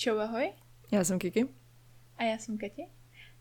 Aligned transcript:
Čau, 0.00 0.18
ahoj. 0.18 0.52
Já 0.92 1.04
jsem 1.04 1.18
Kiki. 1.18 1.48
A 2.16 2.24
já 2.24 2.38
jsem 2.38 2.58
Kati. 2.58 2.86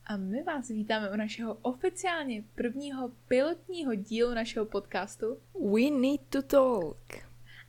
A 0.06 0.18
my 0.18 0.44
vás 0.44 0.68
vítáme 0.68 1.12
u 1.12 1.16
našeho 1.16 1.54
oficiálně 1.54 2.44
prvního 2.56 3.12
pilotního 3.28 3.96
dílu 3.96 4.34
našeho 4.34 4.66
podcastu. 4.66 5.38
We 5.74 5.82
need 6.02 6.22
to 6.30 6.42
talk. 6.42 6.98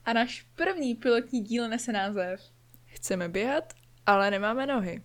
A 0.05 0.13
náš 0.13 0.43
první 0.43 0.95
pilotní 0.95 1.41
díl 1.41 1.69
nese 1.69 1.93
název. 1.93 2.41
Chceme 2.87 3.29
běhat, 3.29 3.75
ale 4.07 4.31
nemáme 4.31 4.67
nohy. 4.67 5.03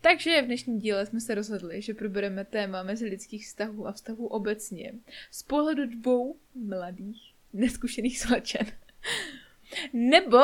Takže 0.00 0.42
v 0.42 0.46
dnešním 0.46 0.78
díle 0.78 1.06
jsme 1.06 1.20
se 1.20 1.34
rozhodli, 1.34 1.82
že 1.82 1.94
probereme 1.94 2.44
téma 2.44 2.82
mezilidských 2.82 3.46
vztahů 3.46 3.86
a 3.86 3.92
vztahů 3.92 4.26
obecně 4.26 4.92
z 5.30 5.42
pohledu 5.42 5.86
dvou 5.86 6.36
mladých, 6.54 7.34
neskušených 7.52 8.20
slečen. 8.20 8.66
Nebo 9.92 10.38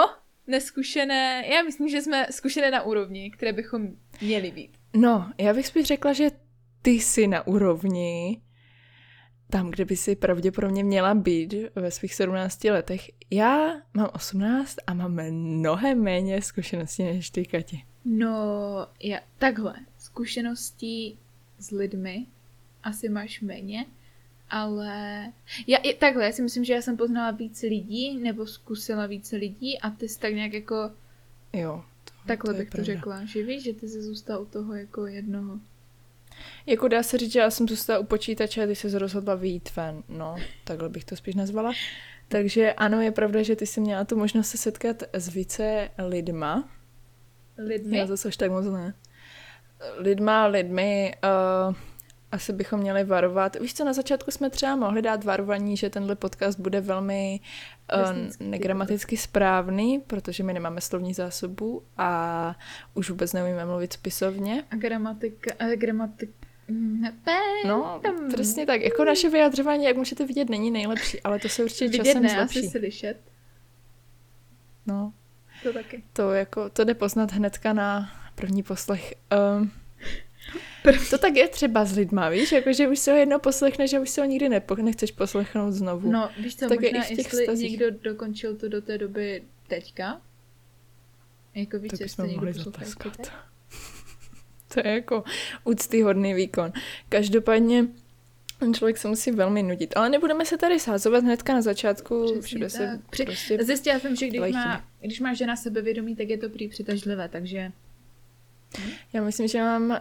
neskušené, 0.46 1.44
já 1.46 1.62
myslím, 1.62 1.88
že 1.88 2.02
jsme 2.02 2.26
zkušené 2.30 2.70
na 2.70 2.82
úrovni, 2.82 3.30
které 3.30 3.52
bychom 3.52 3.88
měli 4.20 4.50
být. 4.50 4.70
No, 4.96 5.32
já 5.38 5.54
bych 5.54 5.66
spíš 5.66 5.86
řekla, 5.86 6.12
že 6.12 6.30
ty 6.82 6.90
jsi 6.90 7.26
na 7.26 7.46
úrovni 7.46 8.40
tam, 9.50 9.70
kde 9.70 9.84
by 9.84 9.96
si 9.96 10.16
pravděpodobně 10.16 10.84
měla 10.84 11.14
být 11.14 11.54
ve 11.74 11.90
svých 11.90 12.14
17 12.14 12.64
letech. 12.64 13.10
Já 13.30 13.72
mám 13.94 14.08
18 14.12 14.76
a 14.86 14.94
mám 14.94 15.12
mnohem 15.30 16.02
méně 16.02 16.42
zkušeností 16.42 17.02
než 17.02 17.30
ty, 17.30 17.46
Kati. 17.46 17.84
No, 18.04 18.36
já, 19.02 19.18
takhle, 19.38 19.74
zkušeností 19.98 21.18
s 21.58 21.70
lidmi 21.70 22.26
asi 22.82 23.08
máš 23.08 23.40
méně, 23.40 23.86
ale 24.50 25.32
já, 25.66 25.78
takhle, 25.98 26.24
já 26.24 26.32
si 26.32 26.42
myslím, 26.42 26.64
že 26.64 26.72
já 26.72 26.82
jsem 26.82 26.96
poznala 26.96 27.30
více 27.30 27.66
lidí, 27.66 28.18
nebo 28.18 28.46
zkusila 28.46 29.06
více 29.06 29.36
lidí 29.36 29.80
a 29.80 29.90
ty 29.90 30.08
jsi 30.08 30.20
tak 30.20 30.34
nějak 30.34 30.52
jako... 30.52 30.90
Jo. 31.52 31.84
To, 32.04 32.12
takhle 32.26 32.54
to 32.54 32.58
bych 32.58 32.70
pravda. 32.70 32.92
to 32.92 32.96
řekla, 32.96 33.24
že 33.24 33.42
víš, 33.42 33.62
že 33.64 33.72
ty 33.72 33.88
jsi 33.88 34.02
zůstal 34.02 34.42
u 34.42 34.46
toho 34.46 34.74
jako 34.74 35.06
jednoho. 35.06 35.60
Jako 36.66 36.88
dá 36.88 37.02
se 37.02 37.18
říct, 37.18 37.32
že 37.32 37.40
já 37.40 37.50
jsem 37.50 37.68
zůstala 37.68 37.98
u 37.98 38.04
počítače 38.04 38.64
a 38.64 38.66
ty 38.66 38.74
jsi 38.74 38.98
rozhodla 38.98 39.34
vyjít 39.34 39.76
ven, 39.76 40.02
no, 40.08 40.36
takhle 40.64 40.88
bych 40.88 41.04
to 41.04 41.16
spíš 41.16 41.34
nazvala. 41.34 41.72
Takže 42.28 42.72
ano, 42.72 43.00
je 43.00 43.10
pravda, 43.10 43.42
že 43.42 43.56
ty 43.56 43.66
jsi 43.66 43.80
měla 43.80 44.04
tu 44.04 44.16
možnost 44.16 44.48
se 44.48 44.58
setkat 44.58 45.02
s 45.12 45.28
více 45.28 45.88
lidma. 45.98 46.68
Lidmi? 47.58 47.96
Já 47.96 48.06
zase 48.06 48.28
až 48.28 48.36
tak 48.36 48.50
moc 48.50 48.66
ne. 48.66 48.94
Lidma, 49.98 50.46
lidmi, 50.46 51.14
uh, 51.68 51.74
asi 52.34 52.52
bychom 52.52 52.80
měli 52.80 53.04
varovat. 53.04 53.56
Víš 53.60 53.74
co, 53.74 53.84
na 53.84 53.92
začátku 53.92 54.30
jsme 54.30 54.50
třeba 54.50 54.76
mohli 54.76 55.02
dát 55.02 55.24
varování, 55.24 55.76
že 55.76 55.90
tenhle 55.90 56.16
podcast 56.16 56.60
bude 56.60 56.80
velmi 56.80 57.40
uh, 57.96 58.48
negramaticky 58.48 59.16
správný, 59.16 60.00
protože 60.06 60.42
my 60.42 60.52
nemáme 60.52 60.80
slovní 60.80 61.14
zásobu 61.14 61.82
a 61.96 62.56
už 62.94 63.10
vůbec 63.10 63.32
neumíme 63.32 63.64
mluvit 63.64 63.92
spisovně. 63.92 64.64
A 64.70 64.76
gramatika, 64.76 65.54
a 65.58 65.74
gramatik, 65.74 66.30
No, 67.66 68.00
přesně 68.34 68.66
tak. 68.66 68.80
Jako 68.80 69.04
naše 69.04 69.30
vyjadřování, 69.30 69.84
jak 69.84 69.96
můžete 69.96 70.26
vidět, 70.26 70.50
není 70.50 70.70
nejlepší, 70.70 71.22
ale 71.22 71.38
to 71.38 71.48
se 71.48 71.64
určitě 71.64 71.88
vidět 71.88 72.04
časem 72.04 72.22
ne, 72.22 72.28
zlepší. 72.28 72.58
Asi 72.58 72.68
slyšet. 72.68 73.16
No. 74.86 75.12
To 75.62 75.72
taky. 75.72 76.02
To 76.12 76.32
jako, 76.32 76.70
to 76.70 76.84
jde 76.84 76.94
poznat 76.94 77.32
hnedka 77.32 77.72
na 77.72 78.10
první 78.34 78.62
poslech. 78.62 79.14
Um. 79.60 79.83
To 81.10 81.18
tak 81.18 81.36
je 81.36 81.48
třeba 81.48 81.84
s 81.84 81.96
lidma, 81.96 82.28
víš, 82.28 82.52
jakože 82.52 82.88
už 82.88 82.98
se 82.98 83.12
ho 83.12 83.18
jednou 83.18 83.38
poslechneš 83.38 83.92
a 83.92 84.00
už 84.00 84.10
se 84.10 84.20
ho 84.20 84.26
nikdy 84.26 84.48
nepo, 84.48 84.76
nechceš 84.76 85.10
poslechnout 85.10 85.72
znovu. 85.72 86.12
No, 86.12 86.30
víš 86.38 86.56
co, 86.56 86.68
tak 86.68 86.80
možná 86.80 87.04
jestli 87.10 87.44
stazích. 87.44 87.70
někdo 87.70 87.90
dokončil 87.90 88.56
to 88.56 88.68
do 88.68 88.82
té 88.82 88.98
doby 88.98 89.42
teďka, 89.68 90.20
jako 91.54 91.78
víš, 91.78 91.90
tak 91.90 92.00
jestli 92.00 92.28
někdo 92.28 92.46
poslouchá 92.70 93.10
To 94.74 94.80
je 94.80 94.94
jako 94.94 95.24
úctyhodný 95.64 96.34
výkon. 96.34 96.72
Každopádně 97.08 97.86
ten 98.58 98.74
člověk 98.74 98.98
se 98.98 99.08
musí 99.08 99.30
velmi 99.30 99.62
nudit. 99.62 99.96
Ale 99.96 100.08
nebudeme 100.08 100.44
se 100.44 100.58
tady 100.58 100.80
sázovat 100.80 101.24
hnedka 101.24 101.54
na 101.54 101.62
začátku. 101.62 102.24
Přesně 102.24 102.42
všude 102.42 102.70
se 102.70 103.00
Při... 103.10 103.24
prostě 103.24 103.58
Zjistila 103.64 103.98
jsem, 103.98 104.16
že 104.16 104.26
když 104.26 104.40
má, 104.52 104.84
když 105.00 105.20
má 105.20 105.34
žena 105.34 105.56
sebevědomí, 105.56 106.16
tak 106.16 106.28
je 106.28 106.38
to 106.38 106.48
prý 106.48 106.68
přitažlivé, 106.68 107.28
takže 107.28 107.72
já 109.12 109.22
myslím, 109.22 109.48
že 109.48 109.58
mám 109.58 109.90
uh, 109.90 109.96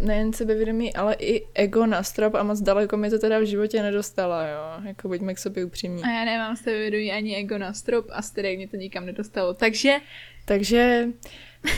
nejen 0.00 0.32
sebevědomí, 0.32 0.94
ale 0.94 1.14
i 1.14 1.46
ego 1.54 1.86
na 1.86 2.02
strop 2.02 2.34
a 2.34 2.42
moc 2.42 2.60
daleko 2.60 2.96
mi 2.96 3.10
to 3.10 3.18
teda 3.18 3.38
v 3.38 3.42
životě 3.42 3.82
nedostala, 3.82 4.46
jo. 4.46 4.86
Jako 4.86 5.08
buďme 5.08 5.34
k 5.34 5.38
sobě 5.38 5.64
upřímní. 5.64 6.02
A 6.02 6.10
já 6.10 6.24
nemám 6.24 6.56
sebevědomí 6.56 7.12
ani 7.12 7.36
ego 7.36 7.58
na 7.58 7.72
strop 7.72 8.06
a 8.12 8.22
stejně 8.22 8.56
mě 8.56 8.68
to 8.68 8.76
nikam 8.76 9.06
nedostalo. 9.06 9.54
Takže... 9.54 9.96
Takže 10.44 11.08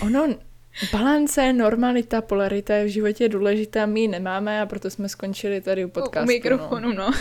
ono, 0.03 0.35
balance, 0.93 1.53
normalita, 1.53 2.23
polarita 2.23 2.75
je 2.75 2.85
v 2.85 2.89
životě 2.89 3.29
důležitá, 3.29 3.87
my 3.87 4.01
ji 4.01 4.09
nemáme 4.09 4.61
a 4.63 4.67
proto 4.67 4.91
jsme 4.91 5.09
skončili 5.09 5.61
tady 5.61 5.85
u 5.85 5.89
podcastu. 5.89 6.21
U, 6.21 6.23
u 6.23 6.27
mikrofonu, 6.27 6.93
no. 6.93 6.95
no. 6.95 7.13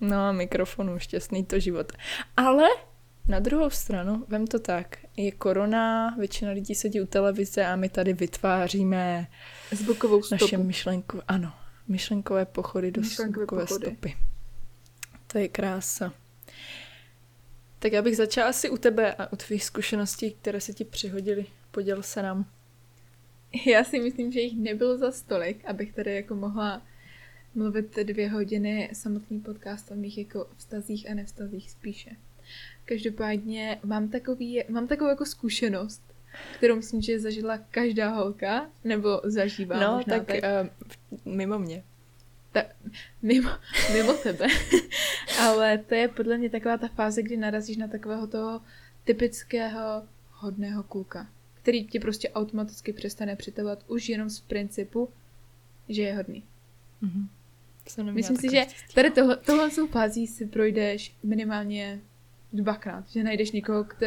no, 0.00 0.32
mikrofonu, 0.32 0.98
šťastný 0.98 1.44
to 1.44 1.58
život. 1.58 1.92
Ale 2.36 2.68
na 3.28 3.38
druhou 3.38 3.70
stranu, 3.70 4.24
vem 4.28 4.46
to 4.46 4.58
tak, 4.58 4.98
je 5.16 5.32
korona, 5.32 6.14
většina 6.18 6.50
lidí 6.50 6.74
sedí 6.74 7.00
u 7.00 7.06
televize 7.06 7.66
a 7.66 7.76
my 7.76 7.88
tady 7.88 8.12
vytváříme 8.12 9.26
zvukovou 9.72 10.22
stopu. 10.22 10.44
naše 10.44 10.58
myšlenku, 10.58 11.20
ano, 11.28 11.52
myšlenkové 11.88 12.44
pochody 12.44 12.90
do 12.90 13.00
Myšlenkové 13.00 13.44
zvukové 13.44 13.66
pochody. 13.66 13.86
stopy. 13.86 14.16
To 15.26 15.38
je 15.38 15.48
krása. 15.48 16.12
Tak 17.78 17.92
já 17.92 18.02
bych 18.02 18.16
začala 18.16 18.48
asi 18.48 18.70
u 18.70 18.76
tebe 18.76 19.14
a 19.14 19.32
u 19.32 19.36
tvých 19.36 19.64
zkušeností, 19.64 20.30
které 20.30 20.60
se 20.60 20.72
ti 20.72 20.84
přihodily. 20.84 21.46
Poděl 21.70 22.02
se 22.02 22.22
nám. 22.22 22.46
Já 23.66 23.84
si 23.84 24.00
myslím, 24.00 24.32
že 24.32 24.40
jich 24.40 24.58
nebylo 24.58 24.98
za 24.98 25.12
stolik, 25.12 25.64
abych 25.64 25.92
tady 25.92 26.14
jako 26.14 26.34
mohla 26.34 26.82
mluvit 27.54 27.96
dvě 28.02 28.30
hodiny 28.30 28.90
samotný 28.92 29.40
podcast 29.40 29.90
o 29.90 29.94
mých 29.94 30.18
jako 30.18 30.46
vztazích 30.56 31.10
a 31.10 31.14
nevztazích 31.14 31.70
spíše. 31.70 32.10
Každopádně 32.88 33.80
mám, 33.84 34.08
takový, 34.08 34.64
mám 34.68 34.86
takovou 34.86 35.10
jako 35.10 35.26
zkušenost, 35.26 36.02
kterou 36.56 36.76
myslím, 36.76 37.02
že 37.02 37.20
zažila 37.20 37.58
každá 37.58 38.08
holka, 38.08 38.70
nebo 38.84 39.20
zažívá 39.24 39.80
No, 39.80 39.96
možná 39.96 40.16
tak 40.16 40.26
teď. 40.26 40.42
Uh, 40.44 41.34
mimo 41.34 41.58
mě. 41.58 41.84
Ta, 42.52 42.62
mimo, 43.22 43.50
mimo 43.92 44.12
tebe. 44.12 44.46
Ale 45.40 45.78
to 45.78 45.94
je 45.94 46.08
podle 46.08 46.38
mě 46.38 46.50
taková 46.50 46.78
ta 46.78 46.88
fáze, 46.88 47.22
kdy 47.22 47.36
narazíš 47.36 47.76
na 47.76 47.88
takového 47.88 48.26
toho 48.26 48.60
typického 49.04 50.02
hodného 50.32 50.82
kluka, 50.82 51.28
který 51.62 51.86
ti 51.86 52.00
prostě 52.00 52.30
automaticky 52.30 52.92
přestane 52.92 53.36
přitahovat 53.36 53.84
už 53.86 54.08
jenom 54.08 54.30
z 54.30 54.40
principu, 54.40 55.08
že 55.88 56.02
je 56.02 56.16
hodný. 56.16 56.44
Mm-hmm. 57.02 57.28
Myslím 58.12 58.36
si, 58.36 58.50
že 58.50 58.66
tady 58.94 59.10
tohle, 59.10 59.36
tohle 59.36 59.70
jsou 59.70 59.86
fází 59.86 60.26
si 60.26 60.46
projdeš 60.46 61.14
minimálně 61.22 62.00
dvakrát, 62.52 63.10
že 63.10 63.24
najdeš 63.24 63.50
někoho, 63.50 63.82
kdo... 63.82 64.06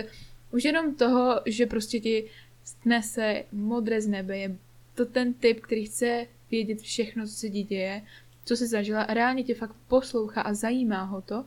Už 0.52 0.64
jenom 0.64 0.96
toho, 0.96 1.42
že 1.46 1.66
prostě 1.66 2.00
ti 2.00 2.30
snese 2.64 3.44
modré 3.52 4.02
z 4.02 4.08
nebe, 4.08 4.38
je 4.38 4.58
to 4.96 5.06
ten 5.06 5.34
typ, 5.34 5.60
který 5.60 5.86
chce 5.86 6.28
vědět 6.52 6.82
všechno, 6.82 7.28
co 7.28 7.34
se 7.34 7.50
ti 7.50 7.64
děje, 7.64 8.02
co 8.46 8.56
se 8.56 8.68
zažila 8.68 9.04
a 9.04 9.14
reálně 9.14 9.44
tě 9.44 9.56
fakt 9.56 9.76
poslouchá 9.88 10.42
a 10.42 10.54
zajímá 10.54 11.04
ho 11.04 11.22
to 11.22 11.46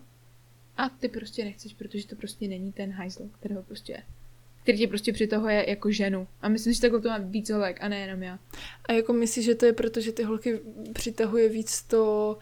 a 0.77 0.88
ty 0.88 1.09
prostě 1.09 1.44
nechceš, 1.44 1.75
protože 1.75 2.06
to 2.06 2.16
prostě 2.16 2.49
není 2.49 2.72
ten 2.72 2.93
hajzl, 2.93 3.31
kterého 3.38 3.62
prostě 3.62 3.93
je 3.93 4.03
který 4.65 4.78
tě 4.78 4.88
prostě 4.88 5.12
přitahuje 5.12 5.71
jako 5.71 5.91
ženu. 5.91 6.28
A 6.43 6.49
myslím, 6.49 6.72
že 6.72 6.81
takhle 6.81 7.00
to 7.00 7.09
má 7.09 7.19
víc 7.19 7.50
holek 7.50 7.78
a 7.81 7.88
nejenom 7.88 8.22
já. 8.22 8.38
A 8.84 8.93
jako 8.93 9.12
myslíš, 9.12 9.44
že 9.44 9.55
to 9.55 9.66
je 9.66 9.72
proto, 9.72 10.00
že 10.00 10.12
ty 10.12 10.22
holky 10.22 10.61
přitahuje 10.93 11.49
víc 11.49 11.82
to 11.82 12.38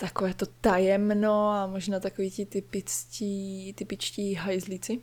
takové 0.00 0.34
to 0.34 0.46
tajemno 0.46 1.50
a 1.50 1.66
možná 1.66 2.00
takový 2.00 2.30
ti 2.30 2.46
typičtí, 2.46 3.72
typičtí 3.76 4.34
hajzlíci? 4.34 5.00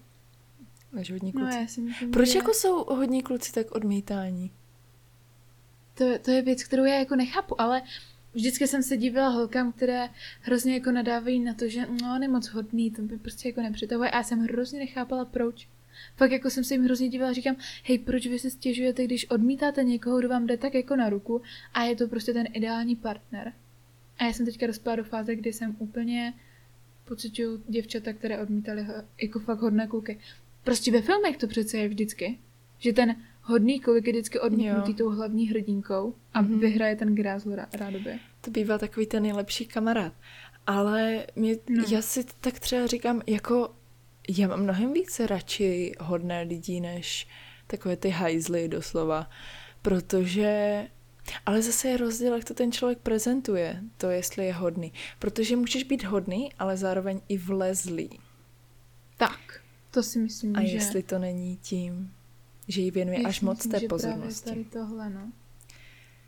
Máš 0.91 1.11
hodní 1.11 1.31
kluci. 1.31 1.55
No, 1.55 1.61
já 1.61 1.67
si 1.67 1.81
myslím, 1.81 2.11
Proč 2.11 2.29
že... 2.29 2.37
jako 2.37 2.53
jsou 2.53 2.83
hodní 2.83 3.23
kluci 3.23 3.53
tak 3.53 3.71
odmítání? 3.71 4.51
To, 5.93 6.19
to 6.19 6.31
je 6.31 6.41
věc, 6.41 6.63
kterou 6.63 6.83
já 6.83 6.99
jako 6.99 7.15
nechápu, 7.15 7.61
ale 7.61 7.81
vždycky 8.33 8.67
jsem 8.67 8.83
se 8.83 8.97
dívala 8.97 9.29
holkám, 9.29 9.71
které 9.71 10.09
hrozně 10.41 10.73
jako 10.73 10.91
nadávají 10.91 11.39
na 11.39 11.53
to, 11.53 11.67
že 11.67 11.85
no, 12.01 12.15
on 12.15 12.23
je 12.23 12.29
moc 12.29 12.47
hodný, 12.47 12.91
to 12.91 13.01
by 13.01 13.17
prostě 13.17 13.49
jako 13.49 13.61
nepřitahuje 13.61 14.09
a 14.09 14.17
já 14.17 14.23
jsem 14.23 14.39
hrozně 14.39 14.79
nechápala 14.79 15.25
proč. 15.25 15.67
Fakt 16.15 16.31
jako 16.31 16.49
jsem 16.49 16.63
se 16.63 16.73
jim 16.73 16.83
hrozně 16.83 17.09
dívala 17.09 17.31
a 17.31 17.33
říkám, 17.33 17.55
hej, 17.83 17.99
proč 17.99 18.27
vy 18.27 18.39
se 18.39 18.49
stěžujete, 18.49 19.03
když 19.03 19.29
odmítáte 19.29 19.83
někoho, 19.83 20.19
kdo 20.19 20.29
vám 20.29 20.45
jde 20.45 20.57
tak 20.57 20.73
jako 20.73 20.95
na 20.95 21.09
ruku 21.09 21.41
a 21.73 21.83
je 21.83 21.95
to 21.95 22.07
prostě 22.07 22.33
ten 22.33 22.47
ideální 22.53 22.95
partner. 22.95 23.53
A 24.17 24.23
já 24.23 24.33
jsem 24.33 24.45
teďka 24.45 24.67
dospěla 24.67 24.95
do 24.95 25.03
fáze, 25.03 25.35
kdy 25.35 25.53
jsem 25.53 25.75
úplně 25.79 26.33
pocituju 27.05 27.63
děvčata, 27.67 28.13
které 28.13 28.41
odmítali 28.41 28.87
jako 29.21 29.39
fakt 29.39 29.59
hodné 29.59 29.87
kluky. 29.87 30.19
Prostě 30.63 30.91
ve 30.91 31.01
filmech 31.01 31.37
to 31.37 31.47
přece 31.47 31.77
je 31.77 31.87
vždycky, 31.87 32.39
že 32.77 32.93
ten 32.93 33.15
hodný 33.41 33.79
kluk 33.79 34.07
je 34.07 34.13
vždycky 34.13 34.39
odmítnutý 34.39 34.91
jo. 34.91 34.97
tou 34.97 35.09
hlavní 35.09 35.49
hrdinkou 35.49 36.15
a 36.33 36.43
mm-hmm. 36.43 36.59
vyhraje 36.59 36.95
ten 36.95 37.15
grázl 37.15 37.55
rádoby. 37.73 38.19
To 38.41 38.51
bývá 38.51 38.77
takový 38.77 39.05
ten 39.05 39.23
nejlepší 39.23 39.65
kamarád. 39.65 40.13
Ale 40.67 41.27
mě, 41.35 41.55
no. 41.69 41.83
já 41.89 42.01
si 42.01 42.25
tak 42.41 42.59
třeba 42.59 42.87
říkám, 42.87 43.21
jako 43.27 43.75
já 44.37 44.47
mám 44.47 44.63
mnohem 44.63 44.93
více 44.93 45.27
radši 45.27 45.93
hodné 45.99 46.41
lidi, 46.41 46.79
než 46.79 47.27
takové 47.67 47.97
ty 47.97 48.09
hajzly 48.09 48.67
doslova, 48.67 49.29
protože 49.81 50.87
ale 51.45 51.61
zase 51.61 51.87
je 51.87 51.97
rozdíl, 51.97 52.33
jak 52.33 52.43
to 52.43 52.53
ten 52.53 52.71
člověk 52.71 52.97
prezentuje, 52.99 53.81
to 53.97 54.09
jestli 54.09 54.45
je 54.45 54.53
hodný. 54.53 54.93
Protože 55.19 55.55
můžeš 55.55 55.83
být 55.83 56.03
hodný, 56.03 56.53
ale 56.59 56.77
zároveň 56.77 57.21
i 57.29 57.37
vlezlý. 57.37 58.09
Tak, 59.17 59.61
to 59.91 60.03
si 60.03 60.19
myslím, 60.19 60.55
A 60.55 60.61
že... 60.61 60.67
jestli 60.67 61.03
to 61.03 61.19
není 61.19 61.57
tím, 61.57 62.11
že 62.67 62.81
jí 62.81 62.91
věnuje 62.91 63.21
Já 63.21 63.27
až 63.27 63.41
moc 63.41 63.57
myslím, 63.57 63.71
té 63.71 63.79
že 63.79 63.87
právě 63.87 63.89
pozornosti. 63.89 64.49
tady 64.49 64.63
tohle, 64.63 65.09
no. 65.09 65.31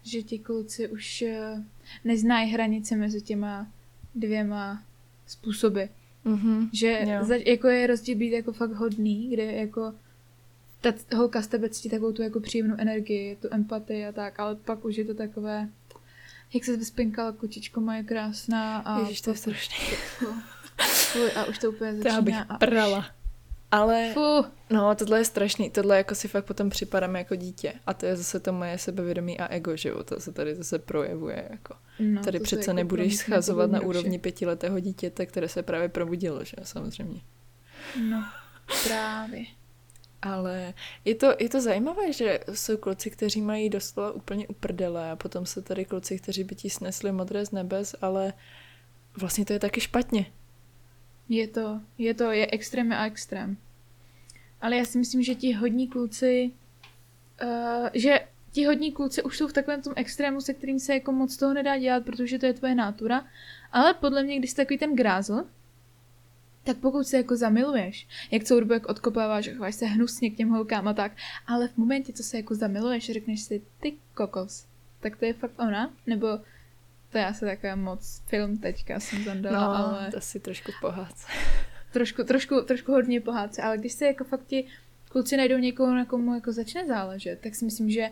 Že 0.03 0.23
ti 0.23 0.39
kluci 0.39 0.87
už 0.87 1.21
eh, 1.21 1.63
neznají 2.03 2.51
hranice 2.51 2.95
mezi 2.95 3.21
těma 3.21 3.67
dvěma 4.15 4.83
způsoby. 5.27 5.83
Mhm. 6.23 6.69
Že 6.73 6.99
Jo. 7.07 7.25
za, 7.25 7.35
jako 7.35 7.67
je 7.67 7.87
rozdíl 7.87 8.15
být 8.17 8.31
jako 8.31 8.53
fakt 8.53 8.71
hodný, 8.71 9.29
kde 9.29 9.43
jako 9.43 9.93
ta 10.81 11.17
holka 11.17 11.41
z 11.41 11.47
tebe 11.47 11.69
cítí 11.69 11.89
takovou 11.89 12.11
tu 12.11 12.21
jako 12.21 12.39
příjemnou 12.39 12.75
energii, 12.77 13.35
tu 13.35 13.47
empatii 13.51 14.05
a 14.05 14.11
tak, 14.11 14.39
ale 14.39 14.55
pak 14.55 14.85
už 14.85 14.95
je 14.95 15.05
to 15.05 15.13
takové, 15.13 15.69
jak 16.53 16.63
se 16.63 16.77
vyspinkala 16.77 17.31
kočičko 17.31 17.81
moje 17.81 18.03
krásná 18.03 18.77
a 18.77 18.99
Ježiš, 18.99 19.21
to 19.21 19.29
je 19.29 19.35
strašný. 19.35 19.77
a 21.35 21.45
už 21.45 21.57
to 21.57 21.69
úplně 21.69 21.93
To 22.01 22.07
já 22.07 22.21
bych 22.21 22.35
začíná 22.35 22.57
prala. 22.57 23.05
Ale 23.71 24.11
Fu, 24.13 24.45
no, 24.69 24.95
tohle 24.95 25.19
je 25.19 25.25
strašný. 25.25 25.69
Tohle 25.69 25.97
jako 25.97 26.15
si 26.15 26.27
fakt 26.27 26.45
potom 26.45 26.69
připadáme 26.69 27.19
jako 27.19 27.35
dítě. 27.35 27.73
A 27.87 27.93
to 27.93 28.05
je 28.05 28.15
zase 28.15 28.39
to 28.39 28.53
moje 28.53 28.77
sebevědomí 28.77 29.39
a 29.39 29.47
ego, 29.47 29.75
že 29.75 29.89
jo? 29.89 30.03
To 30.03 30.19
se 30.19 30.31
tady 30.31 30.55
zase 30.55 30.79
projevuje. 30.79 31.47
Jako. 31.49 31.75
no, 31.99 32.23
tady 32.23 32.39
to 32.39 32.43
přece 32.43 32.61
jako 32.61 32.73
nebudeš 32.73 33.17
schazovat 33.17 33.71
na 33.71 33.81
úrovni 33.81 34.19
pětiletého 34.19 34.79
dítěte, 34.79 35.25
které 35.25 35.47
se 35.47 35.63
právě 35.63 35.89
probudilo, 35.89 36.43
že 36.43 36.55
jo? 36.57 36.65
Samozřejmě. 36.65 37.21
No, 38.09 38.25
právě. 38.83 39.45
Ale 40.21 40.73
je 41.05 41.15
to, 41.15 41.33
je 41.39 41.49
to 41.49 41.61
zajímavé, 41.61 42.13
že 42.13 42.39
jsou 42.53 42.77
kluci, 42.77 43.09
kteří 43.09 43.41
mají 43.41 43.69
doslova 43.69 44.11
úplně 44.11 44.47
uprdele 44.47 45.11
a 45.11 45.15
potom 45.15 45.45
jsou 45.45 45.61
tady 45.61 45.85
kluci, 45.85 46.19
kteří 46.19 46.43
by 46.43 46.55
ti 46.55 46.69
snesli 46.69 47.11
modré 47.11 47.45
z 47.45 47.51
nebes, 47.51 47.95
ale 48.01 48.33
vlastně 49.17 49.45
to 49.45 49.53
je 49.53 49.59
taky 49.59 49.81
špatně. 49.81 50.25
Je 51.29 51.47
to, 51.47 51.81
je 51.97 52.13
to, 52.13 52.31
je 52.31 52.47
extrém 52.51 52.93
a 52.93 53.05
extrém. 53.05 53.57
Ale 54.61 54.77
já 54.77 54.85
si 54.85 54.97
myslím, 54.97 55.23
že 55.23 55.35
ti 55.35 55.53
hodní 55.53 55.87
kluci, 55.87 56.51
uh, 57.43 57.89
že 57.93 58.19
ti 58.51 58.65
hodní 58.65 58.91
kluci 58.91 59.23
už 59.23 59.37
jsou 59.37 59.47
v 59.47 59.53
takovém 59.53 59.81
tom 59.81 59.93
extrému, 59.95 60.41
se 60.41 60.53
kterým 60.53 60.79
se 60.79 60.93
jako 60.93 61.11
moc 61.11 61.37
toho 61.37 61.53
nedá 61.53 61.77
dělat, 61.77 62.05
protože 62.05 62.39
to 62.39 62.45
je 62.45 62.53
tvoje 62.53 62.75
natura. 62.75 63.25
Ale 63.71 63.93
podle 63.93 64.23
mě, 64.23 64.39
když 64.39 64.51
jsi 64.51 64.55
takový 64.55 64.77
ten 64.77 64.95
grázl, 64.95 65.45
tak 66.67 66.77
pokud 66.77 67.07
se 67.07 67.17
jako 67.17 67.35
zamiluješ, 67.35 68.07
jak 68.31 68.43
celou 68.43 68.59
dobu 68.59 68.73
jak 68.73 68.89
odkopáváš 68.89 69.47
a 69.47 69.53
chováš 69.53 69.75
se 69.75 69.85
hnusně 69.85 70.29
k 70.29 70.35
těm 70.35 70.49
holkám 70.49 70.87
a 70.87 70.93
tak, 70.93 71.11
ale 71.47 71.67
v 71.67 71.77
momentě, 71.77 72.13
co 72.13 72.23
se 72.23 72.37
jako 72.37 72.55
zamiluješ, 72.55 73.11
řekneš 73.11 73.41
si, 73.41 73.61
ty 73.79 73.93
kokos, 74.13 74.65
tak 74.99 75.15
to 75.15 75.25
je 75.25 75.33
fakt 75.33 75.59
ona, 75.59 75.93
nebo 76.07 76.27
to 77.11 77.17
je 77.17 77.25
asi 77.25 77.45
taková 77.45 77.75
moc 77.75 78.21
film 78.27 78.57
teďka 78.57 78.99
jsem 78.99 79.23
zandala, 79.23 79.79
No, 79.79 79.87
ale 79.87 80.11
to 80.11 80.21
si 80.21 80.39
trošku 80.39 80.71
pohádce. 80.81 81.27
trošku, 81.93 82.23
trošku, 82.23 82.61
trošku 82.61 82.91
hodně 82.91 83.21
pohádce, 83.21 83.61
ale 83.61 83.77
když 83.77 83.93
se 83.93 84.05
jako 84.05 84.23
fakt 84.23 84.45
ti 84.47 84.65
kluci 85.09 85.37
najdou 85.37 85.57
někoho, 85.57 85.95
na 85.95 86.05
komu 86.05 86.35
jako 86.35 86.51
začne 86.51 86.87
záležet, 86.87 87.39
tak 87.41 87.55
si 87.55 87.65
myslím, 87.65 87.89
že 87.89 88.09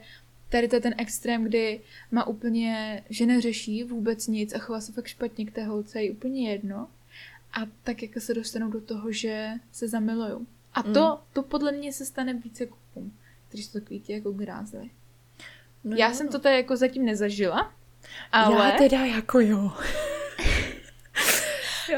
tady 0.49 0.67
to 0.67 0.75
je 0.75 0.81
ten 0.81 0.95
extrém, 0.97 1.43
kdy 1.43 1.81
má 2.11 2.27
úplně, 2.27 3.03
že 3.09 3.25
neřeší 3.25 3.83
vůbec 3.83 4.27
nic 4.27 4.55
a 4.55 4.57
chová 4.57 4.81
se 4.81 4.91
fakt 4.91 5.07
špatně 5.07 5.45
k 5.45 5.51
té 5.51 5.63
holce, 5.63 6.03
je 6.03 6.11
úplně 6.11 6.49
jedno. 6.51 6.87
A 7.55 7.59
tak 7.83 8.03
jako 8.03 8.19
se 8.19 8.33
dostanou 8.33 8.69
do 8.69 8.81
toho, 8.81 9.11
že 9.11 9.49
se 9.71 9.87
zamilujou. 9.87 10.45
A 10.73 10.83
to, 10.83 10.89
Mm. 10.89 11.17
to 11.33 11.43
podle 11.43 11.71
mě 11.71 11.93
se 11.93 12.05
stane 12.05 12.33
více 12.33 12.65
klukům, 12.65 13.17
kteří 13.47 13.63
jsou 13.63 13.79
takový 13.79 13.99
ti 13.99 14.13
jako 14.13 14.31
grázli. 14.31 14.89
No, 15.83 15.95
Já 15.97 16.07
jo, 16.07 16.13
jsem 16.13 16.25
no. 16.25 16.31
to 16.31 16.39
tady 16.39 16.55
jako 16.55 16.77
zatím 16.77 17.05
nezažila, 17.05 17.73
ale 18.31 18.69
Já 18.71 18.77
teda 18.77 19.05
jako 19.05 19.39
jo. 19.39 19.71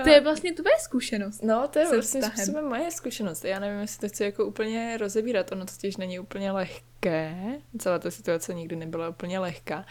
to 0.04 0.10
je 0.10 0.22
vlastně 0.22 0.54
tvoje 0.54 0.76
zkušenost. 0.80 1.44
No, 1.44 1.68
to 1.68 1.80
je 1.80 1.88
vlastně 1.92 2.24
způsobem 2.24 2.66
moje 2.66 2.92
zkušenost. 2.92 3.46
Já 3.46 3.60
nevím, 3.60 3.80
jestli 3.80 4.00
to 4.00 4.10
chci 4.10 4.24
jako 4.24 4.46
úplně 4.46 4.98
rozebírat. 4.98 5.52
Ono 5.52 5.66
totiž 5.66 5.98
není 5.98 6.20
úplně 6.20 6.52
lehké. 6.52 7.38
Celá 7.80 8.00
ta 8.00 8.12
situace 8.12 8.54
nikdy 8.54 8.76
nebyla 8.76 9.10
úplně 9.10 9.40
lehká. 9.40 9.86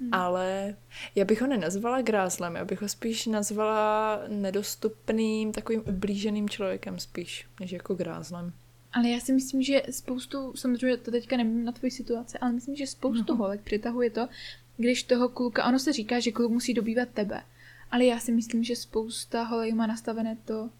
Hmm. 0.00 0.14
Ale 0.14 0.76
já 1.14 1.24
bych 1.24 1.40
ho 1.40 1.46
nenazvala 1.46 2.02
grázlem, 2.02 2.54
já 2.56 2.64
bych 2.64 2.82
ho 2.82 2.88
spíš 2.88 3.26
nazvala 3.26 4.20
nedostupným, 4.28 5.52
takovým 5.52 5.82
ublíženým 5.88 6.48
člověkem 6.48 6.98
spíš, 6.98 7.46
než 7.60 7.72
jako 7.72 7.94
grázlem. 7.94 8.52
Ale 8.92 9.08
já 9.08 9.20
si 9.20 9.32
myslím, 9.32 9.62
že 9.62 9.82
spoustu, 9.90 10.52
samozřejmě 10.56 10.96
to 10.96 11.10
teďka 11.10 11.36
nevím 11.36 11.64
na 11.64 11.72
tvoji 11.72 11.90
situaci, 11.90 12.38
ale 12.38 12.52
myslím, 12.52 12.76
že 12.76 12.86
spoustu 12.86 13.32
No. 13.32 13.36
holek 13.36 13.60
přitahuje 13.60 14.10
to, 14.10 14.28
když 14.76 15.02
toho 15.02 15.28
kluka, 15.28 15.64
ono 15.64 15.78
se 15.78 15.92
říká, 15.92 16.20
že 16.20 16.32
kluk 16.32 16.52
musí 16.52 16.74
dobývat 16.74 17.08
tebe, 17.08 17.42
ale 17.90 18.04
já 18.04 18.18
si 18.18 18.32
myslím, 18.32 18.64
že 18.64 18.76
spousta 18.76 19.42
holek 19.42 19.74
má 19.74 19.86
nastavené 19.86 20.36
to, 20.44 20.70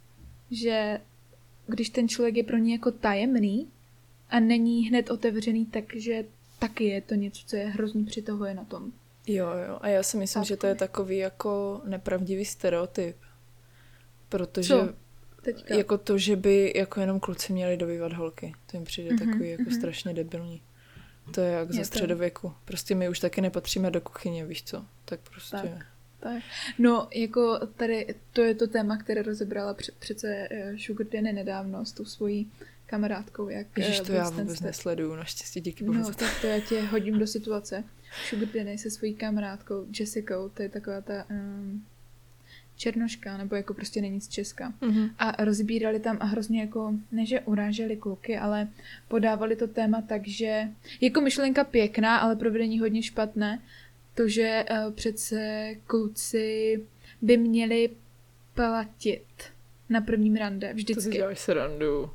že 0.50 1.00
když 1.66 1.90
ten 1.90 2.08
člověk 2.08 2.36
je 2.36 2.44
pro 2.44 2.56
ně 2.56 2.72
jako 2.72 2.90
tajemný 2.90 3.68
a 4.30 4.40
není 4.40 4.88
hned 4.88 5.10
otevřený, 5.10 5.66
takže 5.66 6.24
taky 6.58 6.84
je 6.84 7.00
to 7.00 7.14
něco, 7.14 7.42
co 7.46 7.56
je 7.56 7.66
hrozně 7.66 8.04
přitahuje 8.04 8.54
na 8.54 8.64
tom. 8.64 8.92
Jo, 9.26 9.46
jo. 9.68 9.78
A 9.80 9.88
já 9.88 10.02
si 10.02 10.16
myslím, 10.16 10.42
Tak. 10.42 10.48
že 10.48 10.56
to 10.56 10.66
je 10.66 10.74
takový 10.74 11.16
jako 11.16 11.80
nepravdivý 11.84 12.44
stereotyp. 12.44 13.16
Protože 14.28 14.68
Co? 14.68 14.88
Teďka. 15.42 15.74
jako 15.74 15.98
to, 15.98 16.18
že 16.18 16.36
by 16.36 16.72
jako 16.76 17.00
jenom 17.00 17.20
kluci 17.20 17.52
měli 17.52 17.76
dobývat 17.76 18.12
holky, 18.12 18.52
to 18.70 18.76
jim 18.76 18.84
přijde 18.84 19.10
Mhm, 19.14 19.30
takový 19.30 19.50
jako 19.50 19.62
mhm. 19.62 19.72
strašně 19.74 20.14
debilní. 20.14 20.62
To 21.34 21.40
je 21.40 21.52
jak 21.52 21.68
Je 21.68 21.74
ze 21.74 21.80
to. 21.80 21.84
středověku. 21.84 22.52
Prostě 22.64 22.94
my 22.94 23.08
už 23.08 23.18
taky 23.20 23.40
nepatříme 23.40 23.90
do 23.90 24.00
kuchyně, 24.00 24.46
víš 24.46 24.62
co? 24.62 24.84
Tak 25.04 25.20
prostě... 25.20 25.56
Tak. 25.56 25.86
Tak. 26.20 26.42
No, 26.78 27.08
jako 27.14 27.58
tady, 27.76 28.14
to 28.32 28.40
je 28.40 28.54
to 28.54 28.66
téma, 28.66 28.96
které 28.96 29.22
rozebrala 29.22 29.74
pře- 29.74 29.92
přece 29.98 30.48
eh, 30.50 30.72
Sugar 30.78 31.06
Danny 31.06 31.32
nedávno 31.32 31.86
s 31.86 31.92
tou 31.92 32.04
svojí 32.04 32.50
kamarádkou, 32.86 33.48
jak 33.48 33.78
Ježiš, 33.78 34.00
eh, 34.00 34.02
to 34.02 34.12
já 34.12 34.30
vůbec 34.30 34.60
nesleduju, 34.60 35.14
naštěstí 35.14 35.60
díky 35.60 35.84
bohu 35.84 35.98
No, 35.98 36.04
to. 36.06 36.12
tak 36.14 36.40
to 36.40 36.46
já 36.46 36.60
tě 36.60 36.80
hodím 36.82 37.18
do 37.18 37.26
situace. 37.26 37.84
Sugar 38.28 38.48
Danny 38.54 38.78
se 38.78 38.90
svojí 38.90 39.14
kamarádkou 39.14 39.86
Jessicou, 39.98 40.48
to 40.54 40.62
je 40.62 40.68
taková 40.68 41.00
ta 41.00 41.24
um, 41.30 41.84
černoška, 42.76 43.36
nebo 43.36 43.56
jako 43.56 43.74
prostě 43.74 44.00
není 44.00 44.20
z 44.20 44.28
Česka. 44.28 44.72
Mhm. 44.80 45.10
A 45.18 45.44
rozbírali 45.44 46.00
tam 46.00 46.16
a 46.20 46.24
hrozně 46.24 46.60
jako, 46.60 46.94
ne 47.12 47.26
že 47.26 47.40
uráželi 47.40 47.96
kluky, 47.96 48.38
ale 48.38 48.68
podávali 49.08 49.56
to 49.56 49.66
téma 49.68 50.02
tak, 50.02 50.28
že 50.28 50.68
jako 51.00 51.20
myšlenka 51.20 51.64
pěkná, 51.64 52.16
ale 52.18 52.36
provedení 52.36 52.78
hodně 52.80 53.02
špatné, 53.02 53.62
to, 54.14 54.28
že 54.28 54.64
uh, 54.70 54.92
přece 54.92 55.70
kluci 55.86 56.80
by 57.22 57.36
měli 57.36 57.90
platit 58.54 59.24
na 59.88 60.00
prvním 60.00 60.36
rande 60.36 60.68
To 60.68 60.72
si 60.72 60.74
vždycky. 60.74 61.12
děláš 61.12 61.38
srandu. 61.38 62.10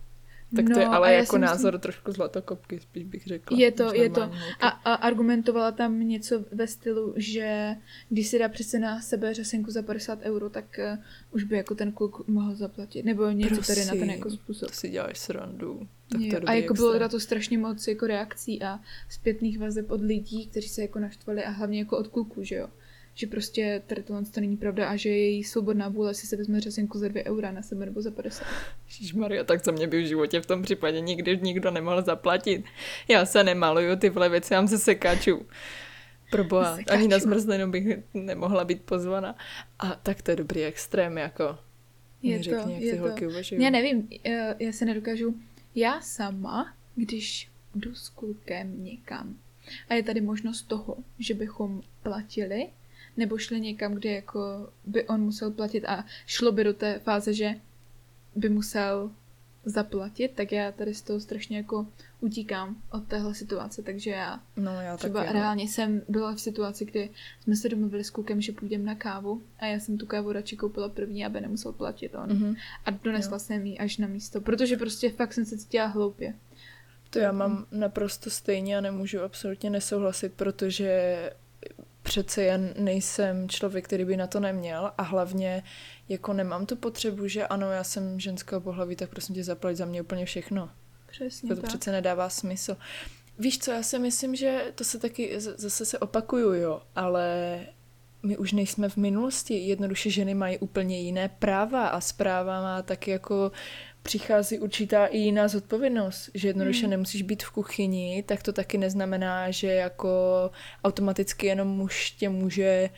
Tak 0.55 0.65
to 0.65 0.71
No, 0.73 0.79
je 0.79 0.85
a 0.85 0.95
ale 0.95 1.13
jako 1.13 1.25
si 1.25 1.39
myslím- 1.39 1.41
názor 1.41 1.79
trošku 1.79 2.11
zlatokopky, 2.11 2.79
spíš 2.79 3.03
bych 3.03 3.27
řekla. 3.27 3.57
Je 3.57 3.71
to, 3.71 3.93
je 3.93 4.09
to. 4.09 4.21
A, 4.61 4.67
a 4.67 4.93
argumentovala 4.93 5.71
tam 5.71 5.99
něco 6.07 6.45
ve 6.51 6.67
stylu, 6.67 7.13
že 7.17 7.75
když 8.09 8.27
si 8.27 8.39
dá 8.39 8.49
přece 8.49 8.79
na 8.79 9.01
sebe 9.01 9.33
řasenku 9.33 9.71
za 9.71 9.81
50 9.81 10.19
euro, 10.21 10.49
tak 10.49 10.79
uh, 10.93 10.99
už 11.31 11.43
by 11.43 11.57
jako 11.57 11.75
ten 11.75 11.91
kluk 11.91 12.27
mohl 12.27 12.55
zaplatit. 12.55 13.05
Nebo 13.05 13.29
něco 13.29 13.61
tady 13.61 13.79
na 13.85 13.91
ten 13.91 13.99
Prosím, 13.99 14.09
jako 14.09 14.29
způsob. 14.29 14.69
To 14.69 14.75
si 14.75 14.89
děláš 14.89 15.17
srandu. 15.19 15.87
Tak 16.09 16.19
to 16.21 16.25
Jo, 16.25 16.41
a 16.45 16.53
jako 16.53 16.73
bylo 16.73 16.99
na 16.99 17.09
to 17.09 17.19
strašně 17.19 17.57
moc 17.57 17.87
jako 17.87 18.07
reakcí 18.07 18.61
a 18.61 18.79
zpětných 19.09 19.59
vazeb 19.59 19.91
od 19.91 20.01
lidí, 20.01 20.47
kteří 20.47 20.69
se 20.69 20.81
jako 20.81 20.99
naštvali 20.99 21.43
a 21.43 21.49
hlavně 21.49 21.79
jako 21.79 21.97
od 21.97 22.07
kluků, 22.07 22.43
že 22.43 22.55
jo. 22.55 22.67
Že 23.15 23.27
prostě 23.27 23.81
tady 23.87 24.03
tohle 24.03 24.25
to 24.25 24.39
není 24.41 24.57
pravda 24.57 24.89
a 24.89 24.95
že 24.95 25.09
je 25.09 25.29
její 25.31 25.43
svobodná 25.43 25.89
vůle 25.89 26.13
si 26.13 26.27
se 26.27 26.35
vezme 26.35 26.61
řasenku 26.61 26.99
za 26.99 27.07
2 27.07 27.23
eura 27.25 27.51
na 27.51 27.61
sebe 27.61 27.85
nebo 27.85 28.01
za 28.01 28.11
50. 28.11 28.45
Maria, 29.15 29.43
tak 29.43 29.61
co 29.61 29.71
mě 29.71 29.87
by 29.87 30.01
v 30.01 30.07
životě 30.07 30.41
v 30.41 30.45
tom 30.45 30.61
případě 30.61 31.01
nikdy 31.01 31.39
nikdo 31.41 31.71
nemohl 31.71 32.01
zaplatit. 32.01 32.65
Já 33.07 33.25
se 33.25 33.43
nemaluju, 33.43 33.95
tyhle 33.95 34.29
věci 34.29 34.53
mám 34.53 34.67
ze 34.67 34.77
sekáčů. 34.77 35.45
Proboha, 36.31 36.75
Sekáčů. 36.75 36.99
ani 36.99 37.07
na 37.07 37.19
zmrzlinu 37.19 37.71
bych 37.71 37.97
nemohla 38.13 38.65
být 38.65 38.81
pozvaná. 38.81 39.35
A 39.79 39.95
tak 39.95 40.21
to 40.21 40.31
je 40.31 40.37
dobrý 40.37 40.63
extrém, 40.63 41.17
jako. 41.17 41.57
Je 42.21 42.39
to, 42.39 42.49
jak 42.49 42.67
je 42.67 42.91
ty 42.91 42.97
to. 42.97 43.03
holky 43.07 43.27
uvažují. 43.27 43.63
Já 43.63 43.69
nevím, 43.69 44.09
eh, 44.25 44.55
já 44.59 44.71
se 44.71 44.85
nedokážu. 44.85 45.35
Já 45.75 46.01
sama, 46.01 46.73
když 46.95 47.49
jdu 47.75 47.95
s 47.95 48.09
klukem 48.09 48.83
někam 48.83 49.35
a 49.89 49.93
je 49.93 50.03
tady 50.03 50.21
možnost 50.21 50.61
toho, 50.61 50.97
že 51.19 51.33
bychom 51.33 51.81
platili, 52.03 52.67
nebo 53.17 53.37
šli 53.37 53.61
někam, 53.61 53.93
kde 53.93 54.11
jako 54.11 54.69
by 54.85 55.07
on 55.07 55.21
musel 55.21 55.51
platit 55.51 55.85
a 55.85 56.05
šlo 56.25 56.51
by 56.51 56.63
do 56.63 56.73
té 56.73 56.99
fáze, 56.99 57.33
že 57.33 57.55
by 58.35 58.49
musel 58.49 59.11
zaplatit, 59.65 60.31
tak 60.35 60.51
já 60.51 60.71
tady 60.71 60.93
z 60.93 61.01
toho 61.01 61.19
strašně 61.19 61.57
jako 61.57 61.87
utíkám 62.21 62.75
od 62.91 63.07
téhle 63.07 63.35
situace, 63.35 63.81
takže 63.81 64.11
já 64.11 64.39
No, 64.57 64.81
já 64.81 64.97
Třeba 64.97 65.19
taky, 65.19 65.33
no. 65.33 65.39
reálně 65.39 65.63
jsem 65.63 66.01
byla 66.09 66.35
v 66.35 66.39
situaci, 66.41 66.85
kdy 66.85 67.09
jsme 67.43 67.55
se 67.55 67.69
domluvili 67.69 68.03
s 68.03 68.09
klukem, 68.09 68.41
že 68.41 68.51
půjdeme 68.51 68.83
na 68.83 68.95
kávu 68.95 69.41
a 69.59 69.65
já 69.65 69.79
jsem 69.79 69.97
tu 69.97 70.05
kávu 70.05 70.31
radši 70.31 70.57
koupila 70.57 70.89
první, 70.89 71.25
aby 71.25 71.41
nemusel 71.41 71.71
platit 71.73 72.15
on. 72.15 72.29
Mhm. 72.37 72.55
A 72.85 72.91
donesla 72.91 73.35
Jo. 73.35 73.39
jsem 73.39 73.65
ji 73.65 73.77
až 73.77 73.97
na 73.97 74.07
místo, 74.07 74.41
protože 74.41 74.77
prostě 74.77 75.09
fakt 75.09 75.33
jsem 75.33 75.45
se 75.45 75.57
cítila 75.57 75.85
hloupě. 75.85 76.33
To 77.09 77.19
já 77.19 77.31
mám 77.31 77.65
naprosto 77.71 78.29
stejně 78.29 78.77
a 78.77 78.81
nemůžu 78.81 79.21
absolutně 79.21 79.69
nesouhlasit, 79.69 80.33
protože 80.33 81.29
přece 82.05 82.43
jen 82.43 82.73
nejsem 82.77 83.49
člověk, 83.49 83.85
který 83.85 84.05
by 84.05 84.17
na 84.17 84.27
to 84.27 84.39
neměl 84.39 84.91
a 84.97 85.03
hlavně 85.03 85.63
jako 86.09 86.33
nemám 86.33 86.65
tu 86.65 86.75
potřebu, 86.75 87.27
že 87.27 87.47
ano, 87.47 87.71
já 87.71 87.83
jsem 87.83 88.19
ženská 88.19 88.59
pohlaví, 88.59 88.95
tak 88.95 89.09
prosím 89.09 89.35
tě 89.35 89.43
zaplať 89.43 89.75
za 89.75 89.85
mě 89.85 90.01
úplně 90.01 90.25
všechno. 90.25 90.69
Přesně 91.07 91.49
To, 91.49 91.55
to 91.55 91.61
tak. 91.61 91.69
přece 91.69 91.91
nedává 91.91 92.29
smysl. 92.29 92.77
Víš 93.39 93.59
co, 93.59 93.71
já 93.71 93.83
si 93.83 93.99
myslím, 93.99 94.35
že 94.35 94.71
to 94.75 94.83
se 94.83 94.99
taky, 94.99 95.39
zase 95.39 95.85
se 95.85 95.99
opakuju, 95.99 96.53
jo, 96.53 96.81
ale 96.95 97.59
my 98.23 98.37
už 98.37 98.51
nejsme 98.51 98.89
v 98.89 98.97
minulosti. 98.97 99.53
Jednoduše 99.67 100.09
ženy 100.09 100.33
mají 100.33 100.57
úplně 100.57 101.01
jiné 101.01 101.29
práva 101.29 101.87
a 101.87 102.01
zpráva 102.01 102.61
má 102.61 102.81
taky 102.81 103.11
jako 103.11 103.51
přichází 104.05 104.59
určitá 104.59 105.05
i 105.05 105.17
jiná 105.17 105.47
zodpovědnost, 105.47 106.29
že 106.33 106.47
jednoduše 106.47 106.81
Hmm. 106.81 106.89
nemusíš 106.89 107.21
být 107.21 107.43
v 107.43 107.51
kuchyni, 107.51 108.23
tak 108.23 108.43
to 108.43 108.53
taky 108.53 108.77
neznamená, 108.77 109.51
že 109.51 109.67
jako 109.67 110.09
automaticky 110.83 111.47
jenom 111.47 111.67
muž 111.67 112.11
tě 112.11 112.29
může 112.29 112.89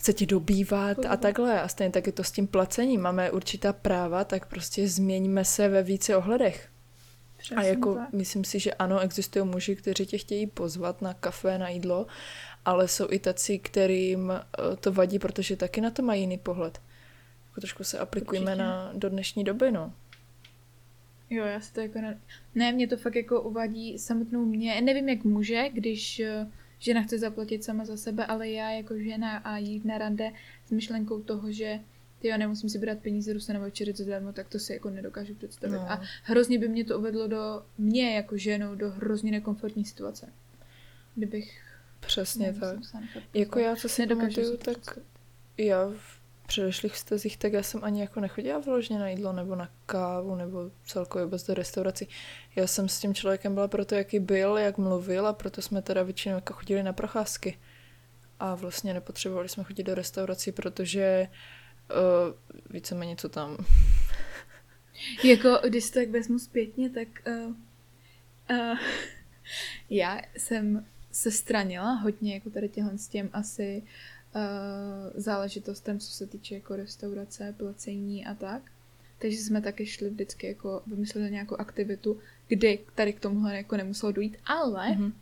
se 0.00 0.12
ti 0.12 0.26
dobývat 0.26 0.98
a 1.08 1.16
takhle. 1.16 1.60
A 1.60 1.68
stejně 1.68 1.92
tak 1.92 2.06
je 2.06 2.12
to 2.12 2.24
s 2.24 2.30
tím 2.32 2.46
placením. 2.46 3.00
Máme 3.00 3.30
určitá 3.30 3.72
práva, 3.72 4.24
tak 4.24 4.46
prostě 4.46 4.88
změňme 4.88 5.44
se 5.44 5.68
ve 5.68 5.82
více 5.82 6.16
ohledech. 6.16 6.68
Přesně 7.36 7.56
A 7.56 7.62
jako 7.62 7.94
tak. 7.94 8.12
myslím 8.12 8.44
si, 8.44 8.58
že 8.60 8.74
ano, 8.74 9.00
existují 9.00 9.44
muži, 9.46 9.76
kteří 9.76 10.06
tě 10.06 10.18
chtějí 10.18 10.46
pozvat 10.46 11.02
na 11.02 11.14
kafe, 11.14 11.58
na 11.58 11.68
jídlo, 11.68 12.06
ale 12.64 12.88
jsou 12.88 13.06
i 13.10 13.18
tací, 13.18 13.58
kterým 13.58 14.30
eh, 14.32 14.76
to 14.80 14.92
vadí, 14.92 15.18
protože 15.18 15.56
taky 15.56 15.80
na 15.80 15.90
to 15.90 16.02
mají 16.02 16.20
jiný 16.20 16.38
pohled. 16.38 16.80
Jako 17.48 17.60
trošku 17.60 17.84
se 17.84 17.98
aplikujeme 17.98 18.50
Určitě. 18.50 18.62
na, 18.62 18.90
do 18.94 19.08
dnešní 19.10 19.44
doby, 19.44 19.72
no. 19.72 19.92
Jo, 21.30 21.44
já 21.44 21.60
si 21.60 21.72
to 21.72 21.80
jako 21.80 22.00
ne... 22.00 22.20
Ne, 22.54 22.72
mě 22.72 22.88
to 22.88 22.96
fakt 22.96 23.16
jako 23.16 23.42
uvádí 23.42 23.98
samotnou 23.98 24.44
mě. 24.44 24.80
Nevím, 24.80 25.08
jak 25.08 25.24
muže, 25.24 25.68
když 25.72 26.20
eh, 26.20 26.46
žena 26.78 27.02
chce 27.02 27.18
zaplatit 27.18 27.64
sama 27.64 27.84
za 27.84 27.96
sebe, 27.96 28.26
ale 28.26 28.48
já 28.48 28.70
jako 28.70 28.98
žena 28.98 29.36
a 29.36 29.56
jít 29.56 29.84
na 29.84 29.98
rande 29.98 30.32
s 30.66 30.70
myšlenkou 30.70 31.22
toho, 31.22 31.52
že 31.52 31.80
ty 32.18 32.28
já 32.28 32.36
nemusím 32.36 32.70
si 32.70 32.78
brát 32.78 32.98
peníze, 32.98 33.34
jdu 33.34 33.40
se 33.40 33.52
na 33.52 33.60
večeři 33.60 33.92
zadarmo, 33.92 34.32
tak 34.32 34.48
to 34.48 34.58
si 34.58 34.72
jako 34.72 34.90
nedokážu 34.90 35.34
představit. 35.34 35.76
No. 35.76 35.92
A 35.92 36.02
hrozně 36.22 36.58
by 36.58 36.68
mě 36.68 36.84
to 36.84 36.98
uvedlo 36.98 37.28
do 37.28 37.62
mě 37.78 38.16
jako 38.16 38.36
ženu 38.36 38.74
do 38.74 38.90
hrozně 38.90 39.30
nekomfortní 39.30 39.84
situace. 39.84 40.32
Kdybych... 41.14 41.60
Přesně 42.00 42.46
nevím, 42.46 42.60
tak. 42.60 43.22
Jako 43.34 43.58
já, 43.58 43.76
co 43.76 43.88
si 43.88 44.02
Nedokážu 44.02 44.34
pamatuju, 44.34 44.56
tak 44.56 44.98
já 45.58 45.92
v 45.96 46.13
předešlých 46.46 46.92
vztazích, 46.92 47.36
tak 47.36 47.52
já 47.52 47.62
jsem 47.62 47.84
ani 47.84 48.00
jako 48.00 48.20
nechodila 48.20 48.58
vyloženě 48.58 48.98
na 48.98 49.08
jídlo 49.08 49.32
nebo 49.32 49.54
na 49.54 49.70
kávu 49.86 50.34
nebo 50.34 50.70
celkově 50.86 51.24
vůbec 51.24 51.46
do 51.46 51.54
restaurací. 51.54 52.08
Já 52.56 52.66
jsem 52.66 52.88
s 52.88 53.00
tím 53.00 53.14
člověkem 53.14 53.54
byla 53.54 53.68
proto, 53.68 53.94
jaký 53.94 54.18
byl, 54.18 54.58
jak 54.58 54.78
mluvil 54.78 55.26
a 55.26 55.32
proto 55.32 55.62
jsme 55.62 55.82
teda 55.82 56.02
většinou 56.02 56.34
jako 56.34 56.52
chodili 56.52 56.82
na 56.82 56.92
procházky. 56.92 57.58
A 58.40 58.54
vlastně 58.54 58.94
nepotřebovali 58.94 59.48
jsme 59.48 59.64
chodit 59.64 59.82
do 59.82 59.94
restaurací, 59.94 60.52
protože 60.52 61.28
uh, 61.90 62.54
víceméně 62.70 63.16
co 63.16 63.28
tam. 63.28 63.56
Jako, 65.24 65.60
když 65.68 65.90
to 65.90 65.98
tak 66.00 66.10
vezmu 66.10 66.38
zpětně, 66.38 66.90
tak 66.90 67.08
uh, 67.26 67.54
uh, 68.50 68.78
já 69.90 70.20
jsem 70.36 70.86
se 71.12 71.30
stranila 71.30 71.92
hodně 71.92 72.34
jako 72.34 72.50
tady 72.50 72.68
těhle 72.68 72.98
s 72.98 73.08
těm 73.08 73.30
asi 73.32 73.82
uh, 73.82 73.88
záležitostem, 75.14 75.98
co 75.98 76.06
se 76.12 76.26
týče 76.26 76.54
jako 76.54 76.76
restaurace, 76.76 77.54
placení 77.58 78.26
a 78.26 78.34
tak. 78.34 78.62
Takže 79.18 79.36
jsme 79.38 79.60
taky 79.62 79.86
šli 79.86 80.10
vždycky 80.10 80.46
jako 80.46 80.82
vymysleli 80.86 81.30
nějakou 81.30 81.56
aktivitu, 81.56 82.18
kdy 82.48 82.78
tady 82.94 83.12
k 83.12 83.20
tomuhle 83.20 83.56
jako 83.56 83.76
nemuselo 83.76 84.12
dojít, 84.12 84.36
ale 84.46 84.90
Mhm. 84.90 85.04
uh, 85.04 85.12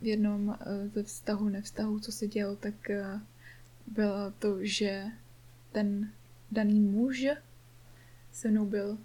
v 0.00 0.06
jednom 0.06 0.48
uh, 0.48 0.56
ze 0.94 1.02
vztahu, 1.02 1.48
nevztahu, 1.48 2.00
co 2.00 2.12
se 2.12 2.26
dělo, 2.28 2.56
tak 2.56 2.74
uh, 2.90 3.20
bylo 3.86 4.32
to, 4.38 4.56
že 4.60 5.04
ten 5.72 6.10
daný 6.50 6.80
muž 6.80 7.26
se 8.32 8.48
mnou 8.48 8.66
byl 8.66 8.98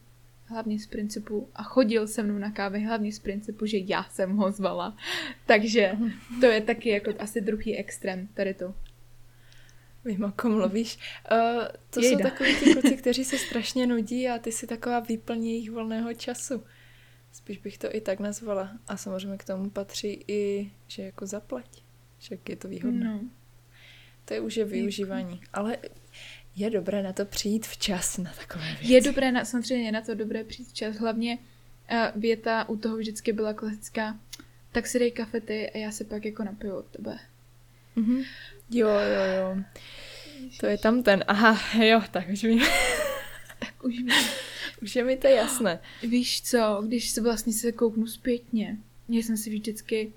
hlavně 0.45 0.79
z 0.79 0.87
principu 0.87 1.49
a 1.55 1.63
chodil 1.63 2.07
se 2.07 2.23
mnou 2.23 2.37
na 2.37 2.51
kávy 2.51 2.83
hlavně 2.83 3.11
z 3.11 3.19
principu, 3.19 3.65
že 3.65 3.77
já 3.77 4.03
jsem 4.03 4.37
ho 4.37 4.51
zvala. 4.51 4.97
Takže 5.45 5.91
to 6.39 6.45
je 6.45 6.61
taky 6.61 6.89
jako 6.89 7.11
asi 7.19 7.41
druhý 7.41 7.77
extrém, 7.77 8.27
tady 8.33 8.53
to. 8.53 8.73
Vím, 10.07 10.23
o 10.23 10.31
kom 10.31 10.51
mluvíš. 10.51 10.97
Uh, 11.31 11.63
to 11.89 12.01
Jejda. 12.01 12.17
jsou 12.17 12.29
takový 12.29 12.55
ti 12.59 12.73
kluci, 12.73 12.97
kteří 12.97 13.25
se 13.25 13.37
strašně 13.37 13.87
nudí 13.87 14.27
a 14.27 14.39
ty 14.39 14.51
si 14.51 14.67
taková 14.67 14.99
výplň 14.99 15.45
jejich 15.45 15.71
volného 15.71 16.13
času. 16.13 16.63
Spíš 17.31 17.57
bych 17.57 17.77
to 17.77 17.95
i 17.95 18.01
tak 18.01 18.19
nazvala. 18.19 18.71
A 18.87 18.97
samozřejmě 18.97 19.37
k 19.37 19.43
tomu 19.43 19.69
patří 19.69 20.23
i, 20.27 20.71
že 20.87 21.03
jako 21.03 21.25
zaplať. 21.25 21.83
Však 22.17 22.49
je 22.49 22.55
to 22.55 22.67
výhodné. 22.67 23.05
No. 23.05 23.21
To 24.25 24.33
je 24.33 24.39
už 24.39 24.57
je 24.57 24.65
využívání. 24.65 25.41
Ale 25.53 25.77
je 26.55 26.69
dobré 26.69 27.03
na 27.03 27.13
to 27.13 27.25
přijít 27.25 27.67
včas 27.67 28.17
na 28.17 28.33
takové 28.37 28.65
věci. 28.65 28.93
Je 28.93 29.01
dobré, 29.01 29.31
na, 29.31 29.45
samozřejmě 29.45 29.85
je 29.85 29.91
na 29.91 30.01
to 30.01 30.15
dobré 30.15 30.43
přijít 30.43 30.69
včas. 30.69 30.95
Hlavně 30.95 31.37
uh, 31.37 32.21
věta 32.21 32.69
u 32.69 32.77
toho 32.77 32.97
vždycky 32.97 33.33
byla 33.33 33.53
klasická, 33.53 34.19
tak 34.71 34.87
si 34.87 34.99
dej 34.99 35.11
kafe 35.11 35.41
ty 35.41 35.69
a 35.69 35.77
já 35.77 35.91
se 35.91 36.03
pak 36.03 36.25
jako 36.25 36.43
napiju 36.43 36.75
od 36.75 36.85
tebe. 36.85 37.19
Mhm. 37.95 38.23
Jo, 38.69 38.89
jo, 38.89 39.23
jo. 39.37 39.63
To 40.59 40.65
je 40.65 40.77
tam 40.77 41.03
ten. 41.03 41.23
Aha, 41.27 41.83
jo, 41.83 42.01
tak 42.11 42.29
už 42.29 42.43
mi, 42.43 42.59
Tak 43.59 43.83
už 43.83 43.99
mi... 43.99 44.11
už 44.81 44.95
je 44.95 45.03
mi 45.03 45.17
to 45.17 45.27
jasné. 45.27 45.79
Víš 46.03 46.41
co, 46.41 46.83
když 46.87 47.09
se 47.09 47.21
vlastně 47.21 47.53
se 47.53 47.71
kouknu 47.71 48.07
zpětně, 48.07 48.77
já 49.09 49.21
jsem 49.21 49.37
si 49.37 49.49
vždycky, 49.49 50.13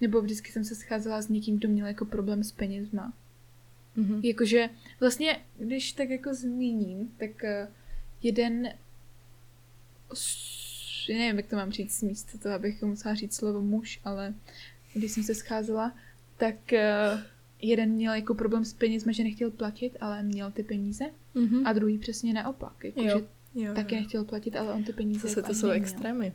nebo 0.00 0.20
vždycky 0.20 0.52
jsem 0.52 0.64
se 0.64 0.74
scházela 0.74 1.22
s 1.22 1.28
někým, 1.28 1.58
kdo 1.58 1.68
měl 1.68 1.86
jako 1.86 2.04
problém 2.04 2.44
s 2.44 2.52
penězma. 2.52 3.12
Mhm. 3.96 4.20
Jakože 4.24 4.70
vlastně, 5.00 5.40
když 5.58 5.92
tak 5.92 6.10
jako 6.10 6.34
zmíním, 6.34 7.14
tak 7.18 7.44
eh, 7.44 7.68
jeden, 8.22 8.68
nevím, 11.08 11.36
jak 11.36 11.46
to 11.46 11.56
mám 11.56 11.72
říct 11.72 11.98
z 11.98 12.02
místa 12.02 12.38
toho, 12.38 12.54
abych 12.54 12.82
musela 12.82 13.14
říct 13.14 13.34
slovo 13.34 13.60
muž, 13.60 14.00
ale 14.04 14.34
když 14.94 15.12
jsem 15.12 15.22
se 15.22 15.34
scházela, 15.34 15.94
tak 16.36 16.72
eh, 16.72 17.24
jeden 17.62 17.90
měl 17.90 18.14
jako 18.14 18.34
problém 18.34 18.64
s 18.64 18.72
penězma, 18.72 19.12
že 19.12 19.24
nechtěl 19.24 19.50
platit, 19.50 19.96
ale 20.00 20.22
měl 20.22 20.50
ty 20.50 20.62
peníze 20.62 21.04
Mhm. 21.34 21.66
a 21.66 21.72
druhý 21.72 21.98
přesně 21.98 22.32
naopak, 22.34 22.84
jako, 22.84 23.02
Jo, 23.02 23.20
že 23.54 23.64
jo, 23.64 23.74
taky 23.74 23.94
jo. 23.94 24.00
nechtěl 24.00 24.24
platit, 24.24 24.56
ale 24.56 24.72
on 24.72 24.84
ty 24.84 24.92
peníze 24.92 25.20
Zase 25.28 25.40
jako 25.40 25.48
to 25.48 25.54
jsou 25.54 25.66
neměl. 25.66 25.82
extrémy. 25.82 26.32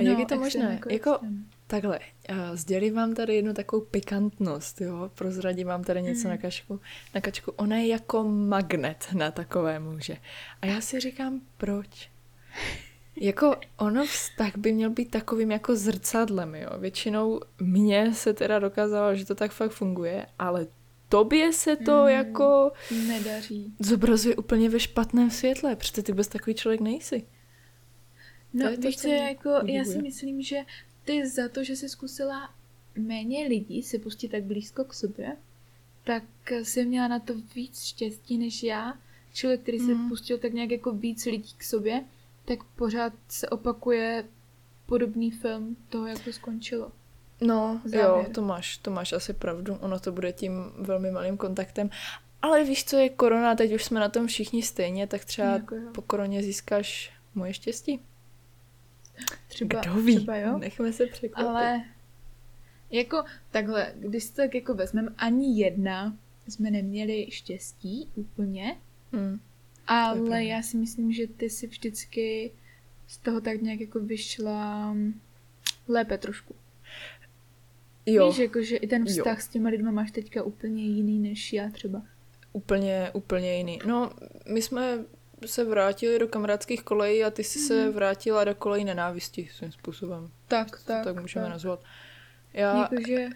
A 0.00 0.02
jak 0.02 0.18
je 0.18 0.26
to 0.26 0.36
možné? 0.38 0.78
Jako- 0.82 0.88
extrém. 0.88 1.46
Takhle, 1.66 1.98
uh, 2.30 2.36
sdělím 2.54 2.94
vám 2.94 3.14
tady 3.14 3.34
jednu 3.36 3.54
takovou 3.54 3.84
pikantnost, 3.84 4.80
jo, 4.80 5.10
prozradím 5.14 5.66
vám 5.66 5.84
tady 5.84 6.02
něco 6.02 6.24
Mm. 6.28 6.30
na, 6.30 6.36
kačku, 6.36 6.80
na 7.14 7.20
kačku. 7.20 7.50
Ona 7.50 7.76
je 7.76 7.86
jako 7.86 8.24
magnet 8.24 9.06
na 9.14 9.30
takové 9.30 9.78
muže. 9.80 10.16
A 10.62 10.66
já 10.66 10.80
si 10.80 11.00
říkám, 11.00 11.40
proč? 11.56 12.10
Jako 13.16 13.56
ono 13.78 14.04
vztah 14.06 14.56
by 14.56 14.72
měl 14.72 14.90
být 14.90 15.10
takovým 15.10 15.50
jako 15.50 15.76
zrcadlem, 15.76 16.54
jo. 16.54 16.68
Většinou 16.78 17.40
mně 17.60 18.14
se 18.14 18.34
teda 18.34 18.58
dokázalo, 18.58 19.14
že 19.14 19.24
to 19.24 19.34
tak 19.34 19.52
fakt 19.52 19.70
funguje, 19.70 20.26
ale 20.38 20.66
tobě 21.08 21.52
se 21.52 21.76
to 21.76 22.02
Mm. 22.02 22.08
jako 22.08 22.72
Nedaří. 23.06 23.74
zobrazuje 23.78 24.36
úplně 24.36 24.70
ve 24.70 24.80
špatném 24.80 25.30
světle, 25.30 25.76
protože 25.76 26.02
ty 26.02 26.12
bez 26.12 26.28
takový 26.28 26.54
člověk 26.54 26.80
nejsi. 26.80 27.24
No, 28.52 28.68
je 28.68 28.76
to, 28.78 28.86
víš 28.86 28.96
co 28.96 29.08
jako, 29.08 29.50
já 29.64 29.84
si 29.84 30.02
myslím, 30.02 30.42
že 30.42 30.56
ty 31.04 31.28
za 31.28 31.48
to, 31.48 31.64
že 31.64 31.76
jsi 31.76 31.88
zkusila 31.88 32.50
méně 32.98 33.46
lidí 33.48 33.82
se 33.82 33.98
pustit 33.98 34.28
tak 34.28 34.42
blízko 34.44 34.84
k 34.84 34.94
sobě, 34.94 35.36
tak 36.04 36.22
jsi 36.62 36.84
měla 36.84 37.08
na 37.08 37.18
to 37.18 37.34
víc 37.54 37.82
štěstí 37.84 38.38
než 38.38 38.62
já. 38.62 38.94
Člověk, 39.32 39.60
který 39.60 39.78
se 39.78 39.94
Mhm. 39.94 40.08
pustil 40.08 40.38
tak 40.38 40.52
nějak 40.52 40.70
jako 40.70 40.92
víc 40.92 41.26
lidí 41.26 41.54
k 41.56 41.64
sobě, 41.64 42.04
tak 42.44 42.64
pořád 42.64 43.12
se 43.28 43.48
opakuje 43.48 44.24
podobný 44.86 45.30
film 45.30 45.76
toho, 45.88 46.06
jak 46.06 46.18
to 46.24 46.32
skončilo. 46.32 46.92
No, 47.40 47.80
Závěr. 47.84 48.04
jo, 48.04 48.26
to 48.34 48.42
máš, 48.42 48.76
to 48.76 48.90
máš 48.90 49.12
asi 49.12 49.32
pravdu. 49.32 49.74
Ono 49.74 50.00
to 50.00 50.12
bude 50.12 50.32
tím 50.32 50.72
velmi 50.78 51.10
malým 51.10 51.36
kontaktem. 51.36 51.90
Ale 52.42 52.64
víš, 52.64 52.84
co 52.84 52.96
je 52.96 53.08
korona, 53.08 53.54
teď 53.54 53.72
už 53.74 53.84
jsme 53.84 54.00
na 54.00 54.08
tom 54.08 54.26
všichni 54.26 54.62
stejně, 54.62 55.06
tak 55.06 55.24
třeba 55.24 55.48
Jako 55.50 55.74
jo. 55.74 55.90
po 55.94 56.02
koroně 56.02 56.42
získáš 56.42 57.12
moje 57.34 57.54
štěstí. 57.54 58.00
Třeba, 59.48 59.80
Kdo 59.80 59.94
ví? 59.94 60.16
třeba 60.16 60.36
jo. 60.36 60.58
Nechme 60.58 60.92
se 60.92 61.06
překvapit. 61.06 61.46
Ale 61.48 61.84
jako 62.90 63.24
takhle, 63.50 63.92
když 63.96 64.30
to 64.30 64.36
tak 64.36 64.54
jako 64.54 64.74
vezmeme, 64.74 65.08
ani 65.18 65.60
jedna 65.60 66.16
jsme 66.48 66.70
neměli 66.70 67.26
štěstí 67.30 68.08
úplně, 68.14 68.76
Hmm. 69.12 69.40
Ale 69.86 70.44
já 70.44 70.62
si 70.62 70.76
myslím, 70.76 71.12
že 71.12 71.26
ty 71.26 71.50
si 71.50 71.66
vždycky 71.66 72.52
z 73.06 73.18
toho 73.18 73.40
tak 73.40 73.62
nějak 73.62 73.80
jako 73.80 74.00
vyšla 74.00 74.92
mm, 74.92 75.20
lépe 75.88 76.18
trošku. 76.18 76.54
Jo, 78.06 78.28
Víš, 78.28 78.38
jako, 78.38 78.62
že 78.62 78.76
i 78.76 78.86
ten 78.86 79.02
Jo. 79.06 79.08
vztah 79.08 79.42
s 79.42 79.48
těma 79.48 79.70
lidma 79.70 79.90
máš 79.90 80.10
teďka 80.10 80.42
úplně 80.42 80.84
jiný 80.84 81.18
než 81.18 81.52
já 81.52 81.70
třeba. 81.70 82.02
úplně, 82.52 83.10
úplně 83.12 83.56
jiný. 83.56 83.78
No, 83.86 84.10
my 84.48 84.62
jsme 84.62 84.98
se 85.46 85.64
vrátili 85.64 86.18
do 86.18 86.28
kamarádských 86.28 86.82
kolejí 86.82 87.24
a 87.24 87.30
ty 87.30 87.44
jsi 87.44 87.58
mm. 87.58 87.64
se 87.64 87.90
vrátila 87.90 88.44
do 88.44 88.54
kolejí 88.54 88.84
nenávisti 88.84 89.48
svým 89.52 89.72
způsobem. 89.72 90.30
Tak, 90.48 90.82
tak. 90.84 91.04
Tak 91.04 91.20
můžeme 91.20 91.44
tak. 91.44 91.52
nazvat. 91.52 91.82
Já, 92.52 92.78
Jakože... 92.80 93.26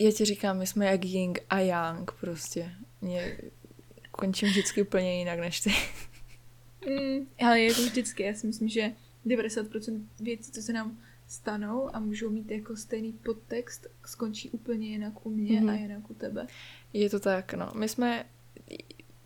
já 0.00 0.12
ti 0.12 0.24
říkám, 0.24 0.58
my 0.58 0.66
jsme 0.66 0.86
jak 0.86 1.04
Ying 1.04 1.38
a 1.50 1.58
Yang 1.58 2.12
prostě. 2.20 2.72
Mě 3.00 3.36
končím 4.20 4.48
vždycky 4.48 4.82
úplně 4.82 5.18
jinak 5.18 5.38
než 5.38 5.60
ty. 5.60 5.70
Mm, 6.86 7.26
ale 7.46 7.60
jako 7.60 7.82
vždycky, 7.82 8.22
já 8.22 8.34
si 8.34 8.46
myslím, 8.46 8.68
že 8.68 8.92
90% 9.26 10.04
věcí, 10.20 10.52
co 10.52 10.62
se 10.62 10.72
nám 10.72 10.98
stanou 11.26 11.96
a 11.96 12.00
můžou 12.00 12.30
mít 12.30 12.50
jako 12.50 12.76
stejný 12.76 13.12
podtext, 13.12 13.86
skončí 14.06 14.50
úplně 14.50 14.88
jinak 14.88 15.26
u 15.26 15.30
mě 15.30 15.60
mm-hmm. 15.60 15.70
a 15.70 15.74
jinak 15.74 16.10
u 16.10 16.14
tebe. 16.14 16.46
Je 16.92 17.10
to 17.10 17.20
tak, 17.20 17.54
no. 17.54 17.72
My 17.74 17.88
jsme, 17.88 18.24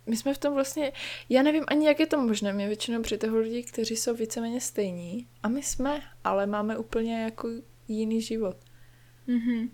my 0.05 0.17
jsme 0.17 0.33
v 0.33 0.37
tom 0.37 0.53
vlastně, 0.53 0.91
já 1.29 1.43
nevím 1.43 1.63
ani, 1.67 1.87
jak 1.87 1.99
je 1.99 2.05
to 2.05 2.21
možné, 2.21 2.53
mě 2.53 2.67
většinou 2.67 3.01
přitahují 3.01 3.43
lidi, 3.49 3.63
kteří 3.63 3.95
jsou 3.95 4.15
víceméně 4.15 4.61
stejní 4.61 5.27
a 5.43 5.47
my 5.47 5.63
jsme, 5.63 6.01
ale 6.23 6.45
máme 6.45 6.77
úplně 6.77 7.23
jako 7.23 7.49
jiný 7.87 8.21
život. 8.21 8.57
Mm-hmm. 9.27 9.69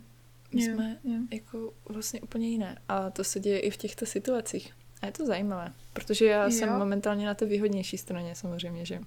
My 0.54 0.66
jo, 0.66 0.74
jsme 0.74 1.00
jo. 1.04 1.20
jako 1.32 1.74
vlastně 1.90 2.22
úplně 2.22 2.50
jiné 2.50 2.82
a 2.88 3.10
to 3.10 3.24
se 3.24 3.40
děje 3.40 3.60
i 3.60 3.72
v 3.72 3.78
těchto 3.78 4.06
situacích. 4.06 4.74
A 5.02 5.06
je 5.06 5.12
to 5.12 5.26
zajímavé, 5.26 5.74
protože 5.94 6.26
já 6.26 6.44
jo. 6.44 6.52
jsem 6.52 6.70
momentálně 6.70 7.26
na 7.26 7.34
té 7.34 7.46
výhodnější 7.46 7.98
straně 7.98 8.36
samozřejmě, 8.36 8.86
že 8.86 9.00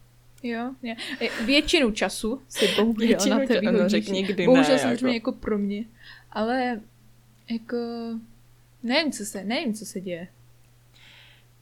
Jo, 0.42 0.74
jo. 0.82 0.94
Většinu 1.44 1.90
času 1.90 2.42
si 2.48 2.68
bohužel 2.76 3.08
Většinu 3.08 3.38
na 3.38 3.46
té 3.46 3.60
výhodnější. 3.60 3.88
řekni, 3.88 4.22
kdy 4.22 4.46
bohužel 4.46 4.74
ne, 4.74 4.78
samozřejmě 4.78 5.14
jako. 5.14 5.30
jako 5.30 5.32
pro 5.32 5.58
mě. 5.58 5.84
Ale 6.30 6.80
jako 7.50 7.76
nevím, 8.82 9.12
co 9.12 9.24
se, 9.24 9.44
nevím, 9.44 9.74
co 9.74 9.86
se 9.86 10.00
děje. 10.00 10.28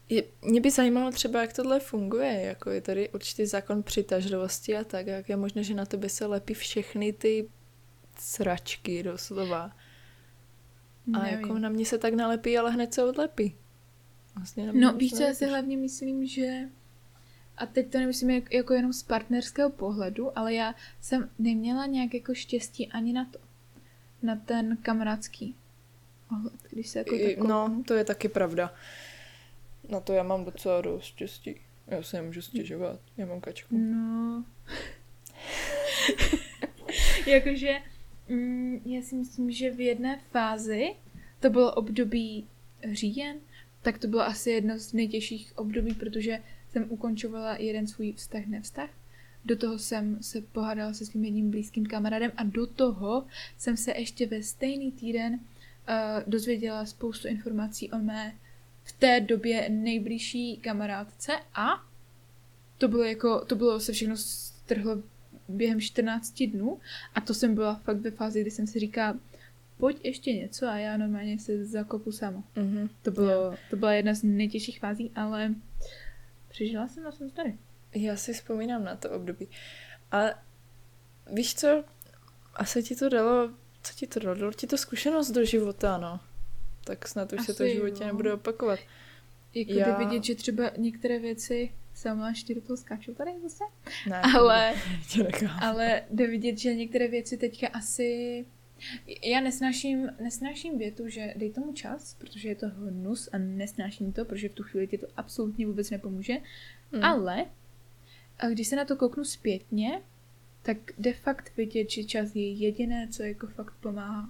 Je, 0.09 0.23
mě 0.41 0.61
by 0.61 0.71
zajímalo 0.71 1.11
třeba, 1.11 1.41
jak 1.41 1.53
tohle 1.53 1.79
funguje. 1.79 2.41
Jako 2.41 2.69
je 2.69 2.81
tady 2.81 3.09
určitý 3.09 3.45
zákon 3.45 3.83
přitažlivosti 3.83 4.77
a 4.77 4.83
tak, 4.83 5.07
jak 5.07 5.29
je 5.29 5.35
možné, 5.35 5.63
že 5.63 5.73
na 5.73 5.85
tebe 5.85 6.09
se 6.09 6.25
lepí 6.25 6.53
všechny 6.53 7.13
ty 7.13 7.49
sračky 8.19 9.03
doslova. 9.03 9.71
A 11.13 11.19
Nevím. 11.19 11.39
jako 11.39 11.59
na 11.59 11.69
mě 11.69 11.85
se 11.85 11.97
tak 11.97 12.13
nalepí, 12.13 12.57
ale 12.57 12.71
hned 12.71 12.93
se 12.93 13.03
odlepí. 13.03 13.55
Vlastně 14.35 14.73
no 14.73 14.93
víš, 14.93 15.13
co 15.13 15.23
já 15.23 15.33
si 15.33 15.45
hlavně 15.45 15.77
myslím, 15.77 16.25
že 16.25 16.69
a 17.57 17.65
teď 17.65 17.91
to 17.91 17.97
nemyslím 17.97 18.29
jak, 18.29 18.53
jako 18.53 18.73
jenom 18.73 18.93
z 18.93 19.03
partnerského 19.03 19.69
pohledu, 19.69 20.37
ale 20.37 20.53
já 20.53 20.75
jsem 21.01 21.29
neměla 21.39 21.85
nějak 21.85 22.13
jako 22.13 22.33
štěstí 22.33 22.87
ani 22.87 23.13
na 23.13 23.25
to. 23.25 23.39
Na 24.21 24.35
ten 24.35 24.77
kamarádský 24.77 25.55
ohled, 26.31 26.61
když 26.71 26.87
se 26.87 26.99
jako 26.99 27.15
I, 27.15 27.37
No, 27.47 27.83
to 27.87 27.93
je 27.93 28.03
taky 28.03 28.29
pravda. 28.29 28.73
Na 29.89 29.99
to 29.99 30.13
já 30.13 30.23
mám 30.23 30.45
docela 30.45 30.81
dost 30.81 31.03
štěstí. 31.03 31.55
Já 31.87 32.03
se 32.03 32.17
nemůžu 32.17 32.41
stěžovat. 32.41 32.99
Já 33.17 33.25
mám 33.25 33.41
kačku. 33.41 33.77
No. 33.77 34.45
Jakože 37.25 37.79
mm, 38.29 38.81
já 38.85 39.01
si 39.01 39.15
myslím, 39.15 39.51
že 39.51 39.71
v 39.71 39.79
jedné 39.79 40.19
fázi, 40.31 40.95
to 41.39 41.49
bylo 41.49 41.73
období 41.73 42.47
říjen, 42.91 43.37
tak 43.83 43.97
to 43.97 44.07
bylo 44.07 44.21
asi 44.21 44.51
jedno 44.51 44.79
z 44.79 44.93
nejtěžších 44.93 45.57
období, 45.57 45.93
protože 45.93 46.39
jsem 46.71 46.85
ukončovala 46.89 47.55
jeden 47.57 47.87
svůj 47.87 48.13
vztah 48.13 48.45
nevztah. 48.45 48.89
Do 49.45 49.57
toho 49.57 49.79
jsem 49.79 50.23
se 50.23 50.41
pohádala 50.41 50.93
se 50.93 51.05
svým 51.05 51.25
jedním 51.25 51.51
blízkým 51.51 51.85
kamarádem 51.85 52.31
a 52.37 52.43
do 52.43 52.67
toho 52.67 53.25
jsem 53.57 53.77
se 53.77 53.93
ještě 53.97 54.27
ve 54.27 54.43
stejný 54.43 54.91
týden 54.91 55.33
uh, 55.33 55.39
dozvěděla 56.27 56.85
spoustu 56.85 57.27
informací 57.27 57.91
o 57.91 57.97
mé 57.97 58.35
v 58.83 58.91
té 58.91 59.19
době 59.19 59.69
nejbližší 59.69 60.57
kamarádce 60.57 61.33
a 61.53 61.83
to 62.77 62.87
bylo 62.87 63.03
jako, 63.03 63.45
to 63.45 63.55
bylo 63.55 63.79
se 63.79 63.93
všechno 63.93 64.17
strhlo 64.17 65.03
během 65.47 65.81
14 65.81 66.43
dnů 66.43 66.79
a 67.15 67.21
to 67.21 67.33
jsem 67.33 67.55
byla 67.55 67.75
fakt 67.75 67.97
ve 67.97 68.11
fázi, 68.11 68.41
kdy 68.41 68.51
jsem 68.51 68.67
si 68.67 68.79
říkala, 68.79 69.19
pojď 69.83 70.05
ještě 70.05 70.33
něco 70.33 70.67
a 70.67 70.77
já 70.77 70.97
normálně 70.97 71.39
se 71.39 71.65
zakopu 71.65 72.11
sama. 72.11 72.43
Mm-hmm. 72.55 72.89
To, 73.01 73.11
bylo, 73.11 73.55
to 73.69 73.75
byla 73.75 73.93
jedna 73.93 74.13
z 74.13 74.23
nejtěžších 74.23 74.79
fází, 74.79 75.11
ale 75.15 75.55
přežila 76.49 76.87
jsem 76.87 77.07
a 77.07 77.11
jsem 77.11 77.29
tady. 77.29 77.57
Já 77.95 78.15
si 78.15 78.33
vzpomínám 78.33 78.83
na 78.83 78.95
to 78.95 79.11
období. 79.11 79.47
A 80.11 80.43
víš 81.33 81.55
co, 81.55 81.83
asi 82.53 82.83
ti 82.83 82.95
to 82.95 83.09
dalo, 83.09 83.49
co 83.83 83.93
ti 83.93 84.07
to 84.07 84.19
dalo? 84.19 84.35
Dalo 84.35 84.51
ti 84.51 84.67
to 84.67 84.77
zkušenost 84.77 85.31
do 85.31 85.45
života, 85.45 85.97
no. 85.97 86.19
Tak 86.83 87.07
snad 87.07 87.33
už 87.33 87.39
asi 87.39 87.45
se 87.45 87.57
to 87.57 87.63
v 87.63 87.73
životě 87.73 88.03
jo. 88.03 88.07
nebude 88.07 88.33
opakovat. 88.33 88.79
Jako 89.53 89.73
Já... 89.73 89.97
vidět, 89.97 90.23
že 90.23 90.35
třeba 90.35 90.71
některé 90.77 91.19
věci 91.19 91.71
sama 91.93 92.33
do 92.55 92.61
toho 92.61 92.77
skáču 92.77 93.13
tady 93.13 93.31
zase. 93.43 93.63
Ne, 94.09 94.21
ale, 94.21 94.73
tě 95.09 95.47
ale 95.61 96.01
jde 96.09 96.27
vidět, 96.27 96.57
že 96.57 96.75
některé 96.75 97.07
věci 97.07 97.37
teďka 97.37 97.67
asi 97.67 98.45
já 99.23 99.41
nesnáším, 99.41 100.09
nesnáším 100.23 100.77
větu, 100.77 101.09
že 101.09 101.33
dej 101.37 101.51
tomu 101.51 101.73
čas, 101.73 102.13
protože 102.13 102.49
je 102.49 102.55
to 102.55 102.69
hnus 102.69 103.29
a 103.33 103.37
nesnáším 103.37 104.13
to, 104.13 104.25
protože 104.25 104.49
v 104.49 104.53
tu 104.53 104.63
chvíli 104.63 104.87
ti 104.87 104.97
to 104.97 105.07
absolutně 105.17 105.67
vůbec 105.67 105.89
nepomůže. 105.89 106.33
Mm. 106.91 107.03
Ale 107.03 107.45
když 108.51 108.67
se 108.67 108.75
na 108.75 108.85
to 108.85 108.95
kouknu 108.95 109.23
zpětně, 109.23 110.01
tak 110.61 110.77
de 110.97 111.13
fakt 111.13 111.57
vidět, 111.57 111.89
že 111.89 112.03
čas 112.03 112.35
je 112.35 112.51
jediné, 112.51 113.07
co 113.11 113.23
jako 113.23 113.47
fakt 113.47 113.73
pomáhá. 113.81 114.29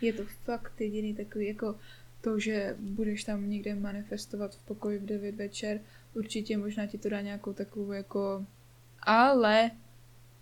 Je 0.00 0.12
to 0.12 0.24
fakt 0.24 0.80
jediný 0.80 1.14
takový 1.14 1.46
jako 1.46 1.78
to, 2.20 2.38
že 2.38 2.76
budeš 2.80 3.24
tam 3.24 3.50
někde 3.50 3.74
manifestovat 3.74 4.54
v 4.54 4.64
pokoji 4.64 4.98
v 4.98 5.04
9 5.04 5.34
večer, 5.34 5.80
určitě 6.14 6.56
možná 6.56 6.86
ti 6.86 6.98
to 6.98 7.08
dá 7.08 7.20
nějakou 7.20 7.52
takovou 7.52 7.92
jako 7.92 8.46
ale 9.04 9.70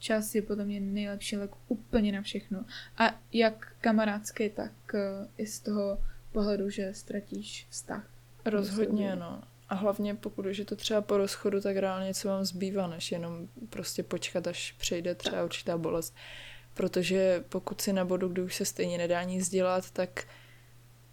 čas 0.03 0.35
je 0.35 0.43
podle 0.43 0.65
mě 0.65 0.81
nejlepší 0.81 1.37
lék 1.37 1.51
úplně 1.69 2.13
na 2.13 2.23
všechno. 2.23 2.65
A 2.99 3.15
jak 3.33 3.73
kamarádský, 3.81 4.51
tak 4.51 4.73
eh, 4.95 5.29
i 5.39 5.47
z 5.47 5.61
toho 5.61 5.99
pohledu, 6.33 6.71
že 6.71 6.95
ztratíš 6.95 7.67
vztah. 7.71 8.07
Rozhodně, 8.45 9.17
no. 9.17 9.43
A 9.69 9.75
hlavně 9.75 10.15
pokud 10.15 10.47
už 10.47 10.59
je 10.59 10.65
to 10.65 10.77
třeba 10.77 11.01
po 11.01 11.17
rozchodu, 11.17 11.61
tak 11.61 11.77
reálně 11.77 12.15
co 12.15 12.29
vám 12.29 12.45
zbývá, 12.45 12.87
než 12.87 13.13
jenom 13.13 13.49
prostě 13.71 14.03
počkat, 14.03 14.47
až 14.47 14.73
přejde 14.73 15.15
třeba 15.15 15.37
tak. 15.37 15.45
určitá 15.45 15.79
bolest. 15.79 16.15
Protože 16.75 17.45
pokud 17.49 17.81
si 17.81 17.93
na 17.93 18.05
bodu, 18.05 18.29
kdy 18.29 18.43
už 18.43 18.55
se 18.55 18.65
stejně 18.65 18.99
nedá 18.99 19.23
nic 19.23 19.49
dělat, 19.49 19.91
tak 19.91 20.25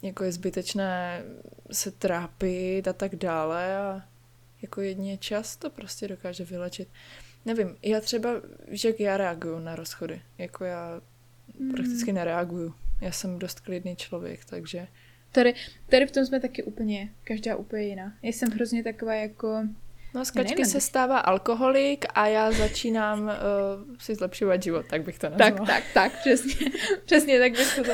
jako 0.01 0.23
je 0.23 0.31
zbytečné 0.31 1.23
se 1.71 1.91
trápit 1.91 2.87
a 2.87 2.93
tak 2.93 3.15
dále 3.15 3.77
a 3.77 4.01
jako 4.61 4.81
jedně 4.81 5.17
čas 5.17 5.55
to 5.55 5.69
prostě 5.69 6.07
dokáže 6.07 6.45
vylečit. 6.45 6.89
Nevím, 7.45 7.77
já 7.83 8.01
třeba, 8.01 8.29
víš, 8.67 8.83
jak 8.83 8.99
já 8.99 9.17
reaguju 9.17 9.59
na 9.59 9.75
rozchody. 9.75 10.21
Jako 10.37 10.65
já 10.65 11.01
mm. 11.59 11.71
prakticky 11.71 12.13
nereaguju. 12.13 12.73
Já 13.01 13.11
jsem 13.11 13.39
dost 13.39 13.59
klidný 13.59 13.95
člověk, 13.95 14.45
takže... 14.45 14.87
Tady, 15.31 15.53
tady 15.89 16.05
v 16.05 16.11
tom 16.11 16.25
jsme 16.25 16.39
taky 16.39 16.63
úplně, 16.63 17.09
každá 17.23 17.55
úplně 17.55 17.83
jiná. 17.83 18.13
Já 18.21 18.29
jsem 18.29 18.49
hrozně 18.49 18.83
taková 18.83 19.13
jako... 19.13 19.63
No 20.13 20.25
z 20.25 20.31
kačky 20.31 20.65
se 20.65 20.81
stává 20.81 21.19
alkoholik 21.19 22.05
a 22.13 22.27
já 22.27 22.51
začínám 22.51 23.23
uh, 23.23 23.29
si 23.99 24.15
zlepšovat 24.15 24.63
život, 24.63 24.85
tak 24.89 25.03
bych 25.03 25.19
to 25.19 25.29
nazvala. 25.29 25.65
Tak, 25.65 25.67
tak, 25.67 25.83
tak, 25.93 26.19
přesně, 26.19 26.71
přesně 27.05 27.39
tak 27.39 27.51
bych 27.51 27.75
to... 27.75 27.91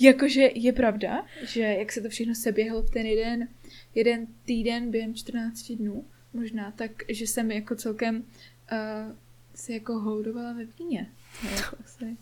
Jakože 0.00 0.50
je 0.54 0.72
pravda, 0.72 1.26
že 1.42 1.60
jak 1.62 1.92
se 1.92 2.00
to 2.00 2.08
všechno 2.08 2.34
seběhlo 2.34 2.82
v 2.82 2.90
ten 2.90 3.06
jeden, 3.06 3.48
jeden 3.94 4.26
týden 4.44 4.90
během 4.90 5.14
14 5.14 5.72
dnů, 5.72 6.04
možná, 6.32 6.70
tak 6.70 6.90
že 7.08 7.26
jsem 7.26 7.50
jako 7.50 7.76
celkem 7.76 8.16
uh, 8.16 9.16
si 9.54 9.72
jako 9.72 9.98
holdovala 9.98 10.52
ve 10.52 10.64
víně. 10.64 11.10
Jako 11.56 11.76
asi. 11.84 12.16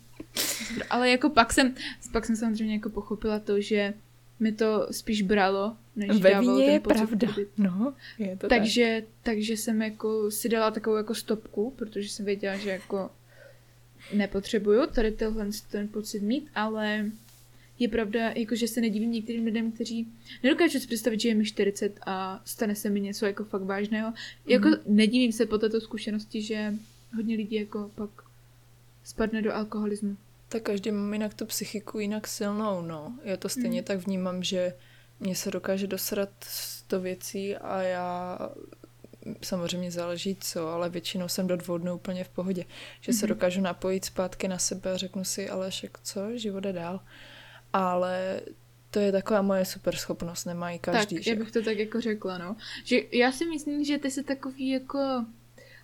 Ale 0.91 1.11
jako 1.11 1.31
pak 1.31 1.53
jsem, 1.53 1.75
pak 2.13 2.27
jsem 2.27 2.37
samozřejmě 2.37 2.75
jako 2.75 2.91
pochopila 2.91 3.39
to, 3.39 3.61
že 3.61 3.95
mi 4.41 4.53
to 4.53 4.87
spíš 4.91 5.23
bralo, 5.23 5.77
než 5.97 6.21
Ve 6.21 6.41
víně 6.41 6.65
je 6.65 6.81
pocit, 6.81 6.99
pravda. 6.99 7.29
No, 7.59 7.95
je 8.19 8.37
to 8.37 8.49
takže, 8.49 9.01
tak. 9.01 9.11
takže 9.23 9.53
jsem 9.53 9.83
jako 9.83 10.31
si 10.31 10.49
dala 10.49 10.71
takovou 10.71 10.97
jako 10.97 11.15
stopku, 11.15 11.71
protože 11.77 12.09
jsem 12.09 12.27
věděla, 12.27 12.57
že 12.57 12.71
jako 12.71 13.11
nepotřebuju 14.15 14.87
tady 14.87 15.13
tenhle 15.13 15.49
ten 15.71 15.89
pocit 15.89 16.23
mít, 16.23 16.51
ale 16.55 17.11
je 17.81 17.89
pravda, 17.89 18.31
jako 18.31 18.55
že 18.55 18.69
se 18.69 18.81
nedivím 18.81 19.13
některým 19.13 19.45
lidem, 19.45 19.73
kteří 19.73 20.09
nedokážu 20.43 20.81
si 20.81 20.87
představit, 20.87 21.21
že 21.21 21.29
je 21.29 21.35
mi 21.35 21.45
40 21.45 22.01
a 22.07 22.43
stane 22.45 22.75
se 22.75 22.91
mi 22.91 23.01
něco 23.01 23.27
jako 23.27 23.45
fakt 23.45 23.63
vážného. 23.63 24.11
Mm. 24.11 24.15
Jako 24.47 24.69
mhm. 24.69 24.79
nedivím 24.87 25.33
se 25.33 25.47
po 25.47 25.59
této 25.59 25.81
zkušenosti, 25.81 26.43
že 26.43 26.75
hodně 27.17 27.37
lidí 27.37 27.57
jako 27.57 27.91
pak 27.95 28.11
spadne 29.05 29.43
do 29.43 29.55
alkoholismu. 29.55 30.17
Tak 30.49 30.63
každý 30.63 30.91
mám 30.91 31.13
jinak 31.13 31.35
tu 31.35 31.47
psychiku 31.47 31.99
jinak 31.99 32.29
silnou, 32.29 32.83
no. 32.83 33.19
Já 33.25 33.37
to 33.37 33.49
stejně 33.49 33.81
mm. 33.81 33.85
tak 33.85 34.07
vnímám, 34.07 34.43
že 34.43 34.75
mě 35.21 35.35
se 35.35 35.51
dokáže 35.51 35.87
dosrat 35.87 36.31
to 36.87 37.01
věcí 37.01 37.57
a 37.57 37.83
já 37.83 38.39
samozřejmě 39.43 39.91
záleží 39.91 40.37
co, 40.41 40.69
ale 40.69 40.89
většinou 40.89 41.29
jsem 41.29 41.47
do 41.47 41.57
dvou 41.57 41.79
dnů 41.79 41.95
úplně 41.95 42.25
v 42.25 42.29
pohodě. 42.29 42.65
Že 43.01 43.13
mm-hmm. 43.13 43.19
se 43.19 43.27
mhm. 43.27 43.35
dokážu 43.35 43.61
napojit 43.61 44.05
zpátky 44.05 44.49
na 44.49 44.59
sebe 44.59 44.93
a 44.93 44.97
řeknu 44.97 45.25
si, 45.25 45.51
ale 45.51 45.71
však 45.71 45.99
co, 46.03 46.39
život 46.39 46.65
je 46.65 46.73
dál 46.73 47.01
ale 47.73 48.41
To 48.91 48.99
je 48.99 49.13
taková 49.13 49.43
moje 49.43 49.65
super 49.65 49.97
schopnost, 49.97 50.45
nemají 50.45 50.79
každý. 50.79 51.17
Tak, 51.17 51.25
že? 51.25 51.31
já 51.31 51.37
bych 51.37 51.51
to 51.51 51.63
tak 51.63 51.79
jako 51.79 52.01
řekla, 52.01 52.39
no. 52.39 52.57
Že 52.85 52.97
já 53.13 53.33
si 53.33 53.47
myslím, 53.47 53.85
že 53.85 53.99
ty 53.99 54.11
jsi 54.11 54.25
takový 54.25 54.69
jako... 54.69 55.25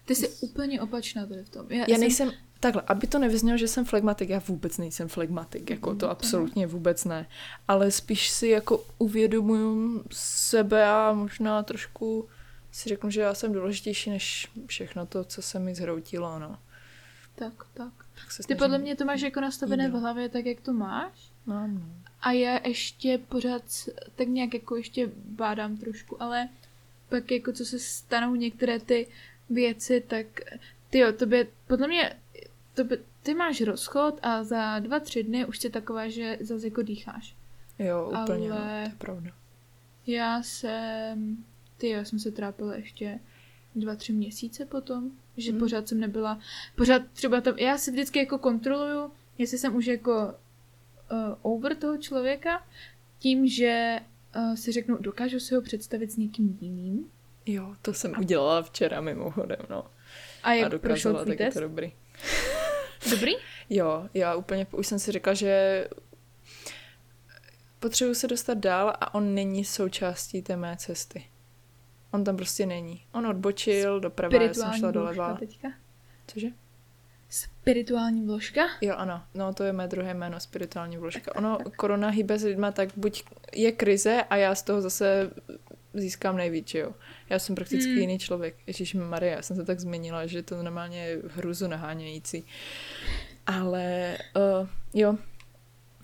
Ty 0.05 0.15
jsi 0.15 0.29
úplně 0.29 0.81
opačná 0.81 1.27
tady 1.27 1.43
v 1.45 1.49
tom. 1.49 1.67
Já, 1.69 1.79
já 1.79 1.87
jsem... 1.87 2.01
nejsem, 2.01 2.33
takhle, 2.61 2.83
aby 2.87 3.07
to 3.07 3.19
nevyznělo, 3.19 3.59
že 3.59 3.69
jsem 3.69 3.85
flegmatik, 3.85 4.29
já 4.29 4.43
vůbec 4.49 4.79
nejsem 4.79 5.09
flegmatik, 5.09 5.71
jako 5.71 5.95
to 5.95 6.11
absolutně 6.11 6.67
vůbec 6.67 7.05
ne. 7.05 7.27
Ale 7.69 7.91
spíš 7.91 8.31
si 8.31 8.49
jako 8.49 8.87
uvědomuju 8.99 10.05
sebe 10.13 10.87
a 10.87 11.13
možná 11.13 11.63
trošku 11.63 12.29
si 12.73 12.89
řeknu, 12.89 13.11
že 13.11 13.21
já 13.21 13.35
jsem 13.35 13.53
důležitější 13.53 14.11
než 14.11 14.49
všechno 14.67 15.07
to, 15.07 15.25
co 15.25 15.43
se 15.43 15.59
mi 15.59 15.75
zhroutilo, 15.75 16.39
no. 16.39 16.59
Tak, 17.35 17.53
tak. 17.75 17.93
tak 18.37 18.47
Ty 18.47 18.55
podle 18.55 18.79
mě 18.79 18.97
to 18.97 19.05
máš 19.05 19.21
jako 19.21 19.41
nastavené 19.41 19.89
v 19.89 19.93
hlavě 19.93 20.29
tak, 20.29 20.47
jak 20.47 20.61
to 20.61 20.73
máš. 20.73 21.36
No, 21.47 21.67
no. 21.67 21.81
A 22.21 22.33
já 22.33 22.67
ještě 22.67 23.19
pořád 23.29 23.63
tak 24.17 24.29
nějak 24.29 24.55
jako 24.55 24.77
ještě 24.77 25.11
bádám 25.17 25.77
trošku, 25.77 26.23
ale 26.23 26.49
pak 27.09 27.31
jako 27.31 27.53
co 27.53 27.65
se 27.65 27.79
stanou 27.79 28.35
některé 28.35 28.81
ty 28.81 29.07
věci, 29.51 30.01
tak 30.01 30.27
ty 30.91 30.99
jo, 30.99 31.13
to 31.13 31.27
by, 31.27 31.49
podle 31.67 31.89
mě, 31.89 32.17
to 32.75 32.85
by, 32.85 32.99
ty 33.23 33.35
máš 33.35 33.61
rozchod 33.61 34.19
a 34.23 34.45
za 34.45 34.79
dva, 34.79 35.01
tři 35.01 35.23
dny 35.23 35.47
už 35.47 35.59
jsi 35.59 35.71
taková, 35.71 36.09
že 36.09 36.39
zase 36.41 36.67
jako 36.67 36.83
dýcháš. 36.83 37.37
Jo, 37.79 38.13
úplně, 38.23 38.49
no, 38.49 38.55
ale 38.55 38.65
no, 38.65 38.85
to 38.85 38.91
je 38.91 38.93
pravda. 38.99 39.31
Já 40.07 40.43
jsem, 40.43 41.45
ty 41.77 41.89
já 41.89 42.05
jsem 42.05 42.19
se 42.19 42.31
trápila 42.31 42.77
ještě 42.77 43.21
dva, 43.75 43.97
tři 43.97 44.13
měsíce 44.13 44.67
potom, 44.67 45.11
že 45.37 45.51
hmm. 45.51 45.61
pořád 45.61 45.89
jsem 45.89 46.01
nebyla, 46.01 46.41
pořád 46.77 47.03
třeba 47.13 47.41
tam, 47.41 47.59
já 47.59 47.79
si 47.79 47.91
vždycky 47.91 48.19
jako 48.19 48.39
kontroluju, 48.39 49.11
jestli 49.39 49.59
jsem 49.59 49.77
už 49.77 49.87
jako 49.87 50.35
over 51.43 51.77
toho 51.77 51.99
člověka, 51.99 52.67
tím, 53.19 53.49
že 53.49 54.01
uh, 54.37 54.55
si 54.55 54.73
řeknu, 54.73 54.99
dokážu 55.01 55.41
si 55.41 55.55
ho 55.55 55.63
představit 55.63 56.13
s 56.13 56.17
někým 56.17 56.59
jiným. 56.61 57.11
Jo, 57.47 57.75
to 57.83 57.95
jsem 57.95 58.15
a... 58.15 58.19
udělala 58.19 58.63
včera 58.63 59.01
mimochodem, 59.01 59.59
no. 59.71 59.87
A 60.43 60.53
jak 60.53 60.75
a 60.75 60.79
prošel 60.79 61.15
tvůj 61.15 61.37
tak 61.37 61.39
test? 61.39 61.55
to 61.55 61.61
dobrý. 61.61 61.93
Dobrý? 63.11 63.33
jo, 63.71 64.09
já 64.15 64.35
úplně, 64.35 64.67
už 64.73 64.87
jsem 64.87 64.99
si 64.99 65.13
řekla, 65.13 65.35
že 65.35 65.85
potřebuji 67.81 68.15
se 68.15 68.29
dostat 68.29 68.59
dál 68.59 68.89
a 69.01 69.15
on 69.15 69.35
není 69.35 69.65
součástí 69.65 70.43
té 70.43 70.57
mé 70.57 70.77
cesty. 70.77 71.27
On 72.11 72.25
tam 72.25 72.37
prostě 72.37 72.67
není. 72.67 73.07
On 73.13 73.27
odbočil 73.27 74.01
doprava, 74.01 74.43
já 74.43 74.55
jsem 74.55 74.73
šla 74.73 74.91
doleva. 74.91 75.35
teďka? 75.35 75.69
Cože? 76.27 76.49
Spirituální 77.67 78.27
vložka? 78.27 78.67
Jo, 78.81 78.95
ano. 78.97 79.23
No, 79.35 79.55
to 79.55 79.65
je 79.65 79.73
mé 79.73 79.89
druhé 79.89 80.15
jméno, 80.15 80.41
spirituální 80.41 80.97
vložka. 80.97 81.37
Ono, 81.37 81.59
korona 81.77 82.09
hýbe 82.09 82.39
s 82.39 82.45
lidma, 82.45 82.73
tak 82.73 82.89
buď 82.97 83.25
je 83.55 83.73
krize 83.73 84.23
a 84.31 84.37
já 84.37 84.55
z 84.55 84.63
toho 84.63 84.83
zase 84.83 85.31
získám 85.95 86.37
nejvíc, 86.37 86.75
jo. 86.75 86.93
Já 87.31 87.39
jsem 87.39 87.55
prakticky 87.55 87.91
hmm. 87.91 87.99
jiný 87.99 88.19
člověk. 88.19 88.57
Ježíš 88.67 88.95
Maria, 88.95 89.37
já 89.37 89.43
jsem 89.43 89.57
se 89.57 89.65
tak 89.65 89.81
změnila, 89.81 90.27
že 90.27 90.43
to 90.43 90.63
normálně 90.63 91.19
hruzu 91.29 91.69
nahánějící. 91.69 92.45
Ale 93.47 94.19
uh, 94.37 94.69
jo, 94.95 95.19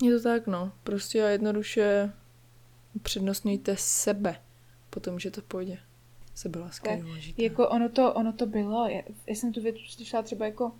je 0.03 0.17
to 0.17 0.23
tak, 0.23 0.47
no. 0.47 0.71
Prostě 0.83 1.23
a 1.23 1.27
jednoduše 1.27 2.11
přednostňujte 3.01 3.75
sebe, 3.77 4.35
potom, 4.89 5.19
že 5.19 5.31
to 5.31 5.41
půjde. 5.41 5.77
Sebeláska 6.35 6.91
je 6.91 7.03
důležitá. 7.03 7.43
Jako 7.43 7.69
ono 7.69 7.89
to, 7.89 8.13
ono 8.13 8.33
to 8.33 8.45
bylo, 8.45 8.87
já, 8.87 9.01
já 9.27 9.35
jsem 9.35 9.53
tu 9.53 9.61
větu 9.61 9.79
slyšela 9.89 10.23
třeba 10.23 10.45
jako 10.45 10.71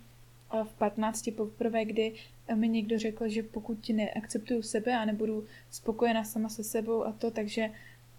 v 0.62 0.72
15 0.72 1.30
poprvé, 1.36 1.84
kdy 1.84 2.12
mi 2.54 2.68
někdo 2.68 2.98
řekl, 2.98 3.28
že 3.28 3.42
pokud 3.42 3.88
neakceptuju 3.88 4.62
sebe 4.62 4.92
a 4.96 5.04
nebudu 5.04 5.44
spokojená 5.70 6.24
sama 6.24 6.48
se 6.48 6.64
sebou 6.64 7.04
a 7.04 7.12
to, 7.12 7.30
takže 7.30 7.70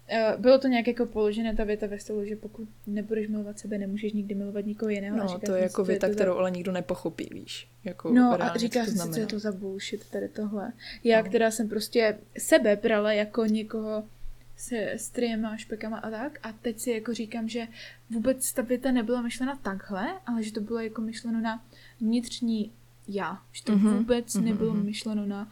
eh, 0.08 0.34
bylo 0.38 0.58
to 0.58 0.68
nějak 0.68 0.86
jako 0.88 1.06
položené 1.06 1.56
ta 1.56 1.64
věta 1.64 1.86
ve 1.86 1.98
stylu, 1.98 2.24
že 2.24 2.36
pokud 2.36 2.68
nebudeš 2.86 3.28
milovat 3.28 3.58
sebe, 3.58 3.78
nemůžeš 3.78 4.12
nikdy 4.12 4.34
milovat 4.34 4.66
nikoho 4.66 4.88
jiného. 4.88 5.16
No, 5.16 5.38
to 5.38 5.54
je 5.54 5.62
jako 5.62 5.84
věta, 5.84 6.08
kterou 6.08 6.32
za... 6.32 6.38
ale 6.38 6.50
nikdo 6.50 6.72
nepochopí, 6.72 7.28
víš. 7.32 7.68
Jako 7.84 8.12
no 8.12 8.42
a 8.42 8.56
říká 8.56 8.84
si, 8.84 8.98
co 8.98 9.20
je 9.20 9.26
to 9.26 9.38
za 9.38 9.52
bullshit 9.52 10.10
tady 10.10 10.28
tohle. 10.28 10.72
Já, 11.04 11.22
no. 11.22 11.28
která 11.28 11.50
jsem 11.50 11.68
prostě 11.68 12.18
sebe 12.38 12.76
brala 12.76 13.12
jako 13.12 13.44
někoho, 13.44 14.04
se 14.56 14.92
striema, 14.96 15.56
špekama 15.56 15.98
a 15.98 16.10
tak. 16.10 16.38
A 16.42 16.52
teď 16.52 16.78
si 16.80 16.90
jako 16.90 17.14
říkám, 17.14 17.48
že 17.48 17.66
vůbec 18.10 18.52
ta 18.52 18.62
věta 18.62 18.92
nebyla 18.92 19.22
myšlena 19.22 19.58
takhle, 19.62 20.06
ale 20.26 20.42
že 20.42 20.52
to 20.52 20.60
bylo 20.60 20.80
jako 20.80 21.00
myšleno 21.00 21.40
na 21.40 21.64
vnitřní 22.00 22.72
já. 23.08 23.42
Že 23.52 23.64
to 23.64 23.72
mm-hmm. 23.72 23.96
vůbec 23.96 24.26
mm-hmm. 24.26 24.44
nebylo 24.44 24.74
mhm. 24.74 24.84
myšleno 24.84 25.26
na 25.26 25.48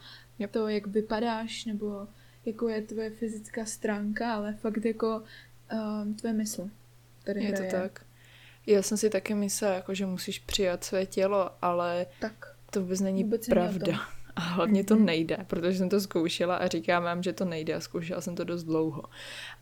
to, 0.51 0.67
jak 0.67 0.87
vypadáš, 0.87 1.65
nebo 1.65 2.07
jako 2.45 2.69
je 2.69 2.81
tvoje 2.81 3.09
fyzická 3.09 3.65
stránka, 3.65 4.33
ale 4.33 4.53
fakt 4.53 4.85
jako 4.85 5.23
um, 6.03 6.13
tvoje 6.13 6.33
mysl. 6.33 6.69
Tady 7.23 7.43
je 7.43 7.47
hraje. 7.49 7.71
to 7.71 7.77
tak. 7.77 8.05
Já 8.65 8.81
jsem 8.81 8.97
si 8.97 9.09
taky 9.09 9.33
myslela, 9.33 9.73
jako, 9.73 9.93
že 9.93 10.05
musíš 10.05 10.39
přijat 10.39 10.83
své 10.83 11.05
tělo, 11.05 11.51
ale 11.61 12.05
tak. 12.19 12.55
to 12.71 12.81
vůbec 12.81 12.99
není 12.99 13.23
vůbec 13.23 13.47
pravda. 13.47 13.99
A 14.35 14.41
hlavně 14.41 14.83
to 14.83 14.95
mhm. 14.95 15.05
nejde, 15.05 15.37
protože 15.47 15.77
jsem 15.77 15.89
to 15.89 16.01
zkoušela 16.01 16.55
a 16.55 16.67
říkám 16.67 17.03
vám, 17.03 17.23
že 17.23 17.33
to 17.33 17.45
nejde 17.45 17.73
a 17.73 17.79
zkoušela 17.79 18.21
jsem 18.21 18.35
to 18.35 18.43
dost 18.43 18.63
dlouho. 18.63 19.03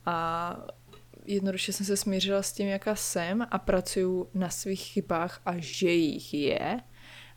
A 0.05 0.67
jednoduše 1.25 1.73
jsem 1.73 1.85
se 1.85 1.97
smířila 1.97 2.41
s 2.41 2.53
tím, 2.53 2.67
jaká 2.67 2.95
jsem 2.95 3.47
a 3.51 3.59
pracuju 3.59 4.29
na 4.33 4.49
svých 4.49 4.81
chybách 4.81 5.41
a 5.45 5.53
že 5.57 5.89
jich 5.89 6.33
je. 6.33 6.79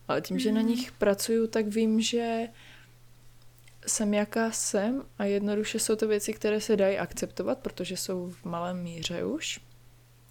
Ale 0.07 0.21
tím, 0.21 0.39
že 0.39 0.51
na 0.51 0.61
mhm. 0.61 0.69
nich 0.69 0.91
pracuju, 0.91 1.47
tak 1.47 1.67
vím, 1.67 2.01
že 2.01 2.47
jsem 3.87 4.13
jaká 4.13 4.51
jsem 4.51 5.03
a 5.17 5.23
jednoduše 5.23 5.79
jsou 5.79 5.95
to 5.95 6.07
věci, 6.07 6.33
které 6.33 6.61
se 6.61 6.75
dají 6.75 6.97
akceptovat, 6.97 7.59
protože 7.59 7.97
jsou 7.97 8.29
v 8.29 8.45
malém 8.45 8.83
míře 8.83 9.23
už. 9.23 9.59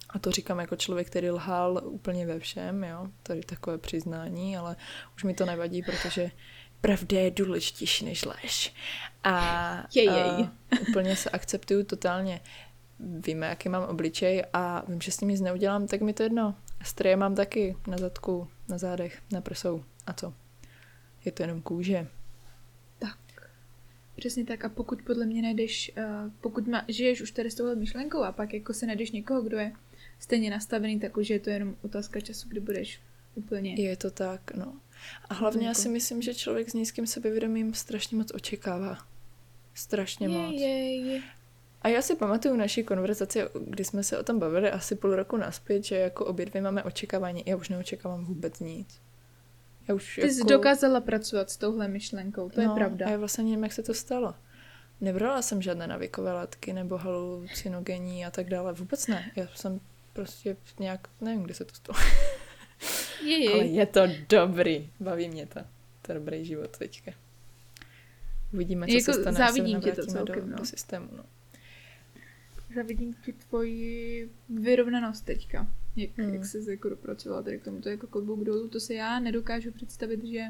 A 0.09 0.19
to 0.19 0.31
říkám 0.31 0.59
jako 0.59 0.75
člověk, 0.75 1.07
který 1.07 1.29
lhal 1.29 1.81
úplně 1.83 2.25
ve 2.25 2.39
všem, 2.39 2.83
jo. 2.83 3.07
Tady 3.23 3.41
takové 3.41 3.77
přiznání, 3.77 4.57
ale 4.57 4.75
už 5.15 5.23
mi 5.23 5.33
to 5.33 5.45
nevadí, 5.45 5.81
protože 5.81 6.31
pravda 6.81 7.19
je 7.19 7.31
důležitější 7.31 8.05
než 8.05 8.25
lež. 8.25 8.73
A, 9.23 9.83
jej, 9.95 10.05
jej. 10.05 10.15
a 10.15 10.49
úplně 10.89 11.15
se 11.15 11.29
akceptuju 11.29 11.83
totálně. 11.83 12.41
Víme, 12.99 13.47
jaký 13.47 13.69
mám 13.69 13.83
obličej 13.83 14.43
a 14.53 14.85
vím, 14.87 15.01
že 15.01 15.11
s 15.11 15.17
tím 15.17 15.29
nic 15.29 15.41
neudělám, 15.41 15.87
tak 15.87 16.01
mi 16.01 16.13
to 16.13 16.23
jedno. 16.23 16.55
Strie 16.83 17.15
mám 17.15 17.35
taky 17.35 17.77
na 17.87 17.97
zadku, 17.97 18.47
na 18.69 18.77
zádech, 18.77 19.21
na 19.31 19.41
prsou. 19.41 19.83
A 20.05 20.13
co? 20.13 20.33
Je 21.25 21.31
to 21.31 21.43
jenom 21.43 21.61
kůže. 21.61 22.07
Tak. 22.99 23.17
Přesně 24.15 24.45
tak. 24.45 24.65
A 24.65 24.69
pokud 24.69 25.01
podle 25.01 25.25
mě 25.25 25.41
najdeš, 25.41 25.91
uh, 25.97 26.31
pokud 26.41 26.67
ma, 26.67 26.85
žiješ 26.87 27.21
už 27.21 27.31
tady 27.31 27.51
s 27.51 27.55
touhle 27.55 27.75
myšlenkou 27.75 28.23
a 28.23 28.31
pak 28.31 28.53
jako 28.53 28.73
se 28.73 28.85
najdeš 28.85 29.11
někoho, 29.11 29.41
kdo 29.41 29.57
je 29.57 29.71
stejně 30.19 30.49
nastavený, 30.49 30.99
tak 30.99 31.17
už 31.17 31.29
je 31.29 31.39
to 31.39 31.49
jenom 31.49 31.75
otázka 31.81 32.19
času, 32.19 32.49
kdy 32.49 32.59
budeš 32.59 32.99
úplně. 33.35 33.75
Je 33.75 33.97
to 33.97 34.11
tak, 34.11 34.55
no. 34.55 34.73
A 35.29 35.33
hlavně 35.33 35.67
já 35.67 35.73
si 35.73 35.89
myslím, 35.89 36.21
že 36.21 36.35
člověk 36.35 36.69
s 36.69 36.73
nízkým 36.73 37.07
sebevědomím 37.07 37.73
strašně 37.73 38.17
moc 38.17 38.31
očekává. 38.33 38.97
Strašně 39.73 40.29
moc. 40.29 40.61
Je. 40.61 41.21
A 41.81 41.87
já 41.87 42.01
si 42.01 42.15
pamatuju 42.15 42.55
naší 42.55 42.83
konverzaci, 42.83 43.41
kdy 43.65 43.83
jsme 43.83 44.03
se 44.03 44.19
o 44.19 44.23
tom 44.23 44.39
bavili 44.39 44.71
asi 44.71 44.95
půl 44.95 45.15
roku 45.15 45.37
naspět, 45.37 45.83
že 45.83 45.95
jako 45.95 46.25
obě 46.25 46.45
dvě 46.45 46.61
máme 46.61 46.83
očekávání. 46.83 47.43
Já 47.45 47.55
už 47.55 47.69
neočekávám 47.69 48.25
vůbec 48.25 48.59
nic. 48.59 49.01
Já 49.87 49.95
už 49.95 50.15
Ty 50.15 50.21
jako... 50.21 50.33
jsi 50.33 50.43
dokázala 50.43 51.01
pracovat 51.01 51.49
s 51.49 51.57
touhle 51.57 51.87
myšlenkou, 51.87 52.49
to 52.49 52.61
no, 52.61 52.71
je 52.71 52.75
pravda. 52.75 53.05
A 53.05 53.09
já 53.09 53.17
vlastně 53.17 53.43
nevím, 53.43 53.63
jak 53.63 53.73
se 53.73 53.83
to 53.83 53.93
stalo. 53.93 54.35
Nebrala 55.01 55.41
jsem 55.41 55.61
žádné 55.61 55.87
navykové 55.87 56.33
látky 56.33 56.73
nebo 56.73 56.97
halucinogenní 56.97 58.25
a 58.25 58.31
tak 58.31 58.49
dále. 58.49 58.73
Vůbec 58.73 59.07
ne. 59.07 59.31
Já 59.35 59.47
jsem 59.55 59.79
prostě 60.13 60.57
nějak, 60.79 61.07
nevím, 61.21 61.43
kde 61.43 61.53
se 61.53 61.65
to 61.65 61.75
stalo. 61.75 61.99
Jej. 63.25 63.53
Ale 63.53 63.65
je 63.65 63.85
to 63.85 64.01
dobrý. 64.29 64.89
Baví 64.99 65.29
mě 65.29 65.45
to. 65.45 65.59
To 66.01 66.11
je 66.11 66.19
dobrý 66.19 66.45
život 66.45 66.77
teďka. 66.77 67.11
Uvidíme, 68.53 68.87
co 68.87 68.93
jako 68.93 69.13
se 69.13 69.21
stane, 69.21 69.37
závidím 69.37 69.81
ti 69.81 69.91
to 69.91 70.05
celkem, 70.05 70.41
do, 70.41 70.51
no. 70.51 70.57
do 70.57 70.65
systému. 70.65 71.07
No. 71.17 71.23
Závidím 72.77 73.13
ti 73.13 73.33
tvoji 73.33 74.29
vyrovnanost 74.49 75.25
teďka. 75.25 75.67
Jak, 75.95 76.09
hmm. 76.17 76.33
jak 76.33 76.45
se 76.45 76.71
jako 76.71 76.89
dopracovala 76.89 77.41
tady 77.41 77.59
k 77.59 77.63
tomu, 77.63 77.81
to 77.81 77.89
je 77.89 77.93
jako 77.93 78.07
klobouk 78.07 78.43
dolů, 78.43 78.67
to 78.67 78.79
se 78.79 78.93
já 78.93 79.19
nedokážu 79.19 79.71
představit, 79.71 80.25
že 80.25 80.43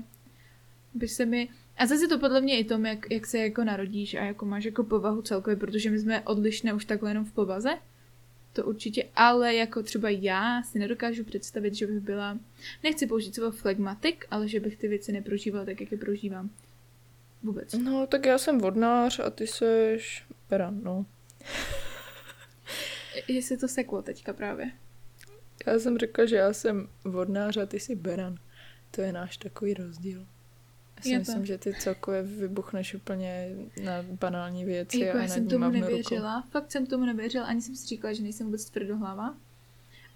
by 0.94 1.08
se 1.08 1.26
mi... 1.26 1.50
A 1.78 1.86
zase 1.86 2.08
to 2.08 2.20
podle 2.20 2.42
mě 2.42 2.60
i 2.60 2.64
tom, 2.64 2.86
jak, 2.86 3.12
jak 3.12 3.26
se 3.26 3.38
jako 3.38 3.64
narodíš 3.64 4.14
a 4.14 4.24
jako 4.24 4.46
máš 4.46 4.66
jako 4.66 4.84
povahu 4.84 5.22
celkově, 5.22 5.58
protože 5.58 5.90
my 5.90 6.00
jsme 6.00 6.22
odlišné 6.22 6.74
už 6.74 6.86
takhle 6.86 7.10
jenom 7.10 7.26
v 7.26 7.32
povaze, 7.32 7.70
to 8.54 8.66
určitě, 8.66 9.06
ale 9.16 9.56
jako 9.56 9.84
třeba 9.84 10.10
já 10.10 10.64
si 10.64 10.80
nedokážu 10.80 11.24
představit, 11.24 11.76
že 11.76 11.88
bych 11.88 12.00
byla, 12.00 12.40
nechci 12.84 13.08
použít 13.08 13.36
slovo 13.36 13.52
flegmatik, 13.52 14.26
ale 14.32 14.48
že 14.48 14.60
bych 14.60 14.78
ty 14.78 14.88
věci 14.88 15.12
neprožívala 15.12 15.66
tak, 15.66 15.82
jak 15.82 15.92
je 15.92 15.98
prožívám. 15.98 16.50
Vůbec. 17.44 17.74
No, 17.74 18.08
tak 18.08 18.26
já 18.26 18.38
jsem 18.38 18.60
vodnář 18.60 19.20
a 19.20 19.30
ty 19.30 19.48
seš 19.48 20.26
beran, 20.50 20.80
no. 20.84 21.06
Jestli 23.28 23.58
to 23.58 23.68
seklo 23.68 24.02
teďka 24.02 24.34
právě. 24.34 24.72
Já 25.68 25.80
jsem 25.80 25.98
řekla, 25.98 26.26
že 26.26 26.36
já 26.36 26.54
jsem 26.54 26.88
vodnář 27.04 27.58
a 27.58 27.66
ty 27.66 27.80
jsi 27.80 27.96
beran. 27.96 28.38
To 28.92 29.02
je 29.02 29.14
náš 29.14 29.38
takový 29.38 29.74
rozdíl. 29.74 30.28
Já 30.98 31.04
si 31.04 31.10
je 31.10 31.20
myslím, 31.20 31.40
to. 31.40 31.46
že 31.46 31.58
ty 31.58 31.74
celkově 31.74 32.24
vybuchneš 32.24 32.94
úplně 32.94 33.50
na 33.84 33.92
banální 34.04 34.66
věci 34.66 35.00
jako 35.00 35.18
a 35.18 35.22
já 35.22 35.28
jsem 35.28 35.48
tomu 35.48 35.70
nevěřila. 35.70 36.36
Ruku. 36.36 36.50
Fakt 36.50 36.72
jsem 36.72 36.86
tomu 36.86 37.06
nevěřila. 37.06 37.46
Ani 37.46 37.62
jsem 37.62 37.76
si 37.76 37.88
říkala, 37.88 38.14
že 38.14 38.24
nejsem 38.24 38.46
vůbec 38.46 38.70
tvrdohlava. 38.70 39.38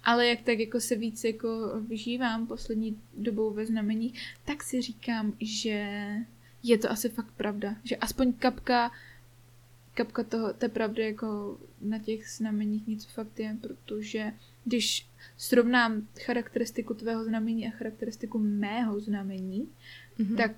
Ale 0.04 0.26
jak 0.26 0.42
tak 0.42 0.58
jako 0.58 0.80
se 0.80 0.96
víc 0.96 1.24
jako 1.24 1.80
vyžívám 1.88 2.46
poslední 2.46 3.00
dobou 3.16 3.50
ve 3.50 3.66
znamení, 3.66 4.14
tak 4.44 4.62
si 4.62 4.82
říkám, 4.82 5.32
že 5.40 6.06
je 6.62 6.78
to 6.78 6.90
asi 6.90 7.08
fakt 7.08 7.32
pravda. 7.36 7.76
Že 7.84 7.96
aspoň 7.96 8.32
kapka 8.32 8.90
kapka 9.94 10.24
toho, 10.24 10.52
té 10.52 10.68
pravdy 10.68 11.02
jako 11.02 11.58
na 11.80 11.98
těch 11.98 12.28
znameních 12.28 12.86
něco 12.86 13.08
fakt 13.08 13.40
je, 13.40 13.56
protože 13.60 14.32
když 14.64 15.06
srovnám 15.36 16.08
charakteristiku 16.24 16.94
tvého 16.94 17.24
znamení 17.24 17.66
a 17.66 17.70
charakteristiku 17.70 18.38
mého 18.38 19.00
znamení, 19.00 19.68
mm-hmm. 20.18 20.36
tak 20.36 20.52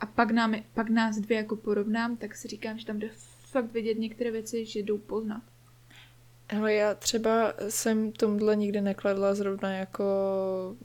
a 0.00 0.06
pak, 0.06 0.30
nám, 0.30 0.54
pak 0.74 0.88
nás 0.88 1.18
dvě 1.18 1.36
jako 1.38 1.56
porovnám, 1.56 2.16
tak 2.16 2.36
si 2.36 2.48
říkám, 2.48 2.78
že 2.78 2.86
tam 2.86 2.98
jde 2.98 3.10
fakt 3.50 3.72
vidět 3.72 3.98
některé 3.98 4.30
věci, 4.30 4.66
že 4.66 4.80
jdou 4.80 4.98
poznat. 4.98 5.42
Ale 6.56 6.74
já 6.74 6.94
třeba 6.94 7.52
jsem 7.68 8.12
tomhle 8.12 8.56
nikdy 8.56 8.80
nekladla 8.80 9.34
zrovna 9.34 9.72
jako 9.72 10.04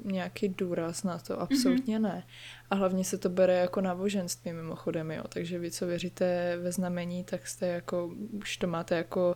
nějaký 0.03 0.49
důraz 0.49 1.03
na 1.03 1.17
to, 1.17 1.41
absolutně 1.41 1.99
mm-hmm. 1.99 2.01
ne. 2.01 2.23
A 2.69 2.75
hlavně 2.75 3.03
se 3.03 3.17
to 3.17 3.29
bere 3.29 3.53
jako 3.53 3.81
náboženství 3.81 4.53
mimochodem, 4.53 5.11
jo. 5.11 5.23
Takže 5.29 5.59
vy, 5.59 5.71
co 5.71 5.85
věříte 5.85 6.57
ve 6.57 6.71
znamení, 6.71 7.23
tak 7.23 7.47
jste 7.47 7.67
jako, 7.67 8.11
už 8.33 8.57
to 8.57 8.67
máte 8.67 8.95
jako, 8.95 9.35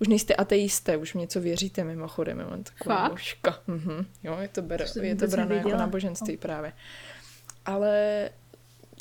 už 0.00 0.08
nejste 0.08 0.34
ateisté, 0.34 0.96
už 0.96 1.14
v 1.14 1.18
něco 1.18 1.40
věříte 1.40 1.84
mimochodem, 1.84 2.40
jo. 2.40 2.50
Taková 2.62 3.08
ložka. 3.08 3.58
Mhm. 3.66 4.06
Jo, 4.22 4.38
je 4.40 4.48
to, 4.48 4.62
bere, 4.62 4.84
je 5.02 5.16
to 5.16 5.26
brané 5.26 5.54
jako 5.54 5.68
náboženství 5.68 6.34
no. 6.34 6.40
právě. 6.40 6.72
Ale 7.64 8.30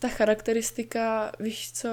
ta 0.01 0.07
charakteristika, 0.07 1.31
víš 1.39 1.71
co, 1.71 1.89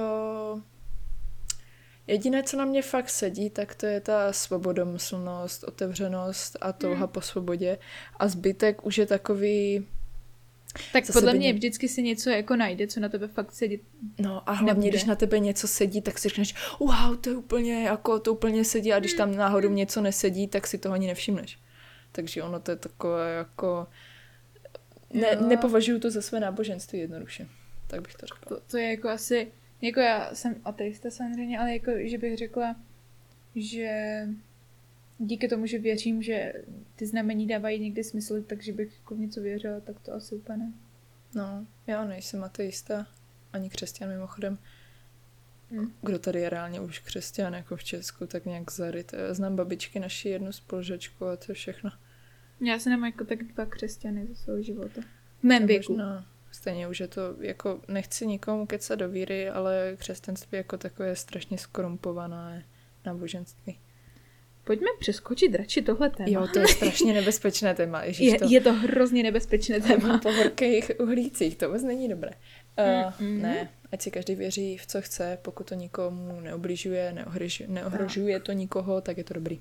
Jediné, 2.07 2.43
co 2.43 2.57
na 2.57 2.65
mě 2.65 2.83
fakt 2.83 3.11
sedí, 3.11 3.51
tak 3.51 3.75
to 3.75 3.87
je 3.87 4.01
ta 4.01 4.33
svobodomyslnost, 4.33 5.65
otevřenost 5.65 6.57
a 6.61 6.73
touha 6.73 6.95
hmm. 6.95 7.09
po 7.09 7.21
svobodě. 7.21 7.79
A 8.17 8.29
zbytek 8.29 8.87
už 8.87 8.99
je 8.99 9.07
takový... 9.07 9.87
Tak 10.93 11.05
podle 11.13 11.35
mě 11.35 11.53
vždycky 11.53 11.89
si 11.89 12.03
něco 12.03 12.31
jako 12.31 12.57
najde, 12.57 12.87
co 12.87 13.01
na 13.01 13.09
tebe 13.09 13.29
fakt 13.29 13.53
sedí. 13.53 13.81
No 14.19 14.51
a 14.51 14.53
hlavně, 14.53 14.67
nebude. 14.67 14.89
když 14.89 15.05
na 15.05 15.15
tebe 15.15 15.39
něco 15.39 15.69
sedí, 15.69 16.03
tak 16.03 16.19
si 16.19 16.29
řekneš, 16.29 16.55
wow, 16.81 17.17
to 17.21 17.31
je 17.31 17.37
úplně, 17.37 17.85
jako, 17.85 18.19
to 18.19 18.33
úplně 18.33 18.65
sedí 18.65 18.93
a 18.93 18.99
když 18.99 19.15
tam 19.15 19.37
náhodou 19.37 19.69
hmm. 19.69 19.77
něco 19.77 20.01
nesedí, 20.01 20.49
tak 20.49 20.67
si 20.67 20.79
toho 20.79 20.93
ani 20.93 21.07
nevšimneš. 21.07 21.59
Takže 22.13 22.43
ono 22.43 22.61
to 22.61 22.71
je 22.71 22.77
takové 22.77 23.35
jako... 23.35 23.87
Ne, 25.13 25.37
nepovažuji 25.37 25.99
to 25.99 26.11
za 26.11 26.23
své 26.23 26.41
náboženství 26.41 26.99
jednoduše. 26.99 27.49
Tak 27.87 28.03
bych 28.03 28.15
to 28.15 28.27
řekla. 28.27 28.57
To, 28.57 28.63
to 28.71 28.77
je 28.77 28.91
jako 28.91 29.09
asi 29.09 29.53
jako 29.83 30.01
já 30.01 30.35
jsem 30.35 30.61
ateista 30.65 31.11
samozřejmě, 31.11 31.59
ale 31.59 31.73
jako, 31.73 31.91
že 31.99 32.19
bych 32.19 32.39
řekla, 32.39 32.77
že 33.57 34.27
díky 35.19 35.49
tomu, 35.49 35.67
že 35.67 35.79
věřím, 35.79 36.23
že 36.23 36.53
ty 36.97 37.07
znamení 37.07 37.47
dávají 37.47 37.81
někdy 37.81 38.05
smysl, 38.05 38.43
takže 38.43 38.73
bych 38.73 38.99
jako 38.99 39.15
v 39.15 39.19
něco 39.19 39.41
věřila, 39.41 39.81
tak 39.81 40.01
to 40.01 40.13
asi 40.13 40.35
úplně 40.35 40.59
ne. 40.59 40.73
No, 41.35 41.67
já 41.87 42.05
nejsem 42.05 42.45
ateista, 42.45 43.07
ani 43.53 43.71
křesťan 43.71 44.09
mimochodem. 44.09 44.59
Hmm. 45.71 45.93
Kdo 46.03 46.19
tady 46.19 46.41
je 46.41 46.51
reálně 46.51 46.81
už 46.81 46.99
křesťan, 46.99 47.55
jako 47.55 47.77
v 47.77 47.85
Česku, 47.85 48.27
tak 48.27 48.45
nějak 48.47 48.73
zaryt. 48.73 49.13
Já 49.13 49.35
znám 49.35 49.57
babičky 49.57 50.01
naši 50.01 50.29
jednu 50.29 50.53
spolužačku 50.53 51.27
a 51.27 51.37
to 51.37 51.45
je 51.49 51.55
všechno. 51.55 51.91
Já 52.61 52.79
se 52.79 52.91
nemám 52.91 53.11
jako 53.11 53.25
tak 53.25 53.43
dva 53.43 53.67
křesťany 53.67 54.27
ze 54.27 54.35
svého 54.35 54.63
života. 54.63 55.01
V 55.41 55.43
mém 55.45 55.67
věku. 55.67 55.93
Možná, 55.93 56.27
Stejně 56.53 56.89
už 56.89 57.01
je 57.01 57.09
to, 57.09 57.21
jako 57.41 57.81
nechci 57.89 58.27
nikomu 58.27 58.67
kecat 58.67 58.99
do 58.99 59.09
víry, 59.09 59.49
ale 59.49 59.97
křesťanství 59.99 60.59
jako 60.59 60.79
takové 60.79 61.09
je 61.09 61.17
strašně 61.17 61.59
skorumpované 61.59 62.65
náboženství. 63.07 63.79
Pojďme 64.65 64.87
přeskočit 65.01 65.55
radši 65.55 65.83
tohle 65.83 66.11
téma. 66.11 66.29
Jo, 66.31 66.49
to 66.53 66.59
je 66.59 66.69
strašně 66.69 67.13
nebezpečné 67.21 67.75
téma. 67.75 68.05
Ježiš, 68.05 68.33
je, 68.33 68.39
to, 68.39 68.45
je 68.49 68.61
to 68.61 68.73
hrozně 68.73 69.23
nebezpečné 69.23 69.81
téma. 69.81 70.19
Po 70.19 70.33
horkých 70.33 70.91
uhlících, 71.01 71.57
to 71.57 71.67
vůbec 71.67 71.83
není 71.83 72.09
dobré. 72.09 72.31
Uh, 72.31 72.85
mm-hmm. 72.85 73.41
Ne, 73.41 73.69
ať 73.93 74.03
si 74.03 74.11
každý 74.11 74.35
věří 74.35 74.79
v 74.79 74.87
co 74.87 75.03
chce, 75.03 75.39
pokud 75.43 75.69
to 75.69 75.75
nikomu 75.75 76.41
neobližuje, 76.41 77.13
neohrožuje, 77.13 77.69
neohrožuje 77.69 78.41
to 78.41 78.53
nikoho, 78.53 79.01
tak 79.01 79.19
je 79.19 79.25
to 79.25 79.35
dobrý. 79.35 79.61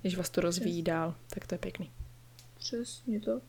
Když 0.00 0.16
vás 0.16 0.30
to 0.30 0.40
rozvíjí 0.40 0.82
dál, 0.82 1.14
tak 1.34 1.46
to 1.46 1.54
je 1.54 1.58
pěkný. 1.58 1.90
Přesně 2.58 3.20
to. 3.20 3.40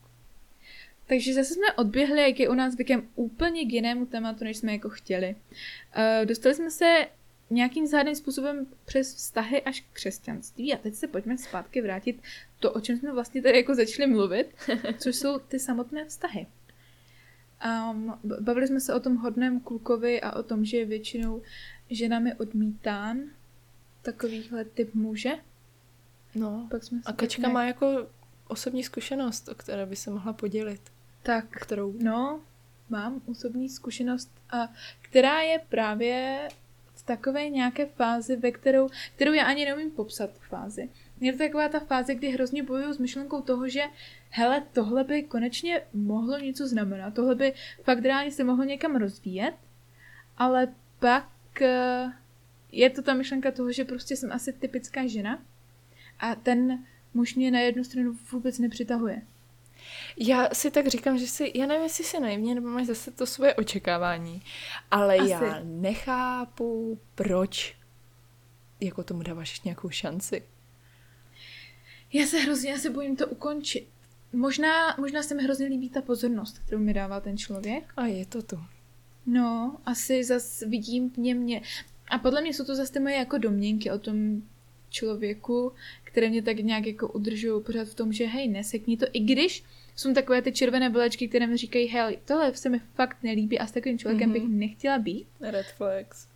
Takže 1.12 1.34
zase 1.34 1.54
jsme 1.54 1.72
odběhli, 1.72 2.22
jak 2.22 2.40
je 2.40 2.48
u 2.48 2.54
nás 2.54 2.72
zvykem, 2.72 3.08
úplně 3.14 3.64
k 3.64 3.72
jinému 3.72 4.06
tématu, 4.06 4.44
než 4.44 4.56
jsme 4.56 4.72
jako 4.72 4.88
chtěli. 4.88 5.36
Uh, 5.36 6.26
dostali 6.26 6.54
jsme 6.54 6.70
se 6.70 7.06
nějakým 7.50 7.86
záhadným 7.86 8.16
způsobem 8.16 8.66
přes 8.84 9.14
vztahy 9.14 9.62
až 9.62 9.80
k 9.80 9.84
křesťanství 9.92 10.74
a 10.74 10.76
teď 10.76 10.94
se 10.94 11.08
pojďme 11.08 11.38
zpátky 11.38 11.80
vrátit 11.80 12.22
to, 12.60 12.72
o 12.72 12.80
čem 12.80 12.98
jsme 12.98 13.12
vlastně 13.12 13.42
tady 13.42 13.56
jako 13.56 13.74
začali 13.74 14.10
mluvit, 14.10 14.46
což 14.98 15.16
jsou 15.16 15.38
ty 15.38 15.58
samotné 15.58 16.04
vztahy. 16.04 16.46
Um, 17.90 18.18
bavili 18.40 18.66
jsme 18.66 18.80
se 18.80 18.94
o 18.94 19.00
tom 19.00 19.16
hodném 19.16 19.60
klukovi 19.60 20.20
a 20.20 20.36
o 20.36 20.42
tom, 20.42 20.64
že 20.64 20.76
je 20.76 20.84
většinou 20.84 21.42
ženami 21.90 22.34
odmítán 22.34 23.20
takovýhle 24.02 24.64
typ 24.64 24.94
muže. 24.94 25.32
No, 26.34 26.68
Pak 26.70 26.84
jsme 26.84 27.00
a 27.04 27.12
Kačka 27.12 27.40
nějak... 27.40 27.52
má 27.52 27.64
jako 27.64 28.06
osobní 28.48 28.84
zkušenost, 28.84 29.48
o 29.48 29.54
které 29.54 29.86
by 29.86 29.96
se 29.96 30.10
mohla 30.10 30.32
podělit. 30.32 30.80
Tak, 31.22 31.44
kterou? 31.50 31.94
no, 31.98 32.40
mám 32.88 33.22
osobní 33.26 33.68
zkušenost, 33.68 34.30
a 34.50 34.68
která 35.00 35.40
je 35.40 35.58
právě 35.68 36.48
v 36.94 37.02
takové 37.02 37.48
nějaké 37.48 37.86
fázi, 37.86 38.36
ve 38.36 38.50
kterou, 38.50 38.88
kterou 39.16 39.32
já 39.32 39.44
ani 39.44 39.64
neumím 39.64 39.90
popsat 39.90 40.30
tu 40.30 40.40
fázi. 40.48 40.88
Je 41.20 41.32
to 41.32 41.38
taková 41.38 41.68
ta 41.68 41.80
fáze, 41.80 42.14
kdy 42.14 42.28
hrozně 42.30 42.62
bojuju 42.62 42.92
s 42.92 42.98
myšlenkou 42.98 43.40
toho, 43.40 43.68
že 43.68 43.82
hele, 44.30 44.62
tohle 44.72 45.04
by 45.04 45.22
konečně 45.22 45.82
mohlo 45.92 46.38
něco 46.38 46.68
znamenat, 46.68 47.14
tohle 47.14 47.34
by 47.34 47.52
fakt 47.82 48.04
reálně 48.04 48.30
se 48.30 48.44
mohlo 48.44 48.64
někam 48.64 48.96
rozvíjet, 48.96 49.54
ale 50.36 50.74
pak 50.98 51.62
eh, 51.62 52.12
je 52.72 52.90
to 52.90 53.02
ta 53.02 53.14
myšlenka 53.14 53.50
toho, 53.50 53.72
že 53.72 53.84
prostě 53.84 54.16
jsem 54.16 54.32
asi 54.32 54.52
typická 54.52 55.06
žena 55.06 55.42
a 56.18 56.34
ten 56.34 56.84
muž 57.14 57.34
mě 57.34 57.50
na 57.50 57.60
jednu 57.60 57.84
stranu 57.84 58.16
vůbec 58.32 58.58
nepřitahuje. 58.58 59.22
Já 60.16 60.48
si 60.52 60.70
tak 60.70 60.86
říkám, 60.86 61.18
že 61.18 61.26
si, 61.26 61.52
já 61.54 61.66
nevím, 61.66 61.82
jestli 61.82 62.04
si 62.04 62.20
naivně, 62.20 62.54
nebo 62.54 62.68
máš 62.68 62.86
zase 62.86 63.10
to 63.10 63.26
svoje 63.26 63.54
očekávání, 63.54 64.42
ale 64.90 65.16
Asi. 65.16 65.30
já 65.30 65.60
nechápu, 65.64 66.98
proč 67.14 67.76
jako 68.80 69.02
tomu 69.02 69.22
dáváš 69.22 69.62
nějakou 69.62 69.90
šanci. 69.90 70.42
Já 72.12 72.26
se 72.26 72.38
hrozně 72.38 72.74
asi 72.74 72.90
bojím 72.90 73.16
to 73.16 73.26
ukončit. 73.26 73.88
Možná, 74.32 74.96
možná 74.98 75.22
se 75.22 75.34
mi 75.34 75.42
hrozně 75.42 75.66
líbí 75.66 75.90
ta 75.90 76.02
pozornost, 76.02 76.58
kterou 76.58 76.78
mi 76.80 76.94
dává 76.94 77.20
ten 77.20 77.38
člověk. 77.38 77.92
A 77.96 78.06
je 78.06 78.26
to 78.26 78.42
tu. 78.42 78.58
No, 79.26 79.76
asi 79.84 80.24
zas 80.24 80.60
vidím 80.60 81.10
v 81.10 81.16
něm 81.16 81.38
mě. 81.38 81.62
A 82.10 82.18
podle 82.18 82.40
mě 82.40 82.54
jsou 82.54 82.64
to 82.64 82.76
zase 82.76 82.92
ty 82.92 83.00
moje 83.00 83.16
jako 83.16 83.38
domněnky 83.38 83.90
o 83.90 83.98
tom 83.98 84.42
člověku, 84.90 85.72
které 86.12 86.28
mě 86.28 86.42
tak 86.42 86.56
nějak 86.56 86.86
jako 86.86 87.08
udržují 87.08 87.62
pořád 87.62 87.88
v 87.88 87.94
tom, 87.94 88.12
že 88.12 88.26
hej, 88.26 88.48
nesekni 88.48 88.96
to, 88.96 89.06
i 89.12 89.20
když 89.20 89.64
jsou 89.96 90.14
takové 90.14 90.42
ty 90.42 90.52
červené 90.52 90.88
vlečky, 90.88 91.28
které 91.28 91.46
mi 91.46 91.56
říkají, 91.56 91.88
hej, 91.88 92.18
tohle 92.24 92.54
se 92.54 92.68
mi 92.68 92.78
fakt 92.78 93.16
nelíbí 93.22 93.58
a 93.58 93.66
s 93.66 93.72
takovým 93.72 93.98
člověkem 93.98 94.30
mm-hmm. 94.30 94.32
bych 94.32 94.48
nechtěla 94.48 94.98
být. 94.98 95.26
Red 95.40 95.66
flags. 95.66 96.28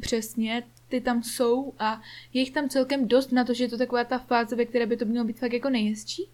Přesně, 0.00 0.62
ty 0.88 1.00
tam 1.00 1.22
jsou 1.22 1.72
a 1.78 2.02
je 2.32 2.40
jich 2.40 2.50
tam 2.50 2.68
celkem 2.68 3.08
dost 3.08 3.32
na 3.32 3.44
to, 3.44 3.54
že 3.54 3.64
je 3.64 3.68
to 3.68 3.78
taková 3.78 4.04
ta 4.04 4.18
fáze, 4.18 4.56
ve 4.56 4.64
které 4.64 4.86
by 4.86 4.96
to 4.96 5.04
mělo 5.04 5.26
být 5.26 5.38
fakt 5.38 5.52
jako 5.52 5.70
nejhezčí. 5.70 6.28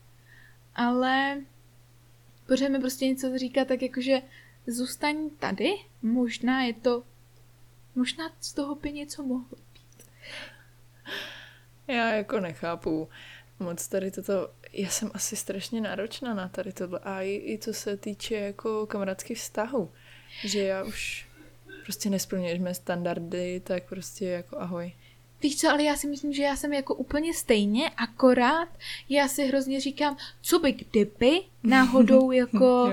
Ale 0.74 1.40
pořád 2.46 2.68
mi 2.68 2.78
prostě 2.78 3.06
něco 3.06 3.38
říká 3.38 3.64
tak 3.64 3.82
jako, 3.82 4.00
že 4.00 4.22
zůstaň 4.66 5.30
tady, 5.38 5.70
možná 6.02 6.62
je 6.62 6.74
to, 6.74 7.02
možná 7.94 8.30
z 8.40 8.52
toho 8.52 8.74
by 8.74 8.92
něco 8.92 9.22
mohlo 9.22 9.58
být. 9.74 10.06
Já 11.88 12.14
jako 12.14 12.40
nechápu 12.40 13.08
moc 13.60 13.88
tady 13.88 14.10
toto, 14.10 14.50
já 14.72 14.88
jsem 14.88 15.10
asi 15.14 15.36
strašně 15.36 15.80
náročná 15.80 16.34
na 16.34 16.48
tady 16.48 16.72
tohle 16.72 16.98
a 16.98 17.20
i, 17.22 17.42
i 17.52 17.58
co 17.58 17.74
se 17.74 17.96
týče 17.96 18.34
jako 18.34 18.86
kamarádských 18.86 19.38
vztahů, 19.38 19.90
že 20.44 20.62
já 20.62 20.84
už 20.84 21.28
prostě 21.82 22.10
nesplňuješ 22.10 22.58
mé 22.60 22.74
standardy, 22.74 23.60
tak 23.64 23.88
prostě 23.88 24.24
jako 24.24 24.60
ahoj. 24.60 24.92
Víš 25.42 25.56
co, 25.56 25.70
ale 25.70 25.82
já 25.82 25.96
si 25.96 26.06
myslím, 26.06 26.32
že 26.32 26.42
já 26.42 26.56
jsem 26.56 26.72
jako 26.72 26.94
úplně 26.94 27.34
stejně, 27.34 27.90
akorát 27.90 28.68
já 29.08 29.28
si 29.28 29.46
hrozně 29.46 29.80
říkám, 29.80 30.16
co 30.40 30.58
by 30.58 30.72
kdyby 30.72 31.40
náhodou 31.62 32.30
jako... 32.42 32.92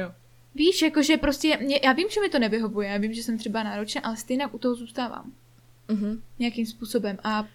Víš, 0.55 0.81
jakože 0.81 1.17
prostě, 1.17 1.57
mě, 1.57 1.79
já 1.83 1.93
vím, 1.93 2.07
že 2.09 2.21
mi 2.21 2.29
to 2.29 2.39
nevyhovuje, 2.39 2.89
já 2.89 2.97
vím, 2.97 3.13
že 3.13 3.23
jsem 3.23 3.37
třeba 3.37 3.63
náročná, 3.63 4.01
ale 4.01 4.17
stejně 4.17 4.47
u 4.47 4.57
toho 4.57 4.75
zůstávám. 4.75 5.31
Mm-hmm. 5.89 6.19
Nějakým 6.39 6.65
způsobem. 6.65 7.17
A 7.23 7.47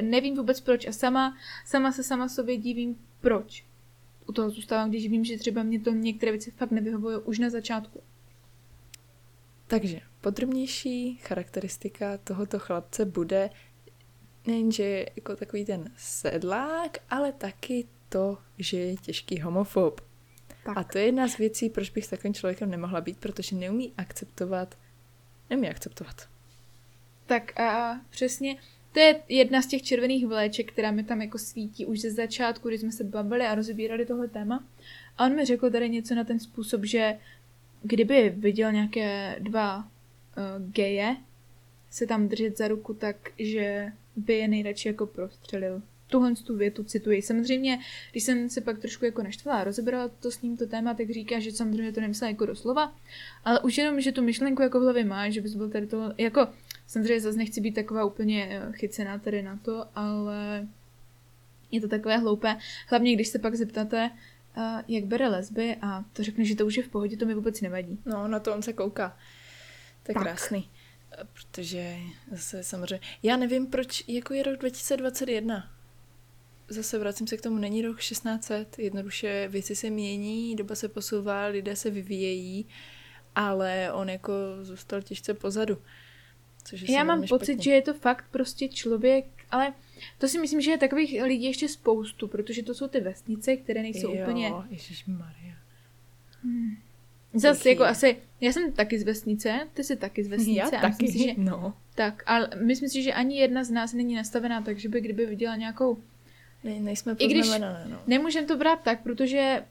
nevím 0.00 0.36
vůbec 0.36 0.60
proč 0.60 0.86
a 0.86 0.92
sama, 0.92 1.36
sama 1.64 1.92
se 1.92 2.04
sama 2.04 2.28
sobě 2.28 2.56
divím, 2.56 2.98
proč 3.20 3.64
u 4.26 4.32
toho 4.32 4.50
zůstávám, 4.50 4.90
když 4.90 5.08
vím, 5.08 5.24
že 5.24 5.38
třeba 5.38 5.62
mě 5.62 5.80
to 5.80 5.90
některé 5.90 6.32
věci 6.32 6.50
fakt 6.50 6.70
nevyhovují 6.70 7.18
už 7.24 7.38
na 7.38 7.50
začátku. 7.50 8.02
Takže 9.66 10.00
podrobnější 10.20 11.16
charakteristika 11.16 12.18
tohoto 12.18 12.58
chlapce 12.58 13.04
bude 13.04 13.50
nejenže 14.46 15.06
jako 15.16 15.36
takový 15.36 15.64
ten 15.64 15.92
sedlák, 15.96 16.98
ale 17.10 17.32
taky 17.32 17.86
to, 18.08 18.38
že 18.58 18.78
je 18.78 18.96
těžký 18.96 19.40
homofob. 19.40 20.00
Tak. 20.64 20.76
A 20.76 20.84
to 20.84 20.98
je 20.98 21.04
jedna 21.04 21.28
z 21.28 21.38
věcí, 21.38 21.70
proč 21.70 21.90
bych 21.90 22.04
s 22.04 22.08
takovým 22.08 22.34
člověkem 22.34 22.70
nemohla 22.70 23.00
být, 23.00 23.18
protože 23.18 23.56
neumí 23.56 23.92
akceptovat, 23.98 24.78
neumí 25.50 25.68
akceptovat. 25.68 26.28
Tak 27.26 27.60
a 27.60 28.00
přesně, 28.10 28.56
to 28.96 29.00
je 29.00 29.22
jedna 29.28 29.62
z 29.62 29.66
těch 29.66 29.82
červených 29.82 30.26
vléček, 30.26 30.72
která 30.72 30.90
mi 30.90 31.04
tam 31.04 31.22
jako 31.22 31.38
svítí 31.38 31.86
už 31.86 32.00
ze 32.00 32.10
začátku, 32.10 32.68
kdy 32.68 32.78
jsme 32.78 32.92
se 32.92 33.04
bavili 33.04 33.46
a 33.46 33.54
rozbírali 33.54 34.06
tohle 34.06 34.28
téma. 34.28 34.64
A 35.18 35.26
on 35.26 35.34
mi 35.34 35.44
řekl 35.44 35.70
tady 35.70 35.88
něco 35.88 36.14
na 36.14 36.24
ten 36.24 36.38
způsob, 36.40 36.84
že 36.84 37.18
kdyby 37.82 38.34
viděl 38.36 38.72
nějaké 38.72 39.36
dva 39.38 39.78
uh, 39.78 39.84
geje 40.72 41.16
se 41.90 42.06
tam 42.06 42.28
držet 42.28 42.58
za 42.58 42.68
ruku, 42.68 42.94
tak 42.94 43.16
že 43.38 43.92
by 44.16 44.34
je 44.34 44.48
nejradši 44.48 44.88
jako 44.88 45.06
prostřelil. 45.06 45.82
Tuhle 46.06 46.34
tu 46.34 46.56
větu 46.56 46.84
cituji. 46.84 47.22
Samozřejmě, 47.22 47.78
když 48.12 48.22
jsem 48.24 48.48
se 48.48 48.60
pak 48.60 48.78
trošku 48.78 49.04
jako 49.04 49.22
naštvala 49.22 49.58
a 49.58 49.64
rozebrala 49.64 50.08
to 50.08 50.30
s 50.30 50.42
ním 50.42 50.56
to 50.56 50.66
téma, 50.66 50.94
tak 50.94 51.10
říká, 51.10 51.40
že 51.40 51.52
samozřejmě 51.52 51.92
to 51.92 52.00
nemyslel 52.00 52.30
jako 52.30 52.46
doslova, 52.46 52.94
ale 53.44 53.60
už 53.60 53.78
jenom, 53.78 54.00
že 54.00 54.12
tu 54.12 54.22
myšlenku 54.22 54.62
jako 54.62 54.80
v 54.80 54.82
hlavě 54.82 55.04
má, 55.04 55.30
že 55.30 55.40
bys 55.40 55.54
byl 55.54 55.70
tady 55.70 55.86
to, 55.86 56.12
jako 56.18 56.48
samozřejmě 56.86 57.20
zase 57.20 57.38
nechci 57.38 57.60
být 57.60 57.74
taková 57.74 58.04
úplně 58.04 58.48
eh, 58.50 58.72
chycená 58.72 59.18
tady 59.18 59.42
na 59.42 59.56
to, 59.56 59.86
ale 59.94 60.66
je 61.70 61.80
to 61.80 61.88
takové 61.88 62.18
hloupé. 62.18 62.56
Hlavně, 62.88 63.14
když 63.14 63.28
se 63.28 63.38
pak 63.38 63.54
zeptáte, 63.54 64.10
uh, 64.56 64.80
jak 64.88 65.04
bere 65.04 65.28
lesby 65.28 65.76
a 65.82 66.04
to 66.12 66.22
řekne, 66.22 66.44
že 66.44 66.56
to 66.56 66.66
už 66.66 66.76
je 66.76 66.82
v 66.82 66.88
pohodě, 66.88 67.16
to 67.16 67.26
mi 67.26 67.34
vůbec 67.34 67.60
nevadí. 67.60 67.98
No, 68.04 68.28
na 68.28 68.40
to 68.40 68.54
on 68.54 68.62
se 68.62 68.72
kouká. 68.72 69.18
To 70.02 70.10
je 70.10 70.14
tak. 70.14 70.22
krásný. 70.22 70.70
Protože 71.32 71.96
zase 72.32 72.64
samozřejmě, 72.64 73.00
já 73.22 73.36
nevím, 73.36 73.66
proč, 73.66 74.04
jako 74.08 74.34
je 74.34 74.42
rok 74.42 74.56
2021. 74.56 75.70
Zase 76.68 76.98
vracím 76.98 77.26
se 77.26 77.36
k 77.36 77.42
tomu, 77.42 77.58
není 77.58 77.82
rok 77.82 77.98
1600, 78.00 78.78
jednoduše 78.78 79.48
věci 79.48 79.76
se 79.76 79.90
mění, 79.90 80.56
doba 80.56 80.74
se 80.74 80.88
posouvá, 80.88 81.46
lidé 81.46 81.76
se 81.76 81.90
vyvíjejí, 81.90 82.66
ale 83.34 83.92
on 83.92 84.10
jako 84.10 84.32
zůstal 84.62 85.02
těžce 85.02 85.34
pozadu. 85.34 85.78
Což 86.66 86.80
je 86.80 86.92
Já 86.92 87.04
mám 87.04 87.20
pocit, 87.20 87.44
špatně. 87.44 87.62
že 87.62 87.70
je 87.70 87.82
to 87.82 87.94
fakt 87.94 88.24
prostě 88.30 88.68
člověk, 88.68 89.24
ale 89.50 89.72
to 90.18 90.28
si 90.28 90.38
myslím, 90.38 90.60
že 90.60 90.70
je 90.70 90.78
takových 90.78 91.22
lidí 91.22 91.44
ještě 91.44 91.68
spoustu, 91.68 92.28
protože 92.28 92.62
to 92.62 92.74
jsou 92.74 92.88
ty 92.88 93.00
vesnice, 93.00 93.56
které 93.56 93.82
nejsou 93.82 94.14
jo, 94.14 94.22
úplně... 94.22 94.50
Maria. 95.06 95.56
Hmm. 96.42 96.76
Zase 97.34 97.68
jako 97.68 97.84
asi, 97.84 98.16
já 98.40 98.52
jsem 98.52 98.72
taky 98.72 98.98
z 98.98 99.02
vesnice, 99.02 99.68
ty 99.74 99.84
jsi 99.84 99.96
taky 99.96 100.24
z 100.24 100.28
vesnice. 100.28 100.58
Já 100.58 100.70
taky, 100.70 100.86
myslím 100.86 101.08
si, 101.08 101.18
že, 101.18 101.34
no. 101.36 101.74
Tak, 101.94 102.22
ale 102.26 102.50
myslím 102.62 102.88
si, 102.88 103.02
že 103.02 103.12
ani 103.12 103.38
jedna 103.38 103.64
z 103.64 103.70
nás 103.70 103.92
není 103.92 104.14
nastavená 104.14 104.62
tak, 104.62 104.78
že 104.78 104.88
by 104.88 105.00
kdyby 105.00 105.26
viděla 105.26 105.56
nějakou... 105.56 105.98
Ne, 106.64 106.80
nejsme 106.80 107.16
I 107.18 107.28
když 107.28 107.48
no. 107.58 107.98
nemůžem 108.06 108.46
to 108.46 108.56
brát 108.56 108.80
tak, 108.82 109.02
protože... 109.02 109.64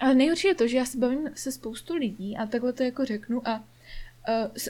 Ale 0.00 0.14
nejhorší 0.14 0.48
je 0.48 0.54
to, 0.54 0.66
že 0.66 0.76
já 0.76 0.84
se 0.84 0.98
bavím 0.98 1.30
se 1.34 1.52
spoustu 1.52 1.94
lidí 1.94 2.36
a 2.36 2.46
takhle 2.46 2.72
to 2.72 2.82
jako 2.82 3.04
řeknu 3.04 3.48
a 3.48 3.64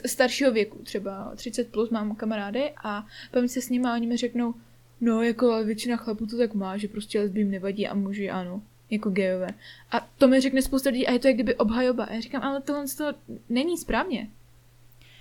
staršího 0.05 0.51
věku, 0.51 0.79
třeba 0.83 1.33
30 1.35 1.71
plus 1.71 1.89
mám 1.89 2.15
kamarády 2.15 2.73
a 2.83 3.05
bavím 3.33 3.49
se 3.49 3.61
s 3.61 3.69
nimi 3.69 3.87
a 3.87 3.93
oni 3.93 4.07
mi 4.07 4.17
řeknou, 4.17 4.53
no 5.01 5.21
jako 5.21 5.63
většina 5.63 5.97
chlapů 5.97 6.25
to 6.25 6.37
tak 6.37 6.53
má, 6.53 6.77
že 6.77 6.87
prostě 6.87 7.19
lesbím 7.19 7.51
nevadí 7.51 7.87
a 7.87 7.93
muži 7.93 8.29
ano 8.29 8.61
jako 8.89 9.09
gejové. 9.09 9.47
A 9.91 10.09
to 10.17 10.27
mi 10.27 10.41
řekne 10.41 10.61
spousta 10.61 10.89
lidí 10.89 11.07
a 11.07 11.11
je 11.11 11.19
to 11.19 11.27
jak 11.27 11.35
kdyby 11.35 11.55
obhajoba. 11.55 12.03
A 12.03 12.13
já 12.13 12.21
říkám, 12.21 12.41
ale 12.41 12.61
tohle 12.61 12.85
to 12.97 13.13
není 13.49 13.77
správně. 13.77 14.29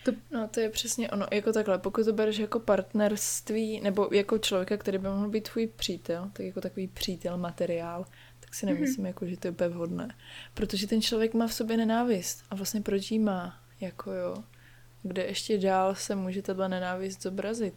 To... 0.04 0.12
No 0.30 0.48
to 0.48 0.60
je 0.60 0.68
přesně 0.70 1.10
ono, 1.10 1.26
jako 1.32 1.52
takhle, 1.52 1.78
pokud 1.78 2.04
to 2.04 2.12
bereš 2.12 2.38
jako 2.38 2.60
partnerství, 2.60 3.80
nebo 3.80 4.08
jako 4.12 4.38
člověka, 4.38 4.76
který 4.76 4.98
by 4.98 5.08
mohl 5.08 5.28
být 5.28 5.48
tvůj 5.48 5.66
přítel, 5.66 6.30
tak 6.32 6.46
jako 6.46 6.60
takový 6.60 6.88
přítel, 6.88 7.38
materiál, 7.38 8.06
tak 8.40 8.54
si 8.54 8.66
nemyslím, 8.66 9.04
mm-hmm. 9.04 9.08
jako, 9.08 9.26
že 9.26 9.36
to 9.36 9.46
je 9.46 9.52
úplně 9.52 9.68
vhodné. 9.68 10.14
Protože 10.54 10.86
ten 10.86 11.02
člověk 11.02 11.34
má 11.34 11.46
v 11.46 11.54
sobě 11.54 11.76
nenávist. 11.76 12.44
A 12.50 12.54
vlastně 12.54 12.80
proč 12.80 13.10
jí 13.10 13.18
má? 13.18 13.61
Jako 13.82 14.12
jo. 14.12 14.36
Kde 15.02 15.24
ještě 15.24 15.58
dál 15.58 15.94
se 15.94 16.14
může 16.14 16.42
tato 16.42 16.68
nenávist 16.68 17.22
zobrazit? 17.22 17.74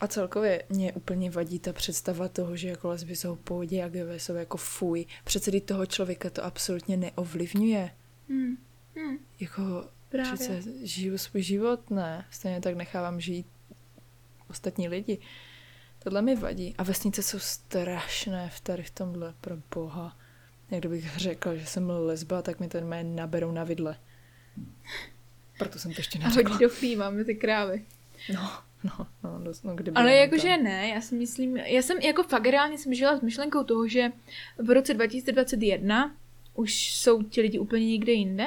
A 0.00 0.06
celkově 0.06 0.64
mě 0.68 0.92
úplně 0.92 1.30
vadí 1.30 1.58
ta 1.58 1.72
představa 1.72 2.28
toho, 2.28 2.56
že 2.56 2.68
jako 2.68 2.88
lesby 2.88 3.16
jsou 3.16 3.36
pohodě 3.36 3.84
a 3.84 3.88
gay 3.88 4.20
jsou 4.20 4.34
jako 4.34 4.56
fuj. 4.56 5.06
Přece 5.24 5.60
toho 5.60 5.86
člověka 5.86 6.30
to 6.30 6.44
absolutně 6.44 6.96
neovlivňuje. 6.96 7.90
Hmm. 8.28 8.56
Hmm. 8.96 9.18
Jako 9.40 9.88
Právě. 10.08 10.34
přece 10.34 10.62
žiju 10.86 11.18
svůj 11.18 11.42
život, 11.42 11.90
ne. 11.90 12.24
Stejně 12.30 12.60
tak 12.60 12.74
nechávám 12.74 13.20
žít 13.20 13.46
ostatní 14.50 14.88
lidi. 14.88 15.18
Tohle 15.98 16.22
mi 16.22 16.36
vadí. 16.36 16.74
A 16.78 16.82
vesnice 16.82 17.22
jsou 17.22 17.38
strašné 17.38 18.50
v 18.50 18.60
tady 18.60 18.82
v 18.82 18.90
tomhle, 18.90 19.34
pro 19.40 19.56
boha. 19.74 20.18
Jak 20.70 20.80
kdybych 20.80 21.16
řekla, 21.16 21.54
že 21.54 21.66
jsem 21.66 21.90
lesba, 21.90 22.42
tak 22.42 22.60
mi 22.60 22.68
to 22.68 22.80
mé 22.80 23.04
naberou 23.04 23.52
na 23.52 23.64
vidle. 23.64 23.96
Proto 25.58 25.78
jsem 25.78 25.92
to 25.92 26.00
ještě 26.00 26.18
neřekla. 26.18 26.50
A 26.50 26.52
hodí 26.52 26.64
do 26.64 26.70
chlí, 26.70 26.96
máme 26.96 27.24
ty 27.24 27.34
krávy. 27.34 27.84
No. 28.34 28.50
No, 28.84 29.06
no, 29.22 29.44
dost, 29.44 29.62
no 29.62 29.74
kdyby 29.74 29.96
Ale 29.96 30.14
jakože 30.14 30.56
ne, 30.56 30.88
já 30.88 31.00
si 31.00 31.14
myslím, 31.14 31.56
já 31.56 31.82
jsem 31.82 31.98
jako 31.98 32.22
fakt 32.22 32.46
reálně 32.46 32.78
jsem 32.78 32.94
žila 32.94 33.16
s 33.16 33.20
myšlenkou 33.20 33.64
toho, 33.64 33.88
že 33.88 34.12
v 34.58 34.70
roce 34.70 34.94
2021 34.94 36.16
už 36.54 36.94
jsou 36.94 37.22
ti 37.22 37.40
lidi 37.40 37.58
úplně 37.58 37.86
někde 37.86 38.12
jinde, 38.12 38.46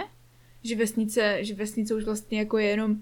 že 0.64 0.76
vesnice, 0.76 1.38
že 1.42 1.56
vesnice 1.56 1.96
už 1.96 2.04
vlastně 2.04 2.40
jako 2.40 2.58
je 2.58 2.68
jenom 2.68 2.98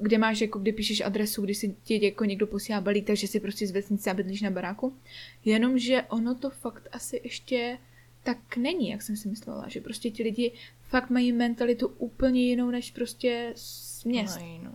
kde 0.00 0.18
máš, 0.18 0.40
jako 0.40 0.58
kde 0.58 0.72
píšeš 0.72 1.00
adresu, 1.00 1.42
když 1.42 1.58
si 1.58 1.76
ti 1.84 2.04
jako 2.04 2.24
někdo 2.24 2.46
posílá 2.46 2.80
balík, 2.80 3.06
takže 3.06 3.26
si 3.26 3.40
prostě 3.40 3.66
z 3.66 3.70
vesnice 3.70 4.10
a 4.10 4.14
bydlíš 4.14 4.42
na 4.42 4.50
baráku. 4.50 4.96
Jenomže 5.44 6.02
ono 6.08 6.34
to 6.34 6.50
fakt 6.50 6.88
asi 6.92 7.20
ještě 7.24 7.78
tak 8.22 8.56
není, 8.56 8.90
jak 8.90 9.02
jsem 9.02 9.16
si 9.16 9.28
myslela, 9.28 9.68
že 9.68 9.80
prostě 9.80 10.10
ti 10.10 10.22
lidi 10.22 10.52
fakt 10.92 11.10
mají 11.10 11.32
mentalitu 11.32 11.88
úplně 11.88 12.42
jinou 12.42 12.70
než 12.70 12.90
prostě 12.90 13.52
z 13.56 14.04
měst. 14.04 14.40
Mají, 14.40 14.58
no. 14.58 14.72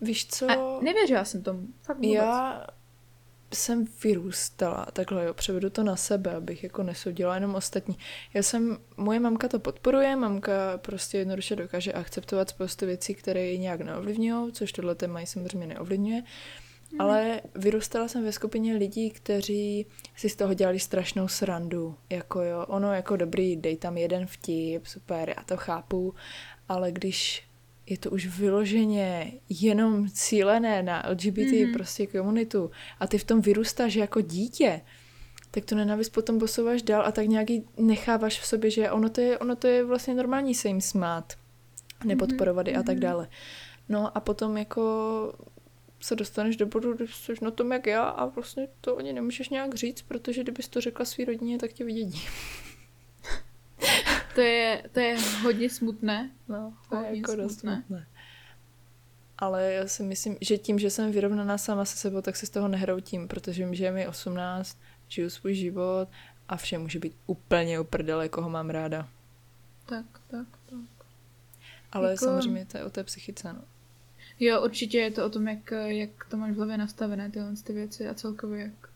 Víš 0.00 0.26
co? 0.26 0.50
A 0.50 0.80
nevěřila 0.82 1.24
jsem 1.24 1.42
tomu. 1.42 1.66
Fakt 1.82 1.96
vůbec. 1.96 2.12
Já 2.12 2.66
jsem 3.54 3.86
vyrůstala, 4.04 4.86
takhle 4.92 5.24
jo, 5.24 5.34
převedu 5.34 5.70
to 5.70 5.82
na 5.82 5.96
sebe, 5.96 6.34
abych 6.34 6.62
jako 6.62 6.82
nesoudila 6.82 7.34
jenom 7.34 7.54
ostatní. 7.54 7.98
Já 8.34 8.42
jsem, 8.42 8.78
moje 8.96 9.20
mamka 9.20 9.48
to 9.48 9.58
podporuje, 9.58 10.16
mamka 10.16 10.78
prostě 10.78 11.18
jednoduše 11.18 11.56
dokáže 11.56 11.92
akceptovat 11.92 12.48
spoustu 12.48 12.86
věcí, 12.86 13.14
které 13.14 13.46
ji 13.46 13.58
nějak 13.58 13.80
neovlivňují, 13.80 14.52
což 14.52 14.72
tohle 14.72 14.94
téma 14.94 15.26
samozřejmě 15.26 15.66
neovlivňuje. 15.66 16.22
Hmm. 16.90 17.00
Ale 17.00 17.40
vyrůstala 17.54 18.08
jsem 18.08 18.24
ve 18.24 18.32
skupině 18.32 18.76
lidí, 18.76 19.10
kteří 19.10 19.86
si 20.16 20.28
z 20.28 20.36
toho 20.36 20.54
dělali 20.54 20.78
strašnou 20.78 21.28
srandu. 21.28 21.94
Jako 22.10 22.42
jo, 22.42 22.64
ono 22.68 22.94
jako 22.94 23.16
dobrý, 23.16 23.56
dej 23.56 23.76
tam 23.76 23.96
jeden 23.96 24.26
vtip, 24.26 24.86
super, 24.86 25.34
já 25.36 25.42
to 25.44 25.56
chápu, 25.56 26.14
ale 26.68 26.92
když 26.92 27.48
je 27.86 27.98
to 27.98 28.10
už 28.10 28.26
vyloženě 28.26 29.32
jenom 29.48 30.08
cílené 30.08 30.82
na 30.82 31.04
LGBT 31.10 31.38
mm-hmm. 31.38 31.72
prostě 31.72 32.06
komunitu 32.06 32.70
a 33.00 33.06
ty 33.06 33.18
v 33.18 33.24
tom 33.24 33.40
vyrůstáš 33.40 33.94
jako 33.94 34.20
dítě, 34.20 34.80
tak 35.50 35.64
tu 35.64 35.74
nenávist 35.74 36.12
potom 36.12 36.38
posouváš 36.38 36.82
dál 36.82 37.02
a 37.06 37.12
tak 37.12 37.26
nějaký 37.26 37.64
necháváš 37.76 38.40
v 38.40 38.46
sobě, 38.46 38.70
že 38.70 38.90
ono 38.90 39.08
to 39.08 39.20
je, 39.20 39.38
ono 39.38 39.56
to 39.56 39.66
je 39.66 39.84
vlastně 39.84 40.14
normální 40.14 40.54
se 40.54 40.68
jim 40.68 40.80
smát, 40.80 41.32
nepodporovat 42.04 42.66
mm-hmm. 42.66 42.80
a 42.80 42.82
tak 42.82 42.94
mhm. 42.94 43.02
dále. 43.02 43.28
No 43.88 44.16
a 44.16 44.20
potom 44.20 44.56
jako 44.56 44.82
se 46.00 46.16
dostaneš 46.16 46.56
do 46.56 46.66
bodu, 46.66 46.94
kdy 46.94 47.08
jsi 47.08 47.32
na 47.42 47.50
tom 47.50 47.72
jak 47.72 47.86
já 47.86 48.02
a 48.02 48.26
vlastně 48.26 48.68
to 48.80 48.96
ani 48.96 49.12
nemůžeš 49.12 49.48
nějak 49.48 49.74
říct, 49.74 50.02
protože 50.02 50.42
kdybys 50.42 50.68
to 50.68 50.80
řekla 50.80 51.04
svý 51.04 51.24
rodině, 51.24 51.58
tak 51.58 51.72
tě 51.72 51.84
vidědí. 51.84 52.22
to, 54.34 54.40
je, 54.40 54.82
to 54.92 55.00
je 55.00 55.16
hodně 55.42 55.70
smutné. 55.70 56.30
No, 56.48 56.74
to 56.90 56.96
hodně 56.96 57.10
je 57.10 57.16
jako 57.16 57.32
smutné. 57.32 57.44
dost 57.44 57.58
smutné. 57.58 58.06
Ale 59.38 59.72
já 59.72 59.86
si 59.86 60.02
myslím, 60.02 60.36
že 60.40 60.58
tím, 60.58 60.78
že 60.78 60.90
jsem 60.90 61.12
vyrovnaná 61.12 61.58
sama 61.58 61.84
se 61.84 61.96
sebou, 61.96 62.20
tak 62.20 62.36
se 62.36 62.46
z 62.46 62.50
toho 62.50 62.68
nehroutím, 62.68 63.28
protože 63.28 63.64
vím, 63.64 63.74
že 63.74 63.84
je 63.84 63.92
mi 63.92 64.08
18, 64.08 64.78
žiju 65.08 65.30
svůj 65.30 65.54
život 65.54 66.08
a 66.48 66.56
vše 66.56 66.78
může 66.78 66.98
být 66.98 67.14
úplně 67.26 67.80
uprdele, 67.80 68.28
koho 68.28 68.50
mám 68.50 68.70
ráda. 68.70 69.08
Tak, 69.86 70.06
tak, 70.28 70.46
tak. 70.66 71.06
Ale 71.92 72.10
jako... 72.10 72.24
samozřejmě 72.24 72.66
to 72.66 72.78
je 72.78 72.84
o 72.84 72.90
té 72.90 73.04
psychice, 73.04 73.52
no. 73.52 73.64
Jo, 74.40 74.64
určitě 74.64 74.98
je 74.98 75.10
to 75.10 75.26
o 75.26 75.30
tom, 75.30 75.48
jak, 75.48 75.72
jak 75.86 76.10
to 76.30 76.36
máš 76.36 76.52
v 76.52 76.56
hlavě 76.56 76.78
nastavené, 76.78 77.30
tyhle 77.30 77.52
ty 77.64 77.72
věci 77.72 78.08
a 78.08 78.14
celkově 78.14 78.60
jak, 78.60 78.90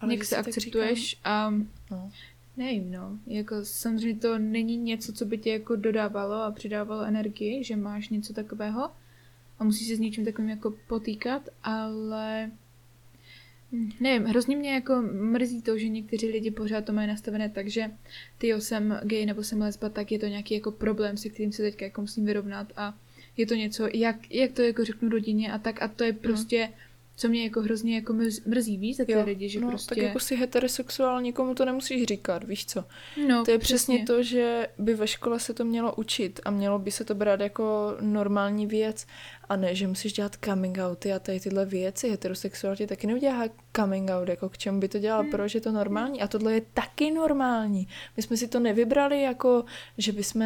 Ale 0.00 0.14
jak 0.14 0.24
se 0.24 0.36
akceptuješ 0.36 1.10
říkám... 1.10 1.32
a 1.32 1.50
no. 1.90 2.10
Nevím, 2.56 2.92
no. 2.92 3.18
Jako 3.26 3.54
samozřejmě 3.62 4.20
to 4.20 4.38
není 4.38 4.76
něco, 4.76 5.12
co 5.12 5.24
by 5.24 5.38
tě 5.38 5.50
jako 5.50 5.76
dodávalo 5.76 6.34
a 6.34 6.50
přidávalo 6.50 7.02
energii, 7.02 7.64
že 7.64 7.76
máš 7.76 8.08
něco 8.08 8.32
takového 8.32 8.90
a 9.58 9.64
musíš 9.64 9.88
se 9.88 9.96
s 9.96 9.98
něčím 9.98 10.24
takovým 10.24 10.50
jako 10.50 10.74
potýkat, 10.88 11.48
ale 11.62 12.50
nevím, 14.00 14.26
hrozně 14.26 14.56
mě 14.56 14.72
jako 14.74 15.02
mrzí 15.12 15.62
to, 15.62 15.78
že 15.78 15.88
někteří 15.88 16.28
lidi 16.28 16.50
pořád 16.50 16.84
to 16.84 16.92
mají 16.92 17.08
nastavené 17.08 17.48
tak, 17.48 17.68
že 17.68 17.90
ty 18.38 18.48
jo, 18.48 18.60
jsem 18.60 19.00
gay 19.02 19.26
nebo 19.26 19.42
jsem 19.42 19.60
lesba, 19.60 19.88
tak 19.88 20.12
je 20.12 20.18
to 20.18 20.26
nějaký 20.26 20.54
jako 20.54 20.70
problém, 20.70 21.16
se 21.16 21.28
kterým 21.28 21.52
se 21.52 21.62
teďka 21.62 21.84
jako 21.84 22.00
musím 22.00 22.24
vyrovnat 22.24 22.72
a 22.76 22.98
je 23.38 23.46
to 23.46 23.54
něco, 23.54 23.88
jak, 23.94 24.16
jak 24.30 24.52
to 24.52 24.62
jako 24.62 24.84
řeknu 24.84 25.08
rodině 25.08 25.52
a 25.52 25.58
tak 25.58 25.82
a 25.82 25.88
to 25.88 26.04
je 26.04 26.12
mhm. 26.12 26.20
prostě... 26.20 26.64
Hmm 26.64 26.88
co 27.18 27.28
mě 27.28 27.44
jako 27.44 27.62
hrozně 27.62 27.94
jako 27.94 28.14
mrzí, 28.46 28.78
víš, 28.78 28.96
za 28.96 29.04
ty 29.04 29.12
jo, 29.12 29.22
lidi, 29.24 29.48
že 29.48 29.60
no, 29.60 29.68
prostě... 29.68 29.94
tak 29.94 29.98
jako 30.04 30.20
si 30.20 30.36
heterosexuál, 30.36 31.22
nikomu 31.22 31.54
to 31.54 31.64
nemusíš 31.64 32.04
říkat, 32.04 32.44
víš 32.44 32.66
co? 32.66 32.84
No, 33.28 33.44
to 33.44 33.50
je 33.50 33.58
přesně. 33.58 33.94
přesně 33.94 34.06
to, 34.06 34.22
že 34.22 34.68
by 34.78 34.94
ve 34.94 35.06
škole 35.06 35.40
se 35.40 35.54
to 35.54 35.64
mělo 35.64 35.94
učit 35.94 36.40
a 36.44 36.50
mělo 36.50 36.78
by 36.78 36.90
se 36.90 37.04
to 37.04 37.14
brát 37.14 37.40
jako 37.40 37.96
normální 38.00 38.66
věc 38.66 39.06
a 39.48 39.56
ne, 39.56 39.74
že 39.74 39.86
musíš 39.86 40.12
dělat 40.12 40.36
coming 40.44 40.78
outy 40.78 41.12
a 41.12 41.18
tady 41.18 41.40
tyhle 41.40 41.66
věci. 41.66 42.10
Heterosexuál 42.10 42.76
ti 42.76 42.86
taky 42.86 43.06
neudělá 43.06 43.44
coming 43.76 44.10
out, 44.10 44.28
jako 44.28 44.48
k 44.48 44.58
čemu 44.58 44.80
by 44.80 44.88
to 44.88 44.98
dělal, 44.98 45.22
hmm. 45.22 45.30
proč 45.30 45.54
je 45.54 45.60
to 45.60 45.72
normální 45.72 46.20
a 46.20 46.28
tohle 46.28 46.54
je 46.54 46.62
taky 46.74 47.10
normální. 47.10 47.88
My 48.16 48.22
jsme 48.22 48.36
si 48.36 48.48
to 48.48 48.60
nevybrali 48.60 49.22
jako, 49.22 49.64
že 49.98 50.12
bychom 50.12 50.42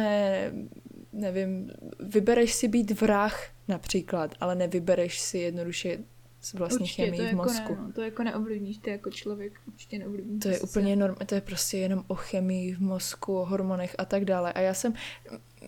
nevím, 1.13 1.71
vybereš 1.99 2.53
si 2.53 2.67
být 2.67 3.01
vrah 3.01 3.43
například, 3.67 4.35
ale 4.39 4.55
nevybereš 4.55 5.19
si 5.19 5.37
jednoduše 5.37 5.97
s 6.41 6.53
vlastní 6.53 6.79
určitě, 6.79 7.05
chemii 7.05 7.21
v 7.21 7.25
jako 7.25 7.35
mozku. 7.35 7.75
Ne, 7.75 7.81
no, 7.81 7.91
to 7.91 8.01
jako 8.01 8.23
neovlivníš 8.23 8.77
ty 8.77 8.89
jako 8.89 9.11
člověk, 9.11 9.53
určitě 9.67 9.99
neovlivníš. 9.99 10.43
To 10.43 10.49
je 10.49 10.55
se 10.55 10.61
úplně 10.61 10.95
norm, 10.95 11.15
to 11.25 11.35
je 11.35 11.41
prostě 11.41 11.77
jenom 11.77 12.03
o 12.07 12.15
chemii 12.15 12.73
v 12.73 12.79
mozku, 12.79 13.37
o 13.37 13.45
hormonech 13.45 13.95
a 13.97 14.05
tak 14.05 14.25
dále. 14.25 14.53
A 14.53 14.59
já 14.59 14.73
jsem, 14.73 14.93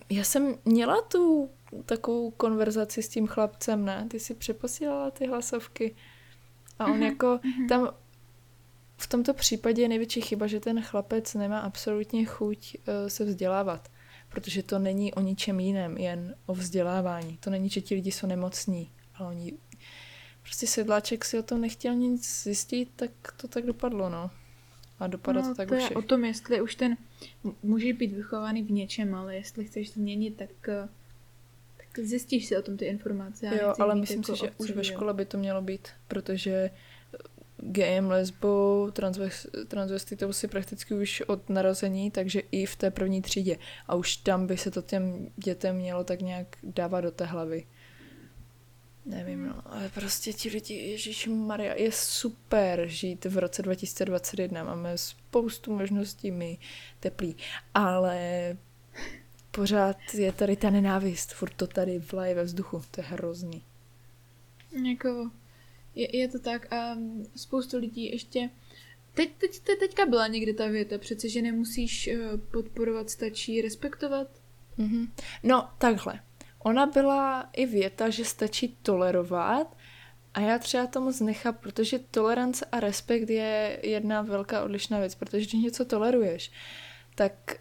já 0.10 0.24
jsem 0.24 0.56
měla 0.66 1.02
tu 1.02 1.50
takovou 1.86 2.32
konverzaci 2.32 3.04
s 3.04 3.10
tím 3.10 3.28
chlapcem, 3.28 3.86
ne? 3.86 4.08
Ty 4.10 4.20
si 4.20 4.34
přeposílala 4.34 5.12
ty 5.12 5.28
hlasovky. 5.28 5.96
A 6.80 6.86
on 6.86 7.00
uh-huh, 7.00 7.06
jako 7.06 7.26
uh-huh. 7.26 7.68
tam 7.70 7.94
v 8.98 9.08
tomto 9.08 9.34
případě 9.34 9.82
je 9.82 9.88
největší 9.88 10.22
chyba, 10.22 10.48
že 10.48 10.60
ten 10.60 10.82
chlapec 10.82 11.34
nemá 11.34 11.60
absolutně 11.60 12.26
chuť 12.26 12.78
uh, 12.78 13.08
se 13.08 13.26
vzdělávat. 13.26 13.90
Protože 14.36 14.64
to 14.64 14.80
není 14.80 15.14
o 15.14 15.22
ničem 15.22 15.60
jiném, 15.60 15.98
jen 15.98 16.36
o 16.46 16.54
vzdělávání. 16.54 17.38
To 17.38 17.50
není, 17.50 17.70
že 17.70 17.82
ti 17.82 17.96
lidi 17.96 18.12
jsou 18.12 18.28
nemocní, 18.28 18.92
ale 19.16 19.30
oni 19.30 19.54
prostě 20.42 20.68
sedláček 20.68 21.26
si 21.26 21.40
o 21.40 21.44
tom 21.44 21.62
nechtěl 21.62 21.96
nic 21.96 22.44
zjistit, 22.44 22.90
tak 22.96 23.12
to 23.38 23.48
tak 23.48 23.66
dopadlo, 23.66 24.10
no. 24.10 24.32
A 25.00 25.08
dopadá 25.08 25.42
no, 25.42 25.48
to 25.48 25.56
tak 25.56 25.70
to 25.70 25.76
je 25.76 25.90
o 25.90 26.02
tom, 26.02 26.26
jestli 26.26 26.62
už 26.62 26.76
ten 26.76 26.98
může 27.64 27.94
být 27.94 28.14
vychovaný 28.14 28.64
v 28.64 28.72
něčem, 28.72 29.16
ale 29.16 29.36
jestli 29.36 29.66
chceš 29.66 29.92
změnit, 29.92 30.38
tak, 30.38 30.70
eh, 30.70 30.90
tak 31.78 32.06
zjistíš 32.06 32.46
si 32.46 32.58
o 32.58 32.62
tom 32.62 32.78
ty 32.78 32.86
informace. 32.86 33.60
Jo, 33.62 33.74
ale 33.80 33.96
myslím 33.96 34.20
jako 34.20 34.36
si, 34.36 34.42
že 34.42 34.52
už 34.58 34.72
ve 34.72 34.84
škole 34.84 35.14
by 35.14 35.26
to 35.26 35.38
mělo 35.38 35.62
být, 35.62 35.88
protože 36.08 36.70
gejem, 37.58 38.10
lesbou, 38.10 38.92
transvestitou 39.68 40.34
si 40.34 40.48
prakticky 40.48 40.94
už 40.94 41.22
od 41.22 41.50
narození, 41.50 42.12
takže 42.12 42.40
i 42.52 42.66
v 42.66 42.76
té 42.76 42.92
první 42.92 43.22
třídě. 43.22 43.58
A 43.88 43.96
už 43.96 44.18
tam 44.18 44.48
by 44.48 44.58
se 44.58 44.72
to 44.72 44.82
těm 44.82 45.30
dětem 45.38 45.76
mělo 45.76 46.04
tak 46.04 46.22
nějak 46.22 46.58
dávat 46.64 47.02
do 47.02 47.12
té 47.12 47.26
hlavy. 47.26 47.66
Nevím, 49.06 49.48
no, 49.48 49.62
ale 49.66 49.90
prostě 49.90 50.34
ti 50.34 50.50
lidi, 50.50 50.74
Ježíš 50.74 51.28
Maria, 51.28 51.74
je 51.74 51.92
super 51.92 52.88
žít 52.88 53.26
v 53.26 53.38
roce 53.38 53.62
2021, 53.62 54.64
máme 54.64 54.98
spoustu 54.98 55.76
možností, 55.76 56.32
my 56.32 56.58
teplí, 57.00 57.36
ale 57.74 58.58
pořád 59.52 59.98
je 60.14 60.32
tady 60.32 60.56
ta 60.56 60.70
nenávist, 60.70 61.34
furt 61.34 61.54
to 61.54 61.68
tady 61.68 62.00
vlaje 62.00 62.36
ve 62.36 62.44
vzduchu, 62.44 62.82
to 62.92 63.02
je 63.02 63.08
hrozný. 63.08 63.64
Jako, 64.90 65.32
je, 65.96 66.18
je 66.18 66.28
to 66.28 66.40
tak 66.40 66.74
a 66.74 66.98
spoustu 67.36 67.78
lidí 67.78 68.12
ještě 68.12 68.50
Teď, 69.16 69.30
teď, 69.38 69.60
teď, 69.60 69.80
teďka 69.80 70.06
byla 70.06 70.28
někde 70.28 70.54
ta 70.54 70.68
věta, 70.68 70.98
přece, 70.98 71.30
že 71.30 71.42
nemusíš 71.42 72.08
eh, 72.08 72.18
podporovat, 72.52 73.10
stačí 73.10 73.62
respektovat. 73.62 74.28
Mm-hmm. 74.80 75.10
No, 75.44 75.70
takhle. 75.78 76.20
Ona 76.60 76.86
byla 76.86 77.50
i 77.54 77.66
věta, 77.66 78.10
že 78.10 78.26
stačí 78.26 78.78
tolerovat 78.82 79.78
a 80.34 80.40
já 80.40 80.60
třeba 80.60 80.88
to 80.88 81.02
moc 81.02 81.20
nechápu, 81.20 81.60
protože 81.62 82.00
tolerance 82.00 82.66
a 82.72 82.80
respekt 82.80 83.30
je 83.30 83.80
jedna 83.84 84.22
velká 84.22 84.64
odlišná 84.64 85.00
věc, 85.00 85.16
protože 85.16 85.46
když 85.46 85.54
něco 85.54 85.86
toleruješ, 85.86 86.52
tak 87.16 87.58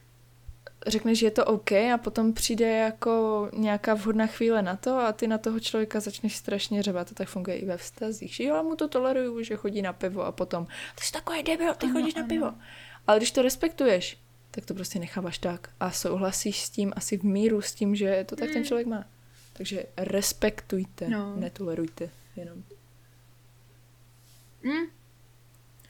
řekneš, 0.87 1.19
že 1.19 1.27
je 1.27 1.31
to 1.31 1.45
OK 1.45 1.73
a 1.73 1.99
potom 1.99 2.33
přijde 2.33 2.71
jako 2.71 3.49
nějaká 3.53 3.95
vhodná 3.95 4.27
chvíle 4.27 4.63
na 4.63 4.77
to 4.77 4.99
a 4.99 5.13
ty 5.13 5.27
na 5.27 5.39
toho 5.39 5.61
člověka 5.61 6.01
začneš 6.01 6.37
strašně 6.37 6.83
řevat. 6.83 7.09
To 7.09 7.15
tak 7.15 7.29
funguje 7.29 7.57
i 7.57 7.67
ve 7.67 7.77
vztazích. 7.77 8.35
Že 8.35 8.45
jo, 8.45 8.55
já 8.55 8.63
mu 8.63 8.77
to 8.77 8.89
toleruju, 8.89 9.43
že 9.43 9.57
chodí 9.57 9.83
na 9.83 9.93
pivo 9.93 10.23
a 10.23 10.33
potom 10.33 10.67
ty 10.95 11.05
jsi 11.05 11.13
takový 11.13 11.43
debil, 11.43 11.75
ty 11.75 11.87
ano, 11.87 11.93
chodíš 11.95 12.15
ano. 12.15 12.23
na 12.23 12.29
pivo. 12.29 12.55
Ale 13.07 13.19
když 13.19 13.31
to 13.31 13.43
respektuješ, 13.43 14.19
tak 14.51 14.67
to 14.67 14.75
prostě 14.75 14.99
necháváš 14.99 15.39
tak 15.39 15.71
a 15.81 15.91
souhlasíš 15.91 16.63
s 16.63 16.71
tím 16.71 16.93
asi 16.97 17.17
v 17.17 17.23
míru 17.23 17.63
s 17.63 17.75
tím, 17.75 17.97
že 17.97 18.25
to 18.29 18.37
tak 18.37 18.49
ten 18.49 18.57
hmm. 18.57 18.65
člověk 18.65 18.87
má. 18.87 19.05
Takže 19.53 19.85
respektujte, 19.97 21.09
no. 21.09 21.37
netolerujte 21.37 22.11
jenom. 22.37 22.65
Mm. 24.63 24.87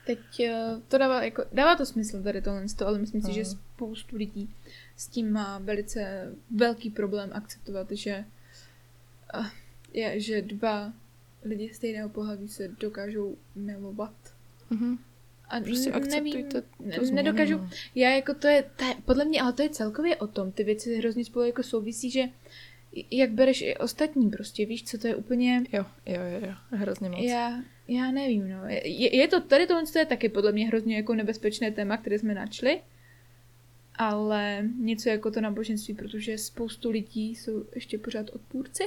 Teď 0.06 0.18
uh, 0.40 0.80
to 0.88 0.98
dává, 0.98 1.24
jako, 1.24 1.44
dává 1.52 1.76
to 1.76 1.86
smysl 1.86 2.22
tady 2.22 2.42
tohle, 2.42 2.64
ale 2.86 2.98
myslím 2.98 3.22
si, 3.22 3.32
že 3.32 3.42
no. 3.42 3.46
spoustu 3.46 4.16
lidí 4.16 4.54
s 4.96 5.08
tím 5.08 5.32
má 5.32 5.58
velice 5.58 6.32
velký 6.56 6.90
problém 6.90 7.30
akceptovat, 7.32 7.86
že, 7.90 8.24
uh, 9.38 9.46
je, 9.92 10.20
že 10.20 10.42
dva 10.42 10.92
lidi 11.44 11.74
stejného 11.74 12.08
pohlaví 12.08 12.48
se 12.48 12.68
dokážou 12.68 13.36
milovat. 13.54 14.14
Mm-hmm. 14.70 14.98
A 15.48 15.60
prostě 15.60 15.90
nevím, 15.90 16.48
to 16.48 16.58
nedokážu, 17.12 17.58
no. 17.58 17.70
já 17.94 18.10
jako 18.10 18.34
to 18.34 18.46
je, 18.48 18.64
to 18.76 18.84
je, 18.84 18.94
podle 19.04 19.24
mě, 19.24 19.40
ale 19.40 19.52
to 19.52 19.62
je 19.62 19.68
celkově 19.68 20.16
o 20.16 20.26
tom, 20.26 20.52
ty 20.52 20.64
věci 20.64 20.96
hrozně 20.96 21.24
spolu 21.24 21.46
jako 21.46 21.62
souvisí, 21.62 22.10
že 22.10 22.24
jak 23.10 23.30
bereš 23.30 23.62
i 23.62 23.76
ostatní 23.76 24.30
prostě, 24.30 24.66
víš, 24.66 24.84
co 24.84 24.98
to 24.98 25.06
je 25.06 25.16
úplně... 25.16 25.64
Jo, 25.72 25.84
jo, 26.06 26.20
jo, 26.22 26.46
jo, 26.46 26.54
hrozně 26.70 27.08
moc. 27.08 27.20
Já, 27.20 27.62
já 27.88 28.10
nevím, 28.10 28.48
no. 28.48 28.64
Je, 28.66 29.16
je 29.16 29.28
to, 29.28 29.40
tady 29.40 29.66
tohle 29.66 29.82
je 29.98 30.06
taky 30.06 30.28
podle 30.28 30.52
mě 30.52 30.66
hrozně 30.66 30.96
jako 30.96 31.14
nebezpečné 31.14 31.70
téma, 31.70 31.96
které 31.96 32.18
jsme 32.18 32.34
načli, 32.34 32.80
ale 33.94 34.68
něco 34.78 35.08
jako 35.08 35.30
to 35.30 35.40
náboženství, 35.40 35.94
protože 35.94 36.38
spoustu 36.38 36.90
lidí 36.90 37.36
jsou 37.36 37.64
ještě 37.74 37.98
pořád 37.98 38.30
odpůrci. 38.30 38.84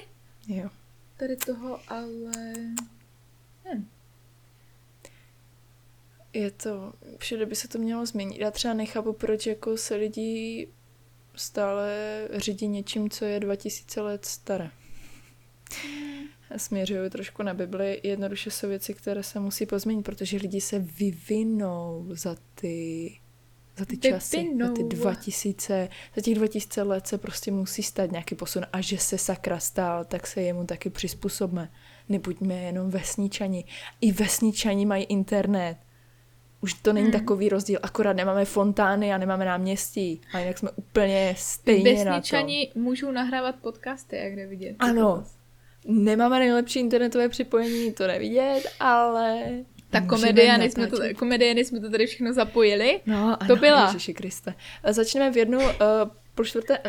Jo. 0.48 0.70
Tady 1.18 1.36
toho, 1.36 1.80
ale... 1.88 2.54
Hm 3.74 3.88
je 6.38 6.52
to, 6.52 6.94
všude 7.18 7.46
by 7.46 7.56
se 7.56 7.68
to 7.68 7.80
mělo 7.80 8.06
změnit. 8.06 8.40
Já 8.40 8.52
třeba 8.52 8.74
nechápu, 8.74 9.14
proč 9.14 9.48
jako 9.48 9.78
se 9.78 9.96
lidi 9.96 10.68
stále 11.38 11.90
řídí 12.34 12.68
něčím, 12.68 13.10
co 13.10 13.26
je 13.26 13.40
2000 13.40 14.02
let 14.02 14.26
staré. 14.26 14.72
Směřuju 16.58 17.10
trošku 17.10 17.44
na 17.44 17.54
Bibli. 17.54 18.02
Jednoduše 18.04 18.52
jsou 18.52 18.68
věci, 18.68 18.94
které 18.94 19.24
se 19.24 19.40
musí 19.40 19.66
pozměnit, 19.66 20.04
protože 20.04 20.38
lidi 20.38 20.62
se 20.62 20.80
vyvinou 20.80 22.06
za 22.10 22.36
ty 22.56 23.18
za 23.78 23.86
ty 23.86 23.98
časy, 23.98 24.50
za 24.60 24.74
ty 24.74 24.84
2000, 24.84 25.90
za 26.16 26.22
těch 26.22 26.36
2000 26.36 26.82
let 26.84 27.08
se 27.08 27.18
prostě 27.18 27.52
musí 27.52 27.84
stát 27.84 28.12
nějaký 28.12 28.36
posun 28.36 28.66
a 28.74 28.82
že 28.82 28.98
se 28.98 29.18
sakra 29.18 29.60
stál, 29.60 30.06
tak 30.06 30.28
se 30.28 30.42
jemu 30.42 30.66
taky 30.66 30.90
přizpůsobme. 30.90 31.72
Nebuďme 32.10 32.56
jenom 32.56 32.90
vesničani. 32.90 33.66
I 34.02 34.12
vesničani 34.12 34.86
mají 34.86 35.04
internet 35.04 35.78
už 36.62 36.74
to 36.74 36.94
není 36.94 37.10
hmm. 37.10 37.20
takový 37.20 37.50
rozdíl, 37.50 37.80
akorát 37.84 38.14
nemáme 38.14 38.46
fontány 38.46 39.14
a 39.14 39.18
nemáme 39.18 39.46
náměstí, 39.46 40.22
a 40.34 40.40
jinak 40.40 40.58
jsme 40.58 40.70
úplně 40.76 41.36
stejně 41.38 42.06
na 42.06 42.22
to. 42.22 42.38
můžou 42.76 43.12
nahrávat 43.12 43.56
podcasty, 43.56 44.16
jak 44.16 44.36
jde 44.36 44.48
vidět. 44.48 44.76
Ano, 44.80 45.24
nemáme 45.86 46.40
nejlepší 46.40 46.80
internetové 46.80 47.30
připojení, 47.30 47.94
to 47.94 48.08
nevidět, 48.08 48.64
ale... 48.80 49.42
Ta 49.90 50.02
komedie, 50.02 50.70
jsme 50.70 50.88
to, 50.88 50.98
komedie, 51.18 51.66
jsme 51.66 51.80
to 51.80 51.90
tady 51.90 52.08
všechno 52.08 52.34
zapojili. 52.34 53.02
No, 53.06 53.38
ano, 53.42 53.48
to 53.48 53.56
byla. 53.56 53.86
Ježiši 53.86 54.14
Kriste. 54.14 54.54
Začneme 54.90 55.32
v 55.32 55.38
jednu 55.38 55.60
uh, 55.60 55.66
po 56.36 56.44
čtvrté... 56.44 56.78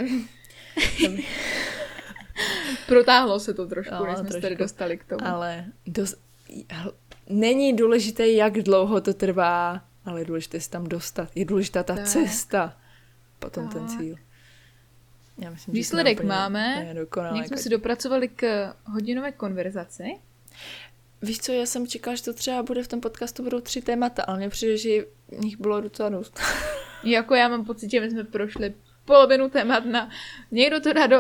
Protáhlo 2.87 3.41
se 3.41 3.55
to 3.55 3.67
trošku, 3.67 3.95
no, 3.95 4.07
než 4.07 4.15
jsme 4.15 4.29
trošku, 4.29 4.43
tady 4.43 4.57
dostali 4.57 4.99
k 4.99 5.05
tomu. 5.05 5.27
Ale 5.27 5.65
dos 5.87 6.15
není 7.29 7.77
důležité, 7.77 8.29
jak 8.29 8.53
dlouho 8.53 9.01
to 9.01 9.15
trvá, 9.15 9.85
ale 10.05 10.21
je 10.21 10.25
důležité 10.25 10.61
se 10.61 10.71
tam 10.71 10.85
dostat. 10.85 11.29
Je 11.35 11.45
důležitá 11.45 11.83
ta 11.83 11.97
tak. 11.97 12.07
cesta, 12.07 12.77
potom 13.39 13.65
tak. 13.69 13.73
ten 13.73 13.89
cíl. 13.89 14.17
Já 15.39 15.51
myslím, 15.51 15.75
Výsledek 15.75 16.21
že 16.21 16.27
máme, 16.27 16.95
jak 17.35 17.47
jsme 17.47 17.57
si 17.57 17.69
dopracovali 17.69 18.29
k 18.29 18.73
hodinové 18.85 19.33
konverzaci. 19.33 20.05
Víš 21.23 21.39
co, 21.39 21.53
já 21.53 21.67
jsem 21.67 21.87
čekala, 21.87 22.17
že 22.17 22.23
to 22.23 22.33
třeba 22.33 22.63
bude 22.63 22.83
v 22.83 22.89
tom 22.89 23.01
podcastu 23.01 23.43
budou 23.43 23.61
tři 23.61 23.83
témata, 23.83 24.23
ale 24.23 24.39
mně 24.39 24.49
přijde, 24.49 24.77
že 24.77 24.91
v 25.29 25.45
nich 25.45 25.61
bylo 25.61 25.81
docela 25.81 26.09
dost. 26.09 26.41
jako 27.05 27.35
já 27.35 27.49
mám 27.49 27.65
pocit, 27.65 27.91
že 27.91 28.01
my 28.01 28.11
jsme 28.11 28.25
prošli 28.25 28.75
polovinu 29.09 29.51
témat 29.51 29.85
na 29.85 30.11
někdo 30.51 30.81
to 30.81 30.93
dá 30.93 31.07
do 31.07 31.19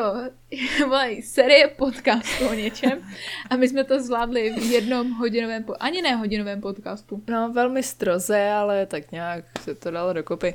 volej, 0.86 1.22
série 1.22 1.68
podcastu 1.68 2.49
o 2.49 2.55
něčem 2.55 3.03
a 3.51 3.57
my 3.57 3.68
jsme 3.68 3.84
to 3.84 4.03
zvládli 4.03 4.53
v 4.53 4.70
jednom 4.70 5.12
hodinovém, 5.12 5.64
ani 5.80 6.03
ne 6.03 6.14
hodinovém 6.14 6.61
podcastu. 6.61 7.22
No, 7.28 7.53
velmi 7.53 7.82
stroze, 7.82 8.51
ale 8.51 8.86
tak 8.86 9.12
nějak 9.12 9.45
se 9.61 9.74
to 9.74 9.91
dalo 9.91 10.12
dokopy. 10.12 10.55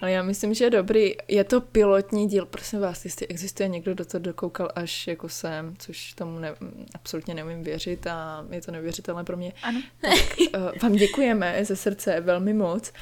Ale 0.00 0.12
já 0.12 0.22
myslím, 0.22 0.54
že 0.54 0.64
je 0.64 0.70
dobrý. 0.70 1.12
Je 1.28 1.44
to 1.44 1.60
pilotní 1.60 2.28
díl, 2.28 2.46
prosím 2.46 2.80
vás, 2.80 3.04
jestli 3.04 3.26
existuje 3.26 3.68
někdo, 3.68 3.94
kdo 3.94 4.04
to 4.04 4.18
dokoukal 4.18 4.68
až 4.74 5.06
jako 5.06 5.28
sem, 5.28 5.74
což 5.78 6.12
tomu 6.12 6.38
ne, 6.38 6.54
absolutně 6.94 7.34
neumím 7.34 7.62
věřit 7.62 8.06
a 8.06 8.46
je 8.50 8.60
to 8.60 8.72
nevěřitelné 8.72 9.24
pro 9.24 9.36
mě. 9.36 9.52
Ano. 9.62 9.82
Tak 10.00 10.38
uh, 10.56 10.78
vám 10.82 10.92
děkujeme 10.92 11.64
ze 11.64 11.76
srdce 11.76 12.20
velmi 12.20 12.54
moc. 12.54 12.92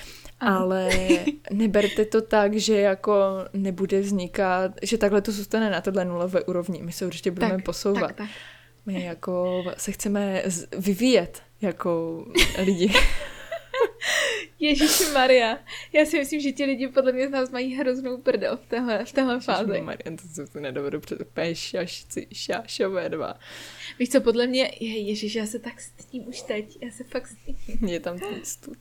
Ano. 0.40 0.58
Ale 0.58 0.90
neberte 1.52 2.04
to 2.04 2.22
tak, 2.22 2.54
že 2.54 2.80
jako 2.80 3.14
nebude 3.52 4.00
vznikat, 4.00 4.72
že 4.82 4.98
takhle 4.98 5.20
to 5.20 5.32
zůstane 5.32 5.70
na 5.70 5.80
tohle 5.80 6.04
nulové 6.04 6.42
úrovni. 6.42 6.82
My 6.82 6.92
se 6.92 7.06
určitě 7.06 7.30
budeme 7.30 7.54
tak, 7.54 7.64
posouvat. 7.64 8.06
Tak, 8.08 8.16
tak. 8.16 8.28
My 8.86 9.04
jako 9.04 9.64
se 9.76 9.92
chceme 9.92 10.42
vyvíjet 10.78 11.42
jako 11.60 12.24
lidi. 12.58 12.92
Ježíši 14.60 15.04
Maria. 15.14 15.58
Já 15.92 16.04
si 16.06 16.18
myslím, 16.18 16.40
že 16.40 16.52
ti 16.52 16.64
lidi 16.64 16.88
podle 16.88 17.12
mě 17.12 17.28
z 17.28 17.30
nás 17.30 17.50
mají 17.50 17.74
hroznou 17.74 18.18
prdel 18.18 18.56
v 18.56 18.66
téhle, 18.66 19.04
v 19.04 19.12
téhle 19.12 19.40
fázi. 19.40 19.80
Maria, 19.80 20.16
to 20.22 20.28
se 20.28 20.46
to 20.46 20.60
nedovedu 20.60 21.00
před 21.00 21.20
úplně 21.20 21.54
šašci, 21.54 22.26
šašové 22.32 23.08
dva. 23.08 23.38
Víš 23.98 24.08
co, 24.08 24.20
podle 24.20 24.46
mě, 24.46 24.70
je, 24.80 24.98
ježiš, 24.98 25.34
já 25.34 25.46
se 25.46 25.58
tak 25.58 25.80
stydím 25.80 26.28
už 26.28 26.42
teď. 26.42 26.78
Já 26.82 26.90
se 26.90 27.04
fakt 27.04 27.26
stydím. 27.26 27.88
Je 27.88 28.00
tam 28.00 28.18
ten 28.18 28.44
stud. 28.44 28.78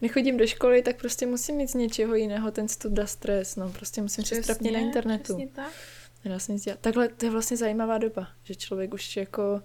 Nechodím 0.00 0.36
do 0.36 0.46
školy, 0.46 0.82
tak 0.82 0.96
prostě 0.96 1.26
musím 1.26 1.56
mít 1.56 1.70
z 1.70 1.74
něčeho 1.74 2.14
jiného 2.14 2.50
ten 2.50 2.68
stud 2.68 2.98
a 2.98 3.06
stres. 3.06 3.56
No, 3.56 3.70
prostě 3.70 4.02
musím 4.02 4.24
se 4.24 4.42
strapně 4.42 4.72
na 4.72 4.78
internetu. 4.78 5.22
Přesně 5.22 5.48
tak. 5.48 5.72
Nedá 6.24 6.38
se 6.38 6.52
nic 6.52 6.64
dělat. 6.64 6.80
Takhle 6.80 7.08
to 7.08 7.26
je 7.26 7.30
vlastně 7.30 7.56
zajímavá 7.56 7.98
doba, 7.98 8.28
že 8.44 8.54
člověk 8.54 8.94
už 8.94 9.16
jako 9.16 9.62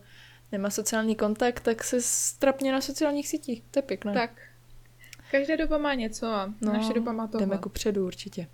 nemá 0.52 0.70
sociální 0.70 1.16
kontakt, 1.16 1.60
tak 1.60 1.84
se 1.84 2.02
strapně 2.02 2.72
na 2.72 2.82
sociálních 2.82 3.28
sítích. 3.28 3.64
To 3.72 3.80
je 3.80 3.84
pěkné. 3.84 4.14
Tak, 4.14 4.42
Každá 5.34 5.56
doba 5.56 5.78
má 5.78 5.94
něco 5.94 6.28
a 6.28 6.54
no, 6.62 6.74
naše 6.74 6.94
doba 6.94 7.12
má 7.12 7.28
to. 7.28 7.40
Jdeme 7.40 7.58
ku 7.58 7.70
předu 7.70 8.06
určitě. 8.06 8.48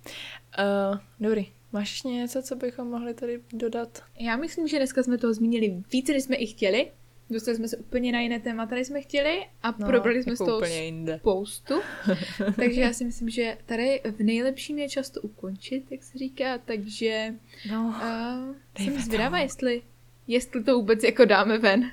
Uh, 0.92 0.98
dobrý. 1.20 1.46
Máš 1.72 1.90
ještě 1.90 2.08
něco, 2.08 2.42
co 2.42 2.56
bychom 2.56 2.88
mohli 2.88 3.14
tady 3.14 3.40
dodat? 3.52 4.02
Já 4.18 4.36
myslím, 4.36 4.68
že 4.68 4.76
dneska 4.76 5.02
jsme 5.02 5.18
toho 5.18 5.34
zmínili 5.34 5.82
více, 5.92 6.12
než 6.12 6.22
jsme 6.22 6.36
i 6.36 6.46
chtěli. 6.46 6.90
Dostali 7.30 7.56
jsme 7.56 7.68
se 7.68 7.76
úplně 7.76 8.12
na 8.12 8.20
jiné 8.20 8.40
témata, 8.40 8.74
než 8.74 8.86
jsme 8.86 9.00
chtěli 9.00 9.46
a 9.62 9.74
no, 9.78 9.86
probrali 9.86 10.22
jsme 10.22 10.32
jako 10.32 10.44
z 10.44 10.46
toho 10.46 10.58
úplně 10.58 10.84
jinde. 10.84 11.18
spoustu. 11.18 11.74
takže 12.56 12.80
já 12.80 12.92
si 12.92 13.04
myslím, 13.04 13.30
že 13.30 13.58
tady 13.66 14.00
v 14.16 14.20
nejlepším 14.20 14.78
je 14.78 14.88
často 14.88 15.20
ukončit, 15.20 15.92
jak 15.92 16.02
se 16.02 16.18
říká, 16.18 16.58
takže 16.58 17.34
no, 17.70 17.82
uh, 17.82 18.84
jsem 18.84 19.00
zvědavá, 19.02 19.38
jestli, 19.38 19.82
jestli 20.26 20.64
to 20.64 20.74
vůbec 20.74 21.04
jako 21.04 21.24
dáme 21.24 21.58
ven. 21.58 21.90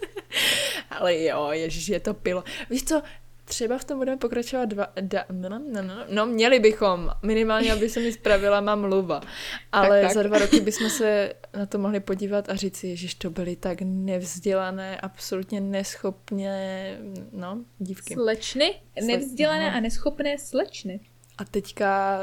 Ale 0.90 1.22
jo, 1.22 1.48
ježiš, 1.52 1.88
je 1.88 2.00
to 2.00 2.14
pilo. 2.14 2.44
Víš 2.70 2.84
co, 2.84 3.02
Třeba 3.48 3.78
v 3.78 3.84
tom 3.84 3.98
budeme 3.98 4.16
pokračovat 4.16 4.64
dva... 4.64 4.86
Da, 5.00 5.24
no, 5.32 5.48
no, 5.48 5.58
no, 5.72 5.82
no, 5.82 5.94
no, 6.08 6.26
měli 6.26 6.60
bychom. 6.60 7.10
Minimálně, 7.22 7.72
aby 7.72 7.88
se 7.88 8.00
mi 8.00 8.12
spravila 8.12 8.60
má 8.60 8.74
mluva. 8.74 9.20
Ale 9.72 10.00
tak, 10.00 10.08
tak. 10.08 10.14
za 10.14 10.22
dva 10.22 10.38
roky 10.38 10.60
bychom 10.60 10.90
se 10.90 11.32
na 11.56 11.66
to 11.66 11.78
mohli 11.78 12.00
podívat 12.00 12.48
a 12.48 12.56
říct 12.56 12.76
si, 12.76 12.96
že 12.96 13.16
to 13.18 13.30
byly 13.30 13.56
tak 13.56 13.78
nevzdělané, 13.82 15.00
absolutně 15.00 15.60
neschopné, 15.60 16.98
no, 17.32 17.64
dívky. 17.78 18.14
Slečny? 18.14 18.74
Nevzdělané 19.06 19.72
a 19.72 19.80
neschopné 19.80 20.38
slečny. 20.38 21.00
A 21.38 21.44
teďka 21.44 22.18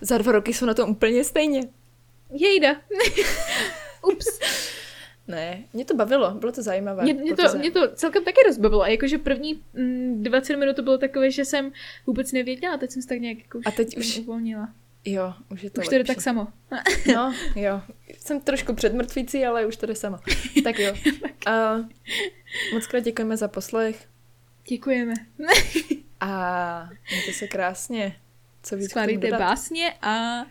za 0.00 0.18
dva 0.18 0.32
roky 0.32 0.54
jsou 0.54 0.66
na 0.66 0.74
tom 0.74 0.90
úplně 0.90 1.24
stejně. 1.24 1.60
Jejda. 2.32 2.76
Ups. 4.12 4.39
Ne, 5.30 5.64
mě 5.72 5.84
to 5.84 5.94
bavilo, 5.94 6.30
bylo 6.30 6.52
to 6.52 6.62
zajímavé. 6.62 7.02
Mě, 7.02 7.14
mě, 7.14 7.36
to, 7.36 7.52
to, 7.52 7.58
mě 7.58 7.70
to 7.70 7.88
celkem 7.94 8.24
taky 8.24 8.36
rozbavilo. 8.46 8.82
A 8.82 8.88
jakože 8.88 9.18
první 9.18 9.62
mm, 9.74 10.22
20 10.22 10.56
minut 10.56 10.76
to 10.76 10.82
bylo 10.82 10.98
takové, 10.98 11.30
že 11.30 11.44
jsem 11.44 11.72
vůbec 12.06 12.32
nevěděla, 12.32 12.76
teď 12.76 12.90
jsem 12.90 13.02
se 13.02 13.08
tak 13.08 13.20
nějak 13.20 13.38
jako 13.38 13.58
už, 13.58 13.66
a 13.66 13.70
teď 13.70 13.96
už 13.96 14.18
uvolnila. 14.18 14.68
Jo, 15.04 15.34
už 15.50 15.62
je 15.62 15.70
to 15.70 15.80
Už 15.80 15.88
to 15.88 15.94
jde 15.94 16.04
tak 16.04 16.20
samo. 16.20 16.46
no, 17.14 17.34
jo. 17.54 17.80
Jsem 18.18 18.40
trošku 18.40 18.74
předmrtvící, 18.74 19.44
ale 19.44 19.66
už 19.66 19.76
to 19.76 19.86
jde 19.86 19.94
samo. 19.94 20.18
Tak 20.64 20.78
jo. 20.78 20.94
Uh, 21.48 21.86
moc 22.72 22.86
krát 22.86 23.00
děkujeme 23.00 23.36
za 23.36 23.48
poslech. 23.48 24.08
Děkujeme. 24.68 25.14
a 26.20 26.88
mějte 27.10 27.32
se 27.32 27.48
krásně. 27.48 28.16
Co 28.62 28.76
víc 28.76 28.90
Schválíte 28.90 29.30
básně 29.30 29.92
a 30.02 30.44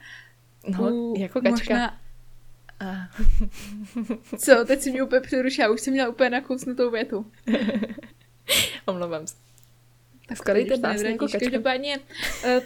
no, 0.68 0.94
u, 0.94 1.16
jako 1.20 1.42
kačka. 1.42 1.52
Možná 1.52 1.88
a... 1.88 2.09
Co, 4.38 4.66
teď 4.66 4.82
si 4.82 4.92
mě 4.92 5.04
úplně 5.04 5.22
přerušila, 5.22 5.70
už 5.70 5.82
jsem 5.82 5.94
měla 5.94 6.10
úplně 6.10 6.30
nakousnutou 6.30 6.92
větu. 6.92 7.32
Omlouvám 8.86 9.28
se. 9.28 9.36
Tak 10.28 10.38
skalejte 10.38 10.78
básně 10.78 11.10
jako. 11.10 11.28
Každopádně 11.32 11.98
uh, 11.98 12.64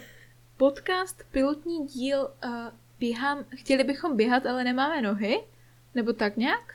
podcast, 0.58 1.24
pilotní 1.32 1.88
díl, 1.88 2.30
uh, 2.46 2.52
běhám, 3.00 3.46
chtěli 3.56 3.84
bychom 3.84 4.18
běhat, 4.18 4.46
ale 4.46 4.64
nemáme 4.64 5.02
nohy? 5.02 5.40
Nebo 5.96 6.14
tak 6.14 6.38
nějak? 6.38 6.74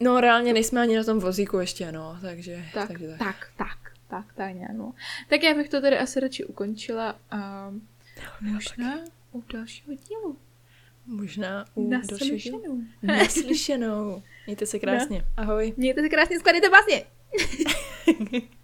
No 0.00 0.20
reálně 0.20 0.52
nejsme 0.52 0.80
ani 0.80 0.96
na 0.96 1.04
tom 1.04 1.18
vozíku 1.18 1.58
ještě, 1.58 1.92
no, 1.92 2.18
takže... 2.22 2.64
Tak, 2.74 2.88
takže 2.88 3.08
tak. 3.08 3.18
tak, 3.18 3.50
tak, 3.56 3.92
tak, 4.08 4.32
tak 4.34 4.54
nějak, 4.54 4.72
no. 4.72 4.94
Tak 5.28 5.42
já 5.42 5.54
bych 5.54 5.68
to 5.68 5.80
tady 5.80 5.98
asi 5.98 6.20
radši 6.20 6.44
ukončila 6.44 7.18
a 7.30 7.68
uh, 7.68 8.52
možná 8.52 8.94
u 9.32 9.44
dalšího 9.52 9.94
dílu. 9.94 10.36
Možná 11.06 11.64
u 11.74 11.90
Naslyšenou. 11.90 12.60
Dalšího... 12.60 12.78
Naslyšenou. 13.02 14.22
Mějte 14.46 14.66
se 14.66 14.78
krásně. 14.78 15.18
No. 15.18 15.42
Ahoj. 15.42 15.74
Mějte 15.76 16.00
se 16.00 16.08
krásně, 16.08 16.38
skladejte 16.38 16.68
vlastně. 16.68 17.02